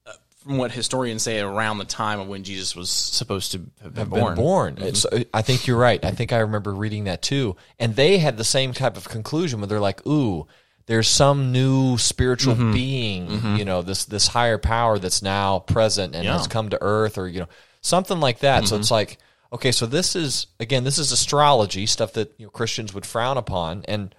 [0.08, 3.94] uh, from what historians say around the time of when Jesus was supposed to have
[3.94, 4.36] been, been born.
[4.36, 4.78] born.
[4.80, 6.04] It's, I think you're right.
[6.04, 7.56] I think I remember reading that too.
[7.78, 10.48] And they had the same type of conclusion where they're like, "Ooh,
[10.88, 12.74] there's some new spiritual Mm-hmm.
[12.74, 16.32] being, you know, this this higher power that's now present and Yeah.
[16.32, 16.38] Mm-hmm.
[16.40, 17.50] has come to Earth, or you know,
[17.82, 19.18] something like that." So it's like,
[19.54, 23.38] okay, so this is again, this is astrology stuff that you know, Christians would frown
[23.38, 24.14] upon, and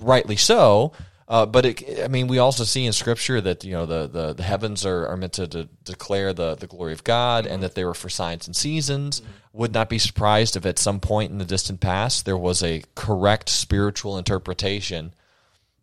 [0.00, 0.92] rightly so.
[1.28, 4.32] Uh, but it, I mean, we also see in Scripture that you know the the,
[4.34, 7.74] the heavens are, are meant to, de- declare the, the glory of God, and that
[7.74, 9.22] they were for signs and seasons.
[9.52, 12.82] Would not be surprised if at some point in the distant past there was a
[12.94, 15.14] correct spiritual interpretation,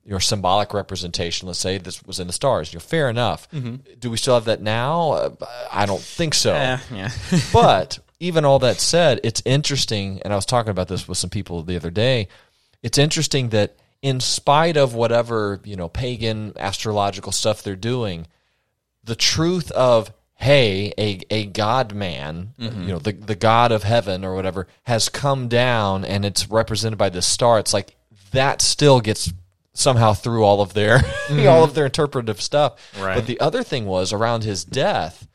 [0.10, 1.48] or symbolic representation.
[1.48, 2.74] Let's say this was in the stars.
[2.74, 3.50] You know, fair enough.
[3.52, 3.76] Mm-hmm.
[4.00, 5.12] Do we still have that now?
[5.12, 5.36] Uh,
[5.72, 7.40] I don't think so eh, Yeah, yeah.
[7.54, 11.30] but even all that said, it's interesting, and I was talking about this with some
[11.30, 12.28] people the other day.
[12.82, 18.28] It's interesting that in spite of whatever you know pagan astrological stuff they're doing,
[19.04, 22.82] the truth of hey, a a God man, mm-hmm.
[22.84, 27.00] you know, the the God of heaven or whatever has come down, and it's represented
[27.00, 27.60] by this star.
[27.60, 27.96] It's like
[28.32, 29.32] that still gets
[29.74, 31.02] somehow through all of their
[31.32, 32.76] all of their interpretive stuff.
[33.00, 33.16] Right.
[33.16, 35.28] But the other thing was around his death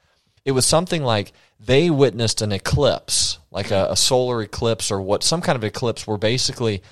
[0.49, 5.23] it was something like they witnessed an eclipse, like a, a solar eclipse or what,
[5.23, 6.83] some kind of eclipse, where basically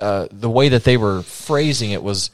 [0.00, 2.30] uh, the way that they were phrasing it was,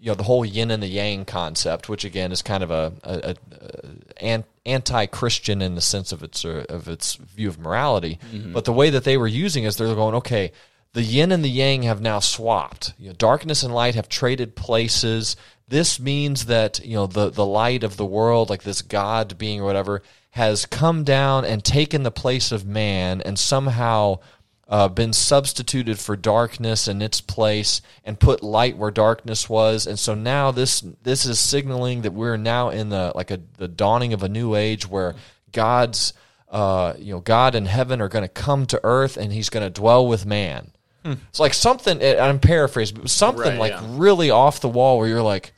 [0.00, 2.94] you know, the whole yin and the yang concept, which again is kind of a,
[3.02, 8.18] a, a, an anti-Christian in the sense of its uh, of its view of morality.
[8.54, 10.52] But the way that they were using is they're going, okay,
[10.94, 12.94] the yin and the yang have now swapped.
[12.98, 15.36] You know, darkness and light have traded places.
[15.68, 19.60] This means that you know the the light of the world, like this God being
[19.60, 24.20] or whatever, has come down and taken the place of man, and somehow
[24.68, 29.98] uh, been substituted for darkness in its place and put light where darkness was and
[29.98, 34.14] so now this this is signaling that we're now in the like a the dawning
[34.14, 35.14] of a new age where
[35.52, 36.14] god's
[36.48, 39.64] uh, you know god and heaven are going to come to earth and he's going
[39.64, 40.70] to dwell with man
[41.04, 43.82] it's like something i'm paraphrasing but something Right, like yeah.
[43.90, 45.52] really off the wall where you're like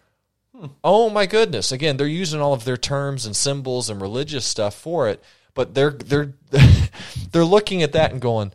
[0.82, 4.74] oh my goodness again they're using all of their terms and symbols and religious stuff
[4.74, 5.22] for it
[5.54, 6.32] but they're they're
[7.32, 8.52] they're looking at that and going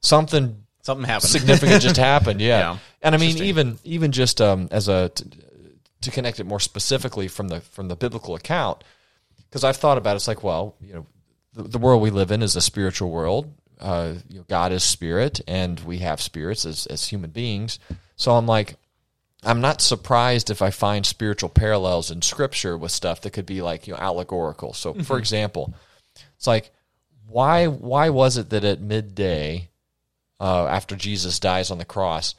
[0.00, 1.30] something Something happened.
[1.30, 2.78] significant just happened yeah, Yeah.
[3.02, 5.24] and i mean even even just um as a to,
[6.02, 8.84] to connect it more specifically from the from the biblical account
[9.48, 11.06] because i've thought about it, it's like well you know
[11.54, 13.50] the, the world we live in is a spiritual world
[13.80, 17.78] uh, you know, god is spirit and we have spirits as, as human beings
[18.16, 18.76] so i'm like
[19.46, 23.60] I'm not surprised if I find spiritual parallels in scripture with stuff that could be
[23.62, 24.72] like, you know, allegorical.
[24.72, 25.74] So for example,
[26.36, 26.72] it's like
[27.28, 29.68] why why was it that at midday
[30.40, 32.34] uh, after Jesus dies on the cross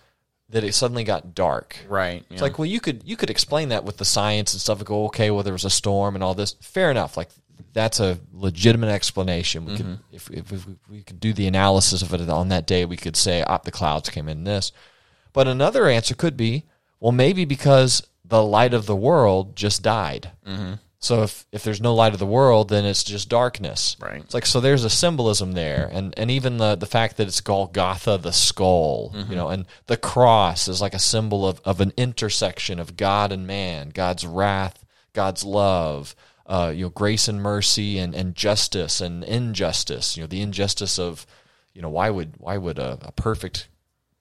[0.49, 1.77] that it suddenly got dark?
[1.87, 2.25] right.
[2.29, 4.87] It's like, well, you could you could explain that with the science and stuff and
[4.87, 6.55] go, okay, well, there was a storm and all this.
[6.61, 7.17] Fair enough.
[7.17, 7.29] Like
[7.75, 9.65] that's a legitimate explanation.
[9.65, 12.85] We could if, if we, we could do the analysis of it on that day,
[12.85, 14.71] we could say, ah, the clouds came in this.
[15.33, 16.63] But another answer could be,
[17.01, 20.31] well, maybe because the light of the world just died.
[20.47, 20.75] Mm-hmm.
[20.99, 23.97] So if, if there's no light of the world, then it's just darkness.
[23.99, 24.21] Right.
[24.21, 24.61] It's like so.
[24.61, 29.13] There's a symbolism there, and and even the the fact that it's Golgotha, the skull,
[29.29, 33.33] you know, and the cross is like a symbol of of an intersection of God
[33.33, 34.83] and man, God's wrath,
[35.13, 36.15] God's love,
[36.45, 40.15] uh, you know, grace and mercy, and and justice and injustice.
[40.15, 41.25] You know, the injustice of,
[41.73, 43.67] you know, why would why would a, a perfect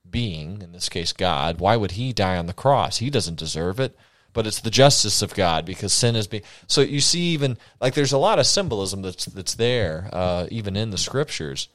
[0.09, 2.99] being, in this case God, why would he die on the cross?
[2.99, 3.97] He doesn't deserve it.
[4.33, 6.43] But it's the justice of God because sin is being.
[6.67, 10.75] So you see, even like there's a lot of symbolism that's that's there, uh, even
[10.77, 11.69] in the scriptures,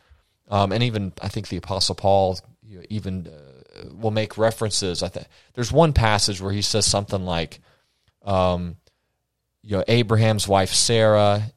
[0.50, 5.04] um, and even I think the Apostle Paul you know, even uh, will make references.
[5.04, 7.62] I think there's one passage where he says something like,
[8.24, 8.76] um,
[9.64, 11.52] you know, Abraham's wife Sarah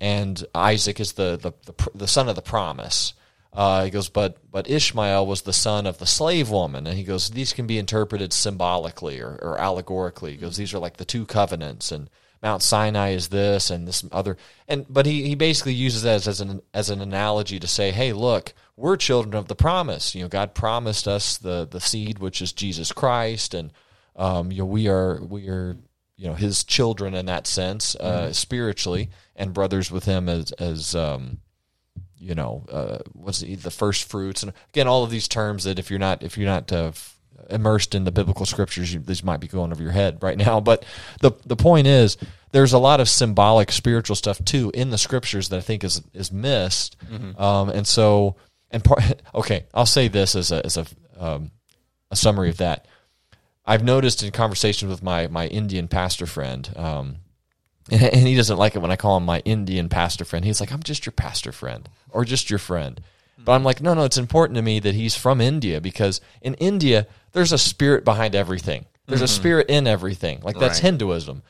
[0.00, 3.14] and Isaac is the the the, the son of the promise.
[3.52, 7.02] Uh, he goes, but but Ishmael was the son of the slave woman, and he
[7.02, 10.32] goes, these can be interpreted symbolically or, or allegorically.
[10.32, 12.08] He goes, these are like the two covenants, and
[12.42, 14.36] Mount Sinai is this, and this other,
[14.68, 17.90] and but he, he basically uses that as, as an as an analogy to say,
[17.90, 20.14] hey, look, we're children of the promise.
[20.14, 23.72] You know, God promised us the the seed, which is Jesus Christ, and
[24.14, 25.76] um, you know, we are we are
[26.20, 30.94] you know his children in that sense, uh, spiritually, and brothers with him as as
[30.94, 31.38] um,
[32.18, 35.78] you know, uh, what's it, the first fruits, and again, all of these terms that
[35.78, 36.92] if you're not if you're not uh,
[37.48, 40.60] immersed in the biblical scriptures, you, these might be going over your head right now.
[40.70, 40.84] But
[41.22, 42.18] the the point is,
[42.52, 46.02] there's a lot of symbolic spiritual stuff too in the scriptures that I think is
[46.12, 46.96] is missed,
[47.38, 48.36] um, and so
[48.70, 49.02] and part.
[49.34, 50.84] Okay, I'll say this as a as a
[51.18, 51.50] um,
[52.10, 52.86] a summary of that.
[53.70, 57.16] I've noticed in conversations with my my Indian pastor friend, um,
[57.88, 60.44] and, and he doesn't like it when I call him my Indian pastor friend.
[60.44, 63.00] He's like, I'm just your pastor friend or just your friend.
[63.42, 66.54] But I'm like, no, no, it's important to me that he's from India because in
[66.54, 68.84] India, there's a spirit behind everything.
[69.06, 70.40] There's a spirit in everything.
[70.42, 70.90] Like that's Right.
[70.90, 71.42] Hinduism.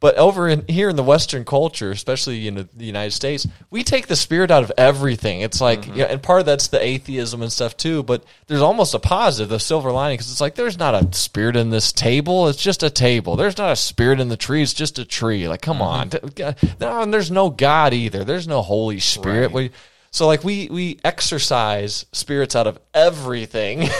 [0.00, 4.06] But over in here in the Western culture, especially in the United States, we take
[4.06, 5.40] the spirit out of everything.
[5.40, 5.94] It's like, mm-hmm.
[5.94, 8.04] yeah, and part of that's the atheism and stuff too.
[8.04, 11.56] But there's almost a positive, the silver lining, because it's like there's not a spirit
[11.56, 12.46] in this table.
[12.46, 13.34] It's just a table.
[13.34, 14.62] There's not a spirit in the tree.
[14.62, 15.48] It's just a tree.
[15.48, 16.66] Like, come on, mm-hmm.
[16.80, 18.22] no, and there's no God either.
[18.22, 19.50] There's no Holy Spirit.
[19.50, 19.72] We,
[20.12, 23.88] so like we we exorcise spirits out of everything.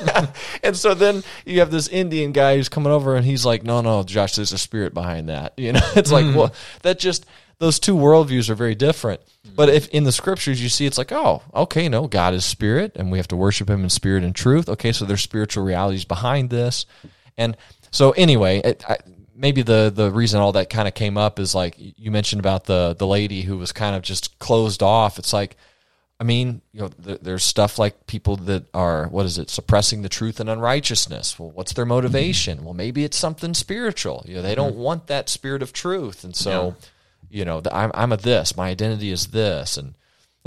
[0.62, 3.80] and so then you have this Indian guy who's coming over and he's like, no,
[3.80, 5.54] no, Josh, there's a spirit behind that.
[5.62, 6.34] You know, it's like, mm.
[6.34, 6.52] well,
[6.82, 7.24] that just,
[7.58, 9.20] those two worldviews are very different.
[9.46, 9.54] Mm.
[9.54, 12.92] But if in the scriptures you see, it's like, oh, okay, no, God is spirit
[12.96, 14.68] and we have to worship him in spirit and truth.
[14.68, 16.86] Okay, so there's spiritual realities behind this.
[17.38, 17.56] And
[17.92, 18.96] so anyway, it, I,
[19.36, 22.64] maybe the, the reason all that kind of came up is like you mentioned about
[22.64, 25.18] the, the lady who was kind of just closed off.
[25.18, 25.56] It's like,
[26.22, 30.02] I mean, you know, th- there's stuff like people that are what is it, suppressing
[30.02, 31.36] the truth and unrighteousness.
[31.36, 32.62] Well, what's their motivation?
[32.62, 34.22] Well, maybe it's something spiritual.
[34.24, 36.76] You know, they don't want that spirit of truth, and so,
[37.28, 38.56] you know, the, I'm I'm a this.
[38.56, 39.96] My identity is this, and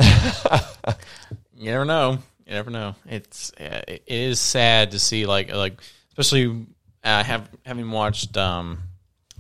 [1.57, 2.19] You never know.
[2.45, 2.95] You never know.
[3.05, 6.67] It's uh, it is sad to see like like especially
[7.03, 8.77] uh, have having watched um,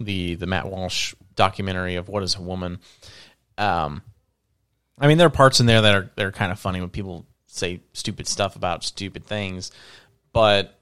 [0.01, 2.79] the the Matt Walsh documentary of What Is a Woman.
[3.57, 4.01] Um,
[4.97, 6.89] I mean, there are parts in there that are that are kind of funny when
[6.89, 9.71] people say stupid stuff about stupid things,
[10.31, 10.79] but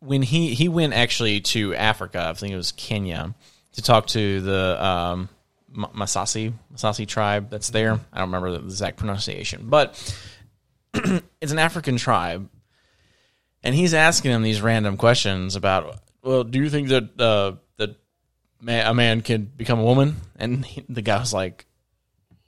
[0.00, 3.34] when he he went actually to Africa, I think it was Kenya,
[3.72, 5.28] to talk to the um,
[5.74, 8.00] Masasi Masasi tribe that's there.
[8.12, 9.94] I don't remember the exact pronunciation, but
[11.40, 12.48] it's an African tribe,
[13.62, 17.96] and he's asking him these random questions about, well, do you think that uh, that
[18.66, 20.16] a man can become a woman?
[20.36, 21.66] And he, the guy was like,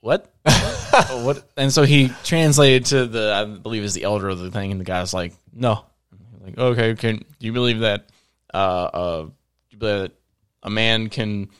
[0.00, 0.32] what?
[0.42, 1.48] what?
[1.56, 4.80] And so he translated to the, I believe is the elder of the thing, and
[4.80, 5.84] the guy's like, no.
[6.42, 8.08] Like, okay, can do you believe that?
[8.52, 9.32] Uh, uh, do
[9.70, 10.12] you believe that
[10.62, 11.50] a man can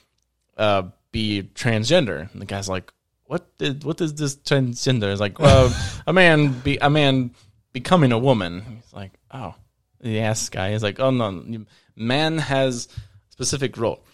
[0.57, 2.33] uh, be transgender?
[2.33, 2.93] And the guy's like,
[3.25, 3.59] what?
[3.59, 5.11] Did, what is this transgender?
[5.11, 5.75] It's like, well,
[6.07, 7.33] a man be a man
[7.73, 8.63] becoming a woman.
[8.83, 9.55] He's like, oh,
[10.03, 10.73] he asks guy.
[10.73, 11.65] He's like, oh no,
[11.97, 12.89] man has
[13.31, 14.05] specific role,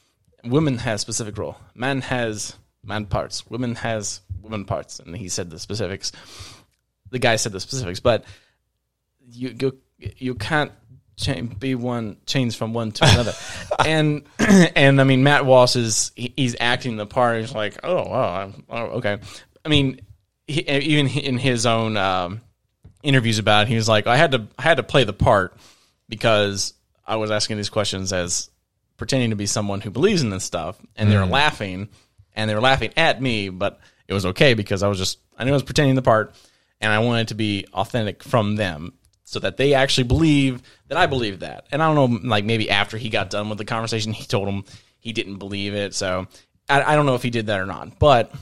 [0.44, 1.56] women has specific role.
[1.74, 6.12] Man has man parts, women has women parts, and he said the specifics.
[7.10, 8.24] The guy said the specifics, but
[9.30, 9.78] you you,
[10.18, 10.72] you can't
[11.16, 13.32] change, be one change from one to another.
[13.84, 17.40] and and I mean Matt Walsh is he, he's acting the part.
[17.40, 19.18] He's like, oh wow, oh, okay.
[19.64, 20.00] I mean,
[20.46, 22.40] he, even in his own um,
[23.02, 25.56] interviews about it, he was like, I had to I had to play the part
[26.08, 26.74] because
[27.06, 28.50] I was asking these questions as
[28.96, 31.88] pretending to be someone who believes in this stuff, and they're laughing,
[32.34, 35.44] and they were laughing at me, but it was okay because I was just I
[35.44, 36.34] knew I was pretending the part,
[36.80, 38.94] and I wanted to be authentic from them
[39.24, 41.66] so that they actually believe that I believe that.
[41.72, 44.48] And I don't know, like maybe after he got done with the conversation, he told
[44.48, 44.64] him
[45.00, 45.94] he didn't believe it.
[45.94, 46.26] So
[46.68, 47.98] I, I don't know if he did that or not.
[47.98, 48.32] But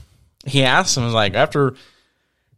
[0.45, 1.75] he asked him, was like, after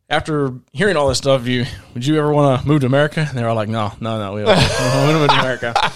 [0.10, 3.26] after hearing all this stuff, you would you ever want to move to America?
[3.28, 5.74] And they were like, no, no, no, we don't want to move to America.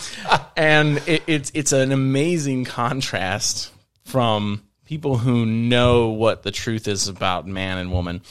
[0.56, 3.72] And it, it's it's an amazing contrast
[4.03, 8.24] from people who know what the truth is about man and woman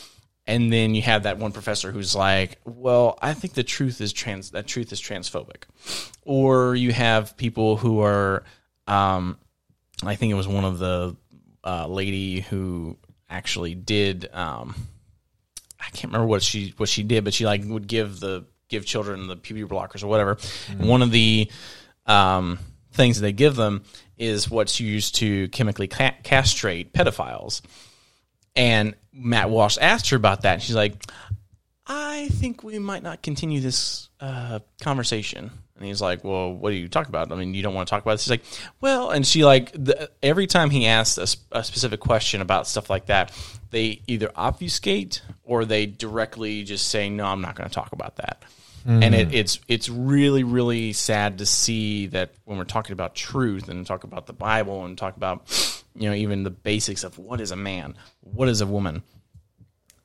[0.45, 4.15] and then you have that one professor who's like, "Well, I think the truth is
[4.15, 4.53] trans.
[4.53, 5.65] That truth is transphobic,"
[6.25, 8.45] or you have people who are,
[8.87, 9.37] um,
[10.03, 11.15] I think it was one of the
[11.63, 12.97] uh, lady who
[13.29, 14.31] actually did.
[14.33, 14.75] Um,
[15.79, 18.87] I can't remember what she what she did, but she like would give the give
[18.87, 20.37] children the puberty blockers or whatever.
[20.37, 20.87] Mm-hmm.
[20.87, 21.51] One of the
[22.07, 22.59] um,
[22.93, 23.85] things they give them
[24.19, 27.63] is what's used to chemically ca- castrate pedophiles.
[28.57, 30.63] And Matt Walsh asked her about that.
[30.63, 30.95] She's like,
[31.87, 35.51] I think we might not continue this uh, conversation.
[35.77, 37.33] And he's like, Well, what are you talking about?
[37.33, 38.25] I mean, you don't want to talk about this.
[38.25, 38.45] She's like,
[38.81, 41.19] Well, and she like the, every time he asks
[41.53, 43.33] a, a, specific question about stuff like that,
[43.71, 48.17] they either obfuscate or they directly just say, No, I'm not going to talk about
[48.17, 48.43] that.
[48.89, 49.05] Mm.
[49.05, 53.69] And it, it's it's really really sad to see that when we're talking about truth
[53.69, 57.43] and talk about the Bible and talk about you know even the basics of what
[57.43, 59.03] is a man, what is a woman,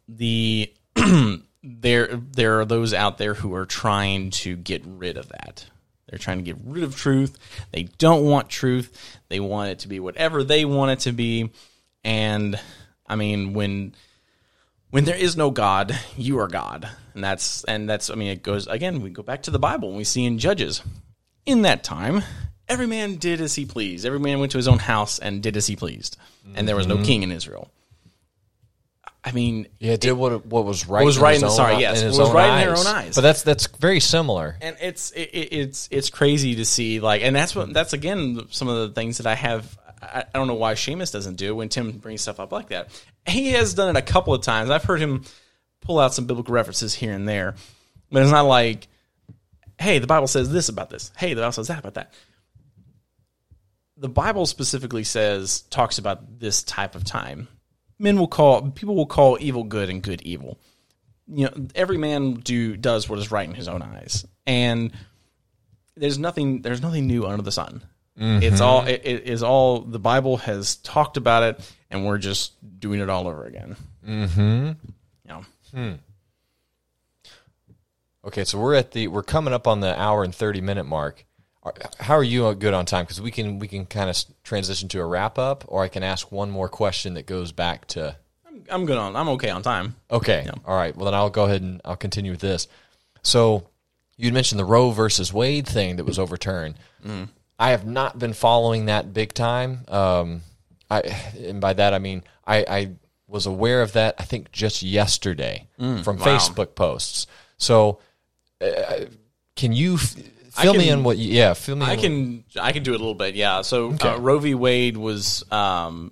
[0.09, 0.73] the
[1.63, 5.65] there there are those out there who are trying to get rid of that.
[6.09, 7.37] They're trying to get rid of truth.
[7.71, 9.17] They don't want truth.
[9.29, 11.51] They want it to be whatever they want it to be.
[12.03, 12.59] And
[13.07, 13.95] I mean, when
[14.89, 16.89] when there is no God, you are God.
[17.13, 19.89] And that's and that's I mean it goes again, we go back to the Bible
[19.89, 20.81] and we see in Judges.
[21.45, 22.23] In that time,
[22.67, 24.05] every man did as he pleased.
[24.05, 26.17] Every man went to his own house and did as he pleased.
[26.55, 27.03] And there was no mm-hmm.
[27.03, 27.69] king in Israel.
[29.25, 31.05] I mean, yeah, did what what was right.
[31.05, 32.61] Was right in, his sorry, yes, was right eyes.
[32.63, 33.15] in their own eyes.
[33.15, 34.57] But that's that's very similar.
[34.59, 38.67] And it's it, it's it's crazy to see like, and that's what that's again some
[38.67, 39.77] of the things that I have.
[40.01, 42.89] I, I don't know why Seamus doesn't do when Tim brings stuff up like that.
[43.25, 44.69] He has done it a couple of times.
[44.69, 45.23] I've heard him
[45.83, 47.55] pull out some biblical references here and there,
[48.11, 48.87] but it's not like,
[49.79, 51.11] hey, the Bible says this about this.
[51.17, 52.13] Hey, the Bible says that about that.
[53.97, 57.47] The Bible specifically says talks about this type of time
[58.03, 60.59] men will call people will call evil good and good evil.
[61.27, 64.91] You know, every man do does what is right in his own eyes, and
[65.95, 67.83] there's nothing there's nothing new under the sun.
[68.19, 68.43] Mm-hmm.
[68.43, 72.53] It's all it, it is all the Bible has talked about it, and we're just
[72.79, 73.75] doing it all over again.
[74.05, 74.71] Hmm.
[75.73, 75.93] Hmm.
[78.25, 81.25] Okay, so we're at the we're coming up on the hour and thirty minute mark.
[81.99, 83.05] How are you good on time?
[83.05, 86.03] Because we can we can kind of transition to a wrap up, or I can
[86.03, 88.15] ask one more question that goes back to.
[88.45, 89.15] I'm, I'm good on.
[89.15, 89.95] I'm okay on time.
[90.11, 90.43] Okay.
[90.45, 90.53] Yeah.
[90.65, 90.95] All right.
[90.95, 92.67] Well, then I'll go ahead and I'll continue with this.
[93.23, 93.69] So
[94.17, 96.75] you mentioned the Roe versus Wade thing that was overturned.
[97.05, 97.29] Mm.
[97.57, 99.85] I have not been following that big time.
[99.87, 100.41] Um,
[100.89, 101.01] I
[101.39, 102.91] and by that I mean I, I
[103.33, 104.15] was aware of that.
[104.19, 106.25] I think just yesterday mm, from wow.
[106.25, 107.27] Facebook posts.
[107.57, 107.99] So.
[108.61, 109.05] Uh,
[109.55, 109.97] can you
[110.53, 112.93] Fill can, me in what you, yeah, fill me in I can I can do
[112.93, 113.33] it a little bit.
[113.33, 113.61] Yeah.
[113.63, 114.09] So uh, okay.
[114.09, 114.53] uh, Roe v.
[114.53, 116.11] Wade was um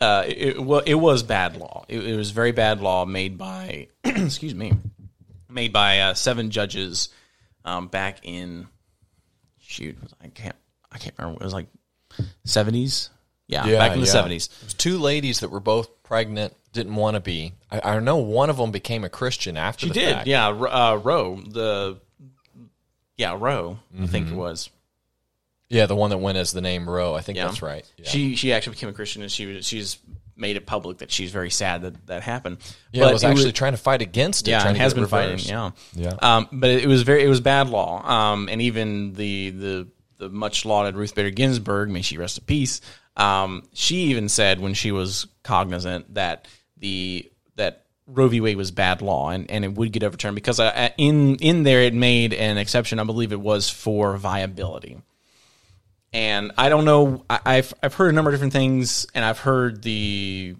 [0.00, 1.84] uh it, well it was bad law.
[1.88, 4.72] It, it, was very bad law made by excuse me,
[5.48, 7.10] made by uh, seven judges
[7.64, 8.66] um back in
[9.60, 10.56] shoot, I can't
[10.90, 11.40] I can't remember.
[11.40, 11.68] It was like
[12.44, 13.10] 70s.
[13.46, 14.12] Yeah, Yeah, back in the yeah.
[14.12, 14.48] seventies.
[14.60, 17.54] It was two ladies that were both pregnant, didn't want to be.
[17.70, 20.26] I, I know one of them became a Christian after She the did, fact.
[20.26, 20.48] yeah.
[20.48, 21.98] Uh, Roe, the
[23.16, 24.34] yeah Roe, I think Mm-hmm.
[24.34, 24.70] it was.
[25.68, 27.14] Yeah, the one that went as the name Roe.
[27.14, 27.46] I think Yeah.
[27.46, 27.90] that's right.
[27.96, 28.08] Yeah.
[28.08, 29.98] She she actually became a Christian, and she was she's
[30.36, 32.58] made it public that she's very sad that that happened.
[32.92, 34.50] yeah, But was it actually trying to fight against it.
[34.50, 35.38] yeah, to has it been fighting.
[35.38, 36.14] Yeah, Yeah.
[36.20, 38.02] Um, but it was very it was bad law.
[38.06, 42.44] Um, and even the the the much lauded Ruth Bader Ginsburg, may she rest in
[42.44, 42.80] peace.
[43.16, 46.48] Um, she even said when she was cognizant that
[46.78, 48.40] the that Roe v.
[48.40, 51.82] Wade was bad law and, and it would get overturned because uh, in in there
[51.82, 52.98] it made an exception.
[52.98, 54.98] I believe it was for viability.
[56.14, 57.24] And I don't know.
[57.30, 60.56] I, I've I've heard a number of different things, and I've heard the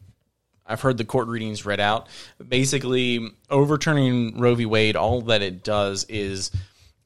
[0.66, 2.08] I've heard the court readings read out.
[2.46, 4.64] Basically, overturning Roe v.
[4.66, 6.50] Wade, all that it does is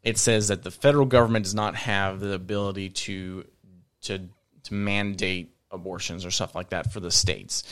[0.02, 3.44] it says that the federal government does not have the ability to
[4.02, 4.28] to
[4.66, 7.64] to mandate abortions or stuff like that for the states.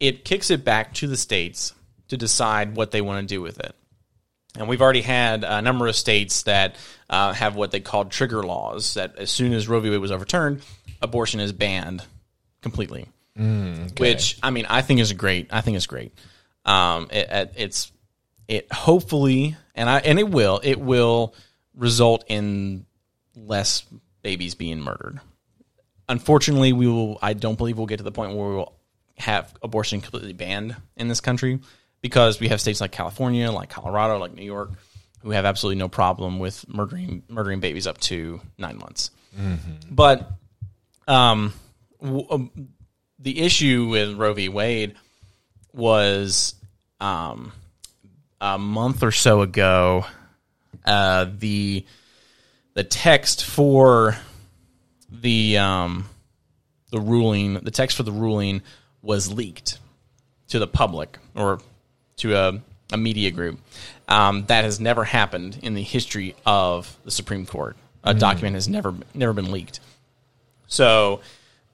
[0.00, 1.74] It kicks it back to the states
[2.08, 3.74] to decide what they want to do with it.
[4.56, 6.76] And we've already had a number of states that
[7.10, 8.94] uh, have what they called trigger laws.
[8.94, 9.90] That as soon as Roe v.
[9.90, 10.62] Wade was overturned,
[11.02, 12.04] abortion is banned
[12.62, 13.08] completely.
[13.98, 15.48] Which I mean, I think is great.
[15.50, 16.12] I think it's great.
[16.64, 17.92] Um, it, it, it's
[18.46, 20.60] it hopefully, and I and it will.
[20.62, 21.34] It will
[21.74, 22.86] result in
[23.34, 23.84] less
[24.22, 25.20] babies being murdered.
[26.08, 27.18] Unfortunately, we will.
[27.22, 28.74] I don't believe we'll get to the point where we will
[29.16, 31.60] have abortion completely banned in this country
[32.00, 34.72] because we have states like California, like Colorado, like New York,
[35.22, 39.10] who have absolutely no problem with murdering murdering babies up to nine months.
[39.90, 40.30] But
[41.08, 41.52] um,
[42.02, 42.68] w- um,
[43.18, 44.48] the issue with Roe v.
[44.48, 44.94] Wade
[45.72, 46.54] was
[47.00, 47.52] um,
[48.40, 50.04] a month or so ago.
[50.84, 51.86] Uh, the
[52.74, 54.16] the text for
[55.20, 56.06] the um,
[56.90, 58.62] the ruling, the text for the ruling
[59.02, 59.78] was leaked
[60.48, 61.60] to the public or
[62.16, 62.60] to a,
[62.92, 63.58] a media group.
[64.08, 67.76] Um, that has never happened in the history of the Supreme Court.
[68.04, 69.80] A document has never never been leaked.
[70.66, 71.20] So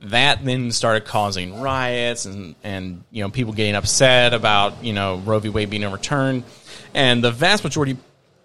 [0.01, 5.17] that then started causing riots and, and you know people getting upset about you know
[5.19, 5.49] Roe v.
[5.49, 6.45] Wade being overturned,
[6.95, 7.97] and the vast majority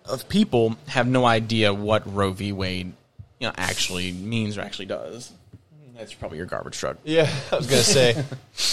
[0.06, 2.52] of people have no idea what Roe v.
[2.52, 2.94] Wade
[3.40, 5.32] you know actually means or actually does.
[5.98, 6.98] That's probably your garbage truck.
[7.06, 8.22] Yeah, I was gonna say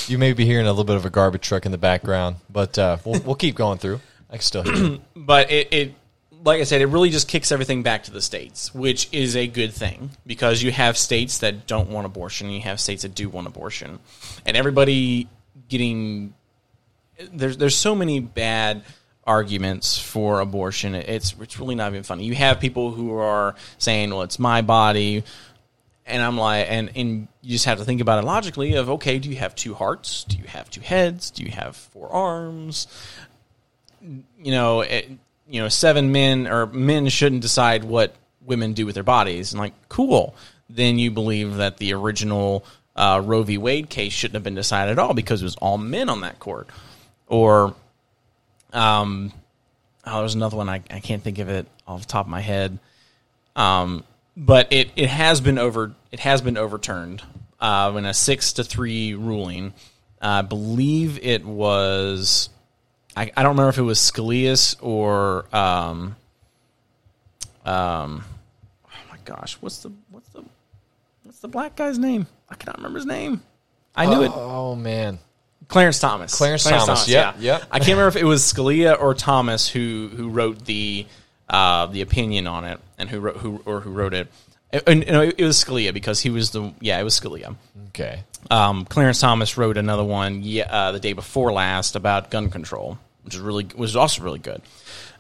[0.09, 2.77] you may be hearing a little bit of a garbage truck in the background, but
[2.79, 4.01] uh, we'll we'll keep going through.
[4.29, 4.95] I can still hear.
[4.95, 5.01] it.
[5.17, 5.95] but it, it
[6.45, 9.47] like I said, it really just kicks everything back to the states, which is a
[9.47, 13.15] good thing because you have states that don't want abortion, and you have states that
[13.15, 14.01] do want abortion,
[14.45, 15.29] and everybody
[15.69, 16.35] getting
[17.33, 18.83] there's there's so many bad
[19.25, 20.95] arguments for abortion.
[20.95, 22.25] It's it's really not even funny.
[22.25, 25.25] You have people who are saying, "Well, it's my body."
[26.05, 29.21] And I'm like, and, and you just have to think about it logically of, okay,
[29.21, 30.25] do you have two hearts?
[30.25, 31.31] Do you have two heads?
[31.31, 32.89] Do you have four arms?
[34.03, 35.09] you know, it,
[35.49, 39.53] you know, seven men or men shouldn't decide what women do with their bodies.
[39.53, 40.35] And like, cool.
[40.69, 42.65] Then you believe that the original
[42.97, 43.59] uh, Roe v.
[43.59, 46.39] Wade case shouldn't have been decided at all because it was all men on that
[46.39, 46.69] court.
[47.27, 47.75] Or,
[48.73, 49.33] um,
[50.07, 52.41] oh, there's another one I, I can't think of it off the top of my
[52.41, 52.79] head.
[53.57, 54.05] Um,
[54.37, 57.23] but it, it has been over it has been overturned
[57.61, 59.75] uh, in a six to three ruling.
[60.21, 62.49] I believe it was
[63.17, 66.17] I, I don't remember if it was Scalia's or um,
[67.65, 68.25] um,
[68.87, 70.43] oh my gosh, what's the what's the
[71.25, 72.27] what's the black guy's name?
[72.49, 73.43] I cannot remember his name.
[73.95, 74.33] I knew it.
[74.35, 75.19] Oh man,
[75.69, 76.35] Clarence Thomas.
[76.35, 77.63] Clarence Thomas, yep, yep.
[77.71, 81.07] I can't remember if it was Scalia or Thomas who who wrote the
[81.49, 84.29] uh, the opinion on it and who wrote who or who wrote it.
[84.73, 87.57] And, and, it was Scalia because he was the yeah it was Scalia.
[87.89, 88.25] okay.
[88.51, 92.99] Um, Clarence Thomas wrote another one yeah, uh, the day before last about gun control,
[93.23, 94.63] which is really was also really good.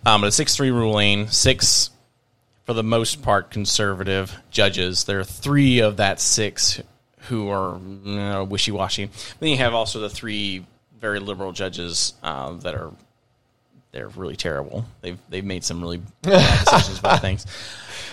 [0.04, 1.90] Um, but a six three ruling, six
[2.64, 5.04] for the most part conservative judges.
[5.04, 6.80] There are three of that six
[7.22, 9.10] who are you know, wishy washy.
[9.40, 10.64] Then you have also the three
[11.00, 12.92] very liberal judges uh, that are
[13.92, 14.86] they're really terrible.
[15.02, 17.46] They've they've made some really bad decisions about things.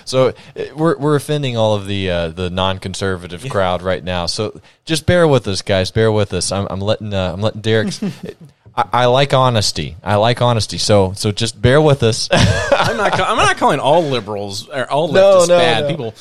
[0.05, 0.33] So uh,
[0.75, 4.25] we're we're offending all of the uh, the non-conservative crowd right now.
[4.25, 5.91] So just bear with us, guys.
[5.91, 6.51] Bear with us.
[6.51, 8.03] I'm, I'm letting uh, I'm letting Derrick's.
[8.75, 9.95] I, I like honesty.
[10.03, 10.77] I like honesty.
[10.77, 12.29] So so just bear with us.
[12.33, 15.89] I'm not I'm not calling all liberals or all No, leftists no, bad no.
[15.89, 16.15] people,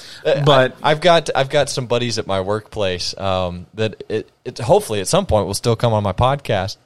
[0.44, 4.58] but I, have got I've got some buddies at my workplace um, that it, it
[4.58, 6.76] hopefully at some point will still come on my podcast.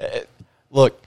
[0.00, 0.20] Uh,
[0.70, 1.00] look,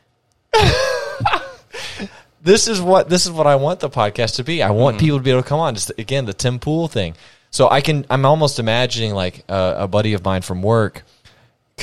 [2.42, 4.62] this is what this is what I want the podcast to be.
[4.62, 5.76] I want people to be able to come on.
[5.76, 7.16] Just again, the Tim Pool thing.
[7.52, 11.04] So I can I'm almost imagining like a, a buddy of mine from work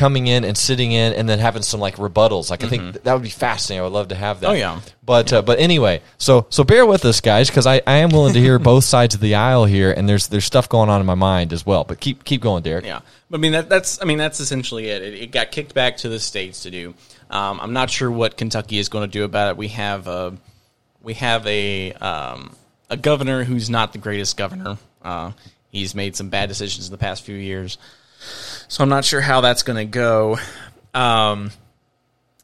[0.00, 2.48] coming in and sitting in and then having some like rebuttals.
[2.48, 3.80] Like I think th- that would be fascinating.
[3.80, 4.46] I would love to have that.
[4.46, 4.54] Mm-hmm.
[4.54, 4.80] Oh, yeah.
[5.04, 8.32] But uh, but anyway, so so bear with us guys because I, I am willing
[8.32, 11.06] to hear both sides of the aisle here and there's there's stuff going on in
[11.06, 11.84] my mind as well.
[11.84, 12.86] But keep keep going, Derrick.
[12.86, 15.02] Yeah, but I mean that, that's I mean that's essentially it.
[15.02, 15.14] it.
[15.14, 16.94] It got kicked back to the states to do.
[17.28, 19.56] Um, I'm not sure what Kentucky is going to do about it.
[19.58, 20.34] We have a
[21.02, 22.56] we have a um,
[22.88, 24.78] a governor who's not the greatest governor.
[25.02, 25.32] Uh,
[25.70, 27.76] he's made some bad decisions in the past few years,
[28.70, 30.38] so I'm not sure how that's going to go.
[30.94, 31.50] Um,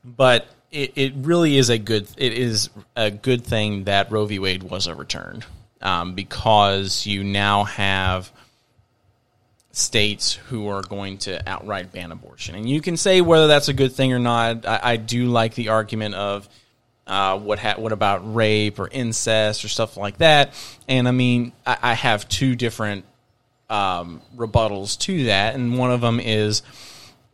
[0.05, 4.40] but it, it really is a good it is a good thing that Roe v.
[4.40, 5.47] Wade was overturned
[5.81, 8.32] um, because you now have
[9.70, 12.57] states who are going to outright ban abortion.
[12.57, 14.66] And you can say whether that's a good thing or not.
[14.66, 16.48] I, I do like the argument of
[17.07, 20.55] uh, what ha- what about rape or incest or stuff like that.
[20.89, 23.05] And I mean, I, I have two different
[23.68, 26.62] um, rebuttals to that, and one of them is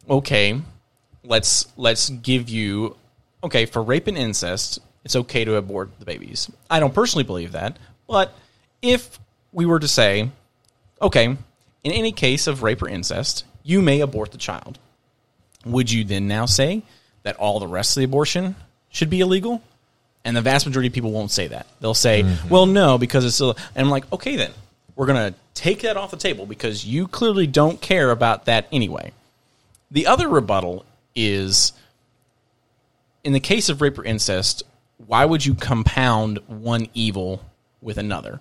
[0.09, 0.61] okay.
[1.25, 2.97] Let's let's give you
[3.45, 4.81] okay for rape and incest.
[5.05, 6.51] It's okay to abort the babies.
[6.71, 7.77] I don't personally believe that,
[8.07, 8.33] but
[8.81, 9.19] if
[9.53, 10.31] we were to say,
[11.01, 14.79] okay, in any case of rape or incest, you may abort the child.
[15.65, 16.83] Would you then now say
[17.23, 18.57] that all the rest of the abortion
[18.91, 19.63] should be illegal?
[20.25, 21.67] And the vast majority of people won't say that.
[21.81, 23.57] They'll say, well, no, because it's still.
[23.75, 24.53] And I'm like, okay, then
[24.95, 28.67] we're going to take that off the table because you clearly don't care about that
[28.73, 29.13] anyway.
[29.91, 30.85] The other rebuttal
[31.15, 31.73] is
[33.25, 34.63] in the case of rape or incest,
[35.07, 37.45] why would you compound one evil
[37.81, 38.41] with another?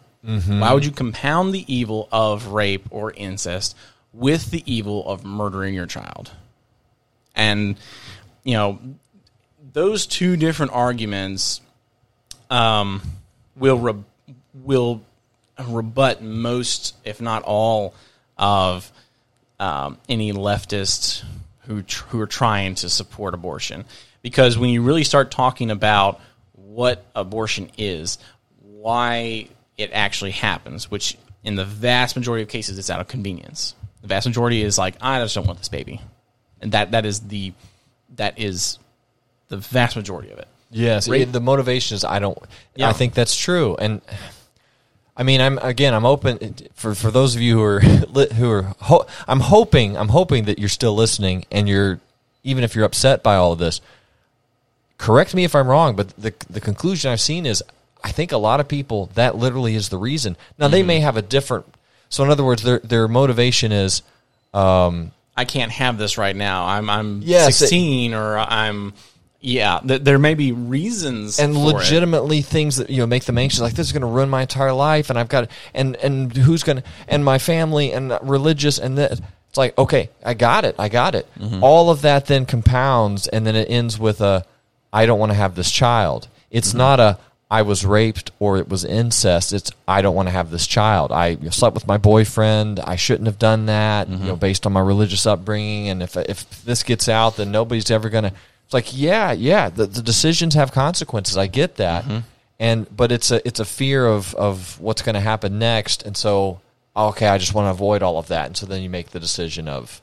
[0.60, 3.76] Why would you compound the evil of rape or incest
[4.14, 6.32] with the evil of murdering your child?
[7.36, 7.78] And,
[8.44, 8.80] you know,
[9.74, 11.62] those two different arguments
[12.52, 13.02] um,
[13.56, 14.04] will re-
[14.54, 15.02] will
[15.60, 17.94] rebut most, if not all,
[18.38, 18.92] of
[19.60, 21.24] um, any leftists
[21.62, 23.86] who tr- who are trying to support abortion.
[24.22, 26.20] Because when you really start talking about
[26.54, 28.18] what abortion is,
[28.62, 29.48] why
[29.78, 33.76] it actually happens, which in the vast majority of cases it's out of convenience.
[34.02, 36.02] The vast majority is like, I just don't want this baby,
[36.60, 37.54] and that that is the
[38.16, 38.80] that is
[39.50, 40.48] the vast majority of it.
[40.72, 42.38] Yes, the motivation is I don't.
[42.76, 42.90] Yeah.
[42.90, 44.02] I think that's true, and
[45.18, 47.80] I mean, I'm again, I'm open for for those of you who are
[48.34, 48.62] who are.
[48.80, 52.00] Ho- I'm hoping, I'm hoping that you're still listening, and you're
[52.44, 53.82] even if you're upset by all of this.
[54.98, 57.64] Correct me if I'm wrong, but the the conclusion I've seen is
[58.04, 60.38] I think a lot of people that literally is the reason.
[60.58, 61.66] Now they may have a different.
[62.10, 64.04] So in other words, their their motivation is.
[64.54, 66.66] Um, I can't have this right now.
[66.66, 68.94] I'm I'm Yes, it- 16 or I'm
[69.44, 69.80] yeah.
[69.86, 71.74] Th- there may be reasons and for it.
[71.74, 74.42] legitimately things that you know make them anxious like this is going to ruin my
[74.42, 78.78] entire life and i've got and and who's going to and my family and religious
[78.78, 81.64] and that it's like okay i got it i got it Mm-hmm.
[81.64, 84.46] all of that then compounds and then it ends with a
[84.94, 86.78] i don't want to have this child it's Mm-hmm.
[86.78, 87.18] not a
[87.50, 91.12] i was raped or it was incest it's i don't want to have this child
[91.12, 94.22] i slept with my boyfriend i shouldn't have done that Mm-hmm.
[94.22, 97.90] you know based on my religious upbringing and if if this gets out then nobody's
[97.92, 98.34] ever going to
[98.72, 101.36] it's like yeah yeah the, the decisions have consequences.
[101.38, 102.06] I get that.
[102.06, 102.20] Mm-hmm.
[102.60, 106.04] and but it's a it's a fear of of what's going to happen next.
[106.04, 106.62] And so
[106.96, 108.46] okay i just want to avoid all of that.
[108.48, 110.02] And so then you make the decision of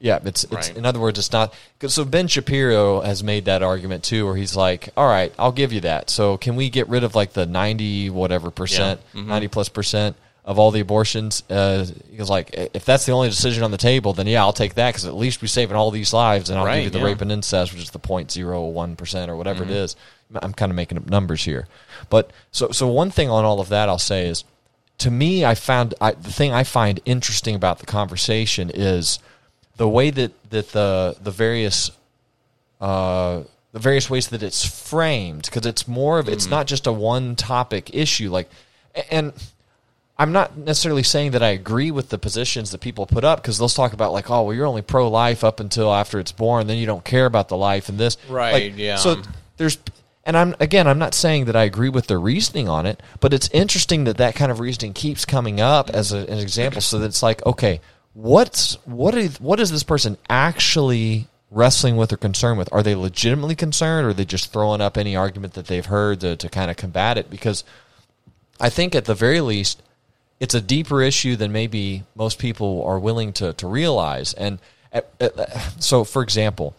[0.00, 0.76] yeah it's, it's Right.
[0.76, 4.34] in other words it's not 'cause so ben shapiro has made that argument too where
[4.36, 6.10] he's like all right i'll give you that.
[6.10, 9.28] So can we get rid of like the 90 whatever percent Mm-hmm.
[9.28, 13.28] 90 plus percent of all the abortions uh, he was like if that's the only
[13.28, 15.90] decision on the table then yeah i'll take that because at least we're saving all
[15.92, 17.04] these lives and i'll Right, give you the yeah.
[17.04, 19.72] rape and incest which is the 0.01% or whatever Mm-hmm.
[19.72, 19.96] it is
[20.40, 21.68] i'm kind of making up numbers here
[22.10, 24.42] but so so one thing on all of that i'll say is
[24.98, 29.18] to me i found I, the thing i find interesting about the conversation is
[29.76, 31.90] the way that that the the various
[32.80, 33.42] uh,
[33.72, 37.36] the various ways that it's framed because it's more of it's not just a one
[37.36, 38.48] topic issue like
[39.10, 39.32] and
[40.18, 43.58] I'm not necessarily saying that I agree with the positions that people put up because
[43.58, 46.66] they'll talk about like, oh, well, you're only pro life up until after it's born,
[46.66, 48.16] then you don't care about the life and this.
[48.28, 48.96] Right, Like, yeah.
[48.96, 49.22] So
[49.56, 49.78] there's,
[50.24, 53.32] and I'm again, I'm not saying that I agree with their reasoning on it, but
[53.32, 56.80] it's interesting that that kind of reasoning keeps coming up as a, an example.
[56.80, 57.80] So that it's like, okay,
[58.12, 62.68] what's what is what is this person actually wrestling with or concerned with?
[62.72, 66.20] Are they legitimately concerned, or are they just throwing up any argument that they've heard
[66.20, 67.30] to, to kind of combat it?
[67.30, 67.64] Because
[68.60, 69.82] I think at the very least,
[70.42, 74.34] it's a deeper issue than maybe most people are willing to, to realize.
[74.34, 74.58] And
[74.92, 75.28] uh, uh,
[75.78, 76.74] so, for example,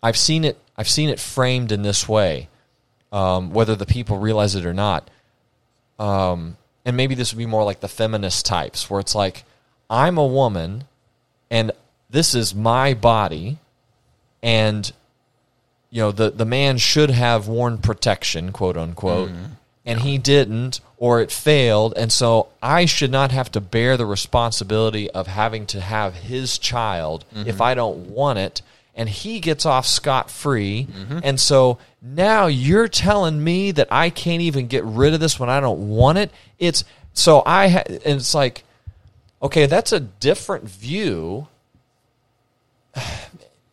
[0.00, 0.56] I've seen it.
[0.76, 2.48] I've seen it framed in this way,
[3.10, 5.10] um, whether the people realize it or not.
[5.98, 9.42] Um, and maybe this would be more like the feminist types, where it's like,
[9.90, 10.84] I'm a woman,
[11.50, 11.72] and
[12.08, 13.58] this is my body,
[14.40, 14.92] and
[15.90, 19.30] you know the the man should have worn protection, quote unquote,
[19.84, 24.06] and he didn't, or it failed, and so I should not have to bear the
[24.06, 27.48] responsibility of having to have his child mm-hmm.
[27.48, 28.62] if I don't want it,
[28.94, 31.18] and he gets off scot free, mm-hmm.
[31.22, 35.48] and so now you're telling me that I can't even get rid of this when
[35.50, 36.30] I don't want it.
[36.58, 36.84] It's
[37.14, 38.64] so I ha- and it's like,
[39.42, 41.48] okay, that's a different view.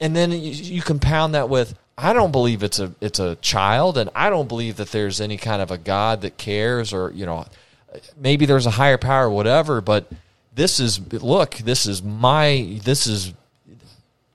[0.03, 3.97] And then you, you compound that with I don't believe it's a it's a child,
[3.97, 7.25] and I don't believe that there's any kind of a God that cares, or you
[7.25, 7.45] know,
[8.17, 9.81] maybe there's a higher power, whatever.
[9.81, 10.11] But
[10.53, 13.33] this is look, this is my this is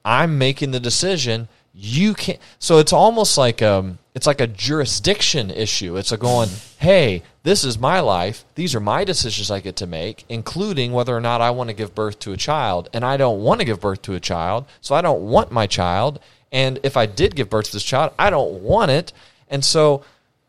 [0.04, 1.48] I'm making the decision.
[1.74, 2.38] You can't.
[2.58, 5.96] So it's almost like um, it's like a jurisdiction issue.
[5.96, 8.44] It's a going, hey, this is my life.
[8.54, 11.74] These are my decisions I get to make, including whether or not I want to
[11.74, 12.88] give birth to a child.
[12.94, 15.66] And I don't want to give birth to a child, so I don't want my
[15.66, 16.18] child.
[16.52, 19.12] And if I did give birth to this child, I don't want it.
[19.48, 20.04] And so,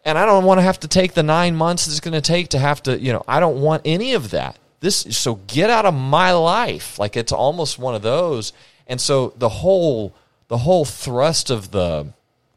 [0.06, 2.49] and I don't want to have to take the nine months it's going to take
[2.49, 4.57] to have to, you know, I don't want any of that.
[4.80, 6.99] This, so get out of my life.
[6.99, 8.53] Like it's almost one of those.
[8.86, 10.14] And so the whole,
[10.48, 12.07] the whole thrust of the,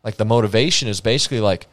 [0.05, 1.67] like the motivation is basically like,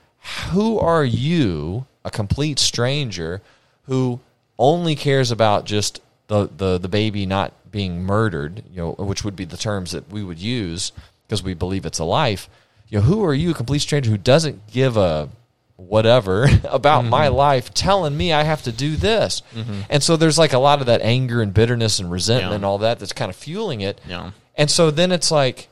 [0.50, 3.42] who are you, a complete stranger,
[3.84, 4.20] who
[4.58, 9.36] only cares about just the, the, the baby not being murdered, you know, which would
[9.36, 10.92] be the terms that we would use
[11.28, 12.50] because we believe it's a life.
[12.90, 15.30] You know, who are you, a complete stranger who doesn't give a
[15.76, 19.42] whatever about my life telling me I have to do this?
[19.90, 22.56] And so there's like a lot of that anger and bitterness and resentment Yeah.
[22.56, 24.00] and all that that's kind of fueling it.
[24.08, 24.32] Yeah.
[24.56, 25.68] And so then it's like,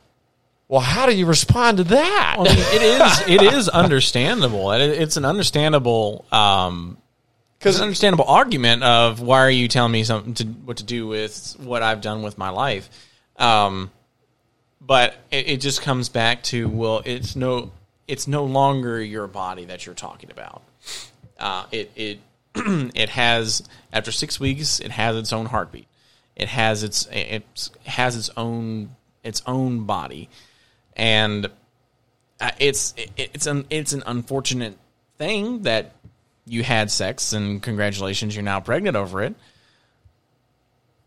[0.68, 2.36] well, how do you respond to that?
[2.38, 4.72] Well, I mean, it is it is understandable.
[4.72, 6.98] It, it's an understandable um,
[7.64, 11.56] an understandable argument of why are you telling me something to what to do with
[11.58, 12.88] what I've done with my life.
[13.36, 13.90] Um,
[14.86, 17.72] but it, it just comes back to well, it's no
[18.06, 20.62] it's no longer your body that you're talking about.
[21.38, 22.18] Uh, it it
[22.54, 25.86] it has after six weeks, it has its own heartbeat.
[26.36, 27.44] It has its it
[27.84, 28.90] has its own
[29.24, 30.28] its own body,
[30.94, 31.46] and
[32.40, 34.76] uh, it's it, it's an it's an unfortunate
[35.18, 35.92] thing that
[36.46, 39.34] you had sex and congratulations, you're now pregnant over it.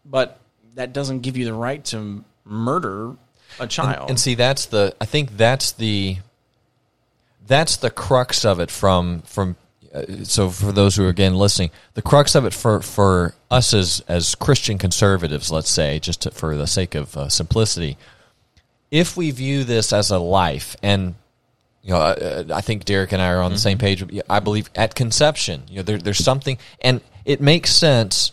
[0.05, 0.39] But
[0.75, 3.15] that doesn't give you the right to murder
[3.59, 4.09] a child.
[4.09, 4.95] And see, that's the.
[4.99, 6.17] I think that's the.
[7.47, 8.71] That's the crux of it.
[8.71, 9.55] From from.
[9.93, 13.73] Uh, so for those who are again listening, the crux of it for for us
[13.73, 17.97] as as Christian conservatives, let's say, just to, for the sake of uh, simplicity,
[18.91, 21.15] if we view this as a life and
[21.81, 24.03] you know, uh, I think Derrick and I are on the same page.
[24.29, 28.31] I believe at conception, you know, there, there's something, and it makes sense.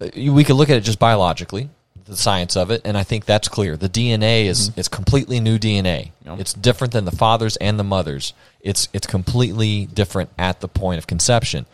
[0.00, 1.70] Uh, We could look at it just biologically,
[2.08, 3.76] the science of it, and I think that's clear.
[3.76, 4.80] The DNA is mm-hmm.
[4.80, 6.10] it's completely new DNA.
[6.38, 8.32] It's different than the fathers and the mothers.
[8.60, 11.66] It's it's completely different at the point of conception.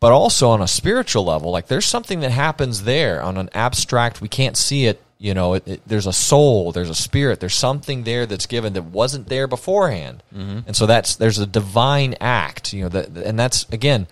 [0.00, 4.20] But also on a spiritual level, like there's something that happens there on an abstract.
[4.20, 5.00] We can't see it.
[5.18, 8.74] You know, it, it, there's a soul, there's a spirit, there's something there that's given
[8.74, 10.60] that wasn't there beforehand, mm-hmm.
[10.66, 12.74] and so that's there's a divine act.
[12.74, 14.06] You know, that and that's again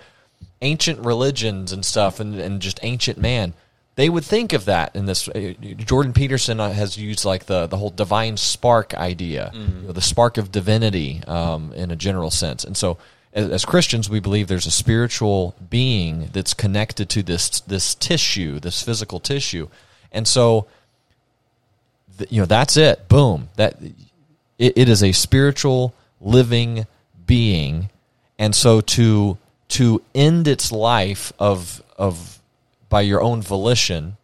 [0.62, 3.52] ancient religions and stuff, and, and just ancient man.
[3.94, 5.28] They would think of that in this.
[5.28, 9.92] uh, Jordan Peterson uh, has used like the the whole divine spark idea, you know,
[9.92, 12.96] the spark of divinity um, in a general sense, and so
[13.34, 18.60] as, as Christians, we believe there's a spiritual being that's connected to this this tissue,
[18.60, 19.68] this physical tissue,
[20.10, 20.66] and so
[22.18, 23.08] th- you know that's it.
[23.08, 23.48] Boom.
[23.56, 23.76] That
[24.58, 26.86] it, it is a spiritual living
[27.26, 27.90] being,
[28.38, 29.38] and so to
[29.68, 32.38] to end its life of of
[32.92, 34.18] by your own volition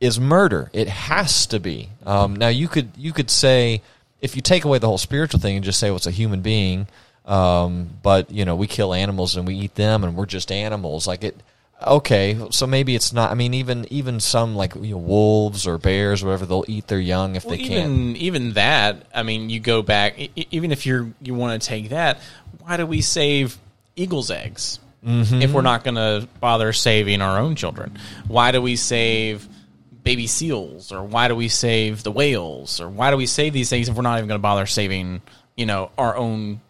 [0.00, 0.68] is murder.
[0.72, 1.88] It has to be.
[2.04, 3.80] Um, now you could you could say
[4.20, 6.40] if you take away the whole spiritual thing and just say well, it's a human
[6.40, 6.88] being,
[7.24, 11.06] um, but you know we kill animals and we eat them and we're just animals.
[11.06, 11.36] Like it.
[11.86, 13.30] Okay, so maybe it's not.
[13.30, 16.88] I mean, even even some like you know, wolves or bears or whatever, they'll eat
[16.88, 17.70] their young if Well, they can.
[17.72, 20.18] even even that, I mean, you go back.
[20.50, 22.18] Even if you're you want to take that,
[22.58, 23.56] why do we save
[23.94, 25.42] eagles' eggs Mm-hmm.
[25.42, 27.98] if we're not going to bother saving our own children?
[28.28, 29.48] Why do we save
[30.04, 33.70] baby seals, or why do we save the whales, or why do we save these
[33.70, 35.22] things if we're not even going to bother saving,
[35.56, 36.60] you know, our own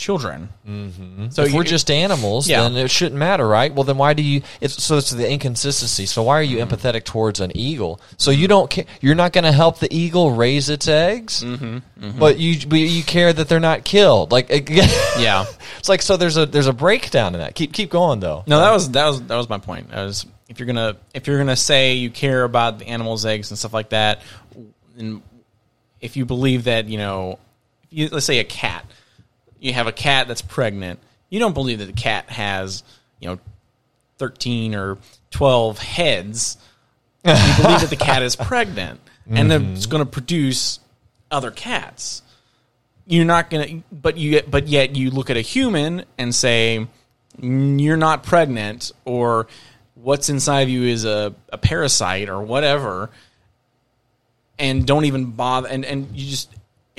[0.00, 0.48] children.
[0.66, 1.28] Mm-hmm.
[1.28, 2.62] So if we're just animals, Yeah.
[2.62, 3.72] then it shouldn't matter, right?
[3.72, 4.42] Well, then why do you?
[4.60, 6.06] It's so it's the inconsistency.
[6.06, 6.74] So why are you mm-hmm.
[6.74, 8.00] empathetic towards an eagle?
[8.16, 8.86] So you don't care.
[9.00, 11.64] You're not going to help the eagle raise its eggs, mm-hmm.
[11.64, 14.32] mm-hmm, but you but you care that they're not killed.
[14.32, 15.44] Like yeah.
[15.78, 16.16] it's like so.
[16.16, 17.54] There's a there's a breakdown in that.
[17.54, 18.42] Keep keep going though.
[18.46, 19.90] No, that was that was that was my point.
[19.90, 23.50] That was if you're gonna if you're gonna say you care about the animals' eggs
[23.50, 24.22] and stuff like that,
[24.98, 25.22] and
[26.00, 27.38] if you believe that you know,
[27.84, 28.84] if you, let's say a cat,
[29.60, 32.82] you have a cat that's pregnant, you don't believe that the cat has
[33.20, 33.38] you know
[34.18, 34.98] thirteen or
[35.30, 36.56] twelve heads.
[37.24, 37.32] You
[37.62, 40.80] believe that the cat is pregnant and then it's going to produce
[41.30, 42.22] other cats.
[43.06, 46.86] You're not going to, but you, but yet you look at a human and say,
[47.40, 49.46] "Mm, you're not pregnant or
[49.94, 53.10] what's inside of you is a, a parasite or whatever
[54.58, 56.50] and don't even bother and, and you just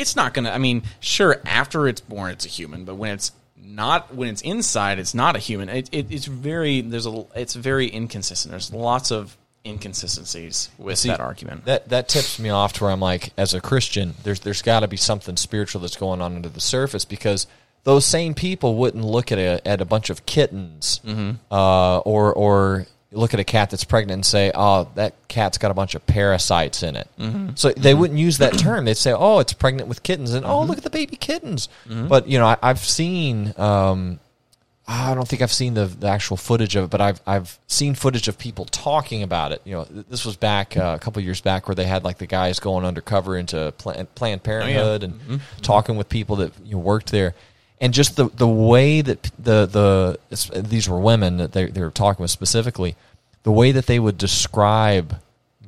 [0.02, 3.32] it's not gonna i mean sure after it's born it's a human but when it's
[3.64, 5.70] not when it's inside it's not a human.
[5.70, 8.52] It, it, it's very there's a it's very inconsistent.
[8.52, 11.66] There's lots of inconsistencies with See, that argument.
[11.66, 14.82] That that tips me off to where I'm like, as a Christian, there's there's got
[14.82, 17.48] to be something spiritual that's going on under the surface because
[17.84, 21.32] those same people wouldn't look at a at a bunch of kittens, Mm-hmm.
[21.54, 25.72] uh, or or look at a cat that's pregnant and say, "Oh, that cat's got
[25.72, 27.50] a bunch of parasites in it." Mm-hmm.
[27.56, 28.86] So they wouldn't use that term.
[28.86, 30.54] They'd say, "Oh, it's pregnant with kittens," and Mm-hmm.
[30.54, 33.54] "Oh, look at the baby kittens." But you know, I, I've seen.
[33.58, 34.20] Um,
[34.88, 37.96] I don't think I've seen the, the actual footage of it, but I've I've seen
[37.96, 39.62] footage of people talking about it.
[39.64, 42.26] You know, this was back uh, a couple years back where they had like the
[42.28, 47.36] guys going undercover into Planned Parenthood and talking with people that you know, worked there,
[47.82, 51.90] and just the the way that the the these were women that they they were
[51.92, 52.96] talking with specifically,
[53.44, 55.20] the way that they would describe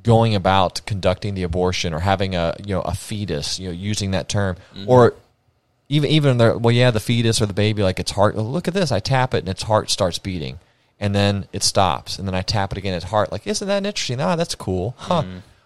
[0.03, 4.11] going about conducting the abortion or having a you know a fetus, you know, using
[4.11, 4.55] that term
[4.87, 5.15] or
[5.89, 8.73] even even the well yeah the fetus or the baby like its heart look at
[8.73, 10.57] this i tap it and its heart starts beating
[10.99, 13.85] and then it stops and then i tap it again its heart like isn't that
[13.85, 14.21] interesting?
[14.21, 14.95] Ah that's cool.
[14.97, 15.23] Huh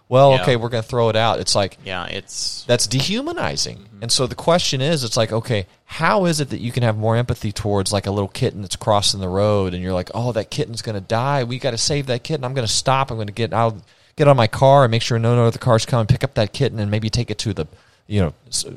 [0.08, 0.42] well Yeah.
[0.42, 1.40] okay we're going to throw it out.
[1.40, 3.78] It's like yeah it's that's dehumanizing.
[3.78, 4.02] Mm-hmm.
[4.02, 6.96] And so the question is it's like okay how is it that you can have
[6.96, 10.32] more empathy towards like a little kitten that's crossing the road and you're like oh
[10.32, 11.44] that kitten's going to die.
[11.44, 12.44] We got to save that kitten.
[12.44, 13.10] I'm going to stop.
[13.10, 13.76] I'm going to get out
[14.16, 16.52] get on my car and make sure no other cars come and pick up that
[16.52, 17.66] kitten and maybe take it to the
[18.08, 18.32] you know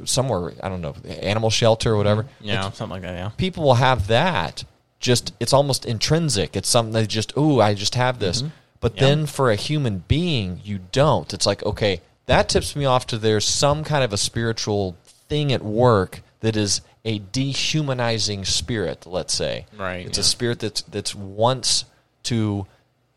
[0.06, 2.24] somewhere i don't know animal shelter or whatever.
[2.24, 2.46] Mm-hmm.
[2.46, 3.30] Yeah something like that yeah.
[3.38, 4.64] people will have that.
[5.00, 6.56] Just it's almost intrinsic.
[6.56, 8.50] It's something they just ooh i just have this mm-hmm.
[8.82, 8.96] But.
[8.96, 9.02] Yeah.
[9.02, 13.18] then for a human being you don't it's like okay that tips me off to
[13.18, 14.96] there's some kind of a spiritual
[15.30, 20.22] thing at work that is a dehumanizing spirit let's say Right, it's yeah.
[20.22, 21.86] a spirit that's that's wants
[22.24, 22.66] to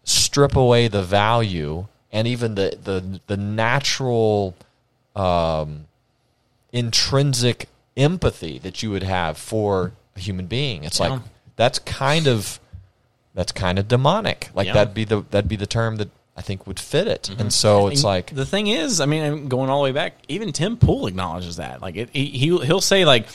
[0.04, 4.54] strip away the value and even the the the natural
[5.16, 5.86] um,
[6.72, 10.84] intrinsic empathy that you would have for a human being.
[10.84, 11.08] It's Yeah.
[11.08, 11.20] like
[11.56, 12.58] that's kind of
[13.34, 14.50] that's kind of demonic.
[14.54, 14.70] Like Yeah.
[14.72, 14.78] Mm-hmm.
[14.78, 17.28] that'd be the that'd be the term that I think would fit it.
[17.38, 19.92] And so it's And like the thing is, I mean, I'm going all the way
[19.92, 20.14] back.
[20.28, 21.80] Even Tim Pool acknowledges that.
[21.80, 22.26] Like it, he
[22.58, 23.26] he'll, say like,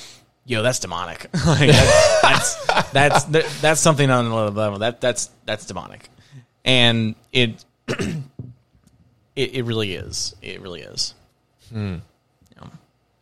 [0.46, 4.80] "Yo, that's demonic." like that's, that's that's that- that's something on another level.
[4.80, 6.10] That that's that's demonic,
[6.66, 10.36] and it it, it really is.
[10.42, 11.14] It really is.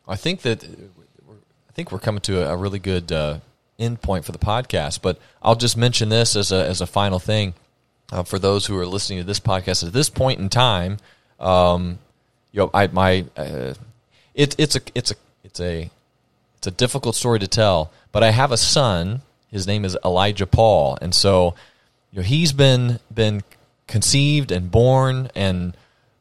[0.09, 3.39] I think that I think we're coming to a, a really good uh,
[3.79, 5.01] end point for the podcast.
[5.01, 7.53] But I'll just mention this as a as a final thing
[8.11, 10.97] uh, for those who are listening to this podcast at this point in time.
[11.39, 11.99] Um,
[12.51, 13.73] you know, I my uh,
[14.33, 15.89] it, it's a it's a it's a
[16.57, 17.91] it's a difficult story to tell.
[18.11, 19.21] But I have a son.
[19.51, 21.55] His name is Elijah Paul, and so
[22.11, 23.43] you know he's been been
[23.87, 25.75] conceived and born and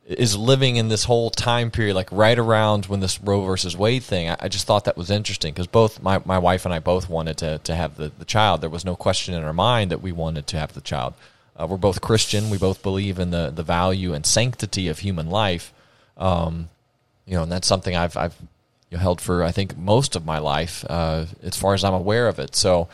[0.07, 4.05] is living in this whole time period, like right around when this Roe versus Wade
[4.05, 4.31] thing.
[4.31, 7.11] I, I just thought that was interesting because both my, my wife and I both
[7.11, 8.61] wanted to, to have the, the child.
[8.61, 11.15] There was no question in our mind that we wanted to have the child.
[11.57, 12.51] Uh, we're both Christian.
[12.51, 15.73] We both believe in the, the value and sanctity of human life.
[16.17, 16.69] Um,
[17.25, 18.37] you know, and that's something I've, I've
[18.91, 21.95] you know, held for, I think, most of my life, uh, as far as I'm
[21.95, 22.55] aware of it.
[22.55, 22.89] So,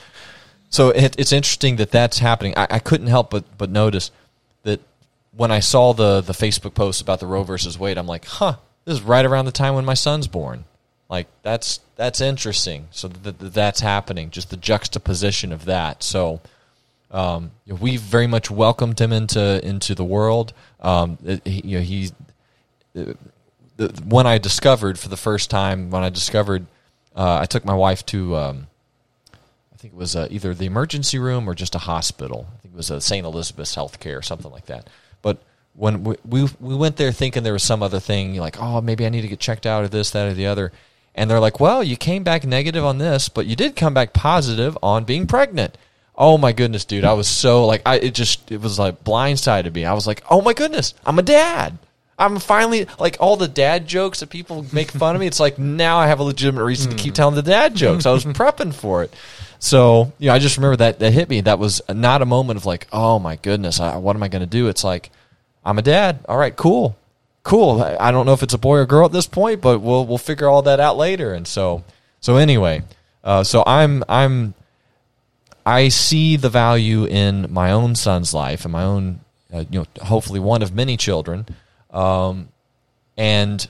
[0.71, 2.55] so it, it's interesting that that's happening.
[2.57, 4.11] I, I couldn't help but, but notice
[4.63, 4.81] that
[5.35, 8.57] when I saw the the Facebook post about the Roe versus Wade, I'm like, huh,
[8.85, 10.65] this is right around the time when my son's born.
[11.09, 12.89] Like that's that's interesting.
[12.91, 14.31] So that that that's happening.
[14.31, 16.03] Just the juxtaposition of that.
[16.03, 16.41] So
[17.11, 20.53] um, we very much welcomed him into into the world.
[20.81, 22.11] Um, it- he, you know, he
[22.95, 23.17] the,
[24.05, 26.67] when I discovered for the first time when I discovered,
[27.17, 28.37] uh, I took my wife to.
[28.37, 28.67] Um,
[29.73, 32.47] I think it was uh, either the emergency room or just a hospital.
[32.55, 33.27] I think it was a St.
[33.27, 34.89] Elizabeth's Healthcare or something like that.
[35.23, 35.43] But
[35.75, 39.07] when we, we we went there thinking there was some other thing, like oh maybe
[39.07, 40.73] I need to get checked out or this that or the other,
[41.15, 44.13] and they're like, "Well, you came back negative on this, but you did come back
[44.13, 45.79] positive on being pregnant."
[46.15, 47.05] Oh my goodness, dude!
[47.05, 49.87] I was so like, I it just it was like blindsided me.
[49.87, 51.79] I was like, "Oh my goodness, I'm a dad."
[52.23, 55.27] I'm finally like all the dad jokes that people make fun of me.
[55.27, 58.07] It's like now I have a legitimate reason to keep telling the dad jokes.
[58.07, 59.13] I was prepping for it.
[59.59, 61.41] So, you know, I just remember that that hit me.
[61.41, 64.41] That was not a moment of like, oh my goodness, I, what am I going
[64.41, 64.69] to do?
[64.69, 65.11] It's like,
[65.65, 66.19] I'm a dad.
[66.29, 66.97] All right, cool,
[67.43, 67.83] cool.
[67.83, 70.07] I, I don't know if it's a boy or girl at this point, but we'll
[70.07, 71.33] we'll figure all that out later.
[71.33, 71.85] And so,
[72.21, 72.83] so anyway,
[73.23, 74.55] uh, so I'm I'm
[75.65, 79.21] I see the value in my own son's life and my own,
[79.53, 81.47] uh, you know, hopefully one of many children,
[81.93, 82.49] um,
[83.17, 83.69] and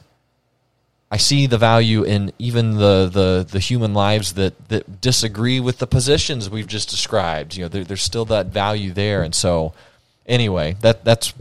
[1.10, 5.78] I see the value in even the, the, the human lives that, that disagree with
[5.78, 7.54] the positions we've just described.
[7.54, 9.74] You know, there, there's still that value there, and so
[10.26, 11.34] anyway, that that's.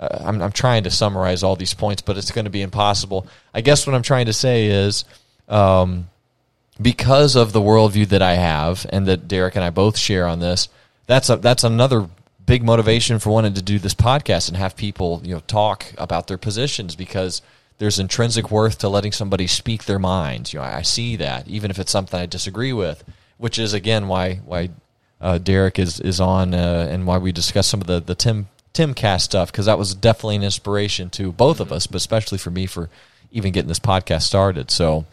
[0.00, 3.26] Uh, I'm, I'm trying to summarize all these points, but it's going to be impossible.
[3.52, 5.04] I guess what I'm trying to say is,
[5.48, 6.08] um,
[6.80, 10.38] because of the worldview that I have and that Derrick and I both share on
[10.38, 10.68] this,
[11.08, 12.08] that's a that's another
[12.48, 16.28] big motivation for wanting to do this podcast and have people you know talk about
[16.28, 17.42] their positions because
[17.76, 20.52] there's intrinsic worth to letting somebody speak their minds.
[20.52, 23.04] You know, I see that even if it's something I disagree with,
[23.36, 24.70] which is again why why
[25.20, 28.48] uh, Derrick is is on uh, and why we discuss some of the the Tim
[28.72, 32.50] Timcast stuff because that was definitely an inspiration to both of us, but especially for
[32.50, 32.88] me for
[33.30, 34.70] even getting this podcast started.
[34.70, 35.04] So.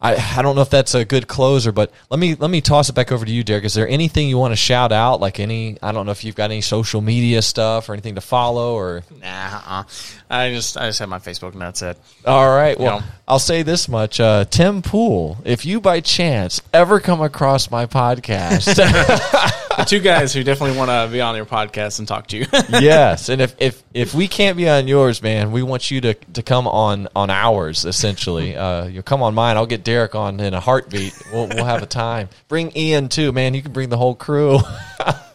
[0.00, 2.88] I, I don't know if that's a good closer, but let me let me toss
[2.88, 3.64] it back over to you, Derrick.
[3.64, 5.20] Is there anything you want to shout out?
[5.20, 8.20] Like any, I don't know if you've got any social media stuff or anything to
[8.20, 9.84] follow, or Nah, uh-uh.
[10.30, 11.98] I just I just have my Facebook and that's it.
[12.24, 12.78] all right.
[12.78, 13.06] Well, know.
[13.26, 15.38] I'll say this much: uh, Tim Pool.
[15.44, 18.78] If you by chance ever come across my podcast,
[19.78, 22.46] The two guys who definitely want to be on your podcast and talk to you.
[22.68, 26.14] yes, and if, if if we can't be on yours, man, we want you to
[26.14, 27.84] to come on on ours.
[27.84, 29.56] Essentially, uh, you come on mine.
[29.56, 31.14] I'll get Derrick on in a heartbeat.
[31.32, 32.28] We'll we'll have a time.
[32.48, 33.54] Bring Ian too, man.
[33.54, 34.58] You can bring the whole crew.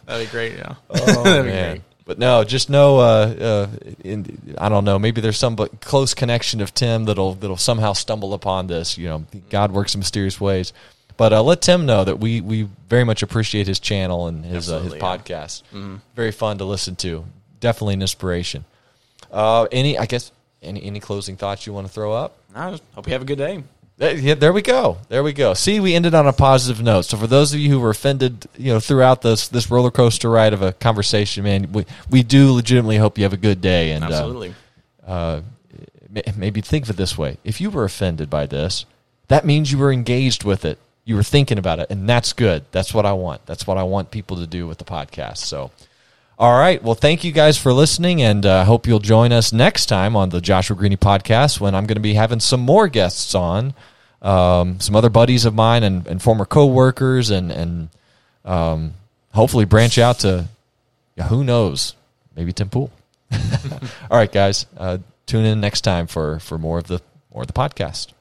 [0.06, 0.56] That'd be great.
[0.56, 0.74] Yeah.
[0.90, 1.70] Oh That'd be man.
[1.72, 1.82] great.
[2.04, 2.98] But no, just know.
[2.98, 3.68] Uh, uh,
[4.04, 4.98] in, I don't know.
[4.98, 8.98] Maybe there's some but close connection of Tim that'll that'll somehow stumble upon this.
[8.98, 10.74] You know, God works in mysterious ways.
[11.16, 14.68] But uh, let Tim know that we, we very much appreciate his channel and his
[14.70, 15.16] uh, his Absolutely, yeah.
[15.16, 16.00] podcast.
[16.16, 17.24] Very fun to listen to.
[17.60, 18.64] Definitely an inspiration.
[19.30, 20.32] Uh, any, I guess,
[20.62, 22.36] any any closing thoughts you want to throw up?
[22.54, 23.62] I just hope you have a good day.
[24.00, 24.98] Uh, Yeah, there we go.
[25.08, 25.54] There we go.
[25.54, 27.04] See, we ended on a positive note.
[27.04, 30.28] So for those of you who were offended, you know, throughout this this roller coaster
[30.28, 33.92] ride of a conversation, man, we we do legitimately hope you have a good day.
[33.92, 34.54] And uh, Absolutely.
[35.06, 35.42] uh,
[36.10, 38.84] ma- maybe think of it this way: if you were offended by this,
[39.28, 40.78] that means you were engaged with it.
[41.04, 42.64] You were thinking about it, and that's good.
[42.72, 43.44] That's what I want.
[43.46, 45.38] That's what I want people to do with the podcast.
[45.38, 45.70] So.
[46.36, 46.82] All right.
[46.82, 50.16] Well, thank you guys for listening, and I uh, hope you'll join us next time
[50.16, 53.72] on the Joshua Greaney podcast when I'm going to be having some more guests on,
[54.20, 57.88] um, some other buddies of mine and, and former coworkers, and and
[58.44, 58.94] um,
[59.32, 60.48] hopefully branch out to
[61.28, 61.94] who knows,
[62.34, 62.90] maybe Tim Pool.
[64.10, 67.00] All right, guys, uh, tune in next time for for more of the
[67.32, 68.13] more of the podcast.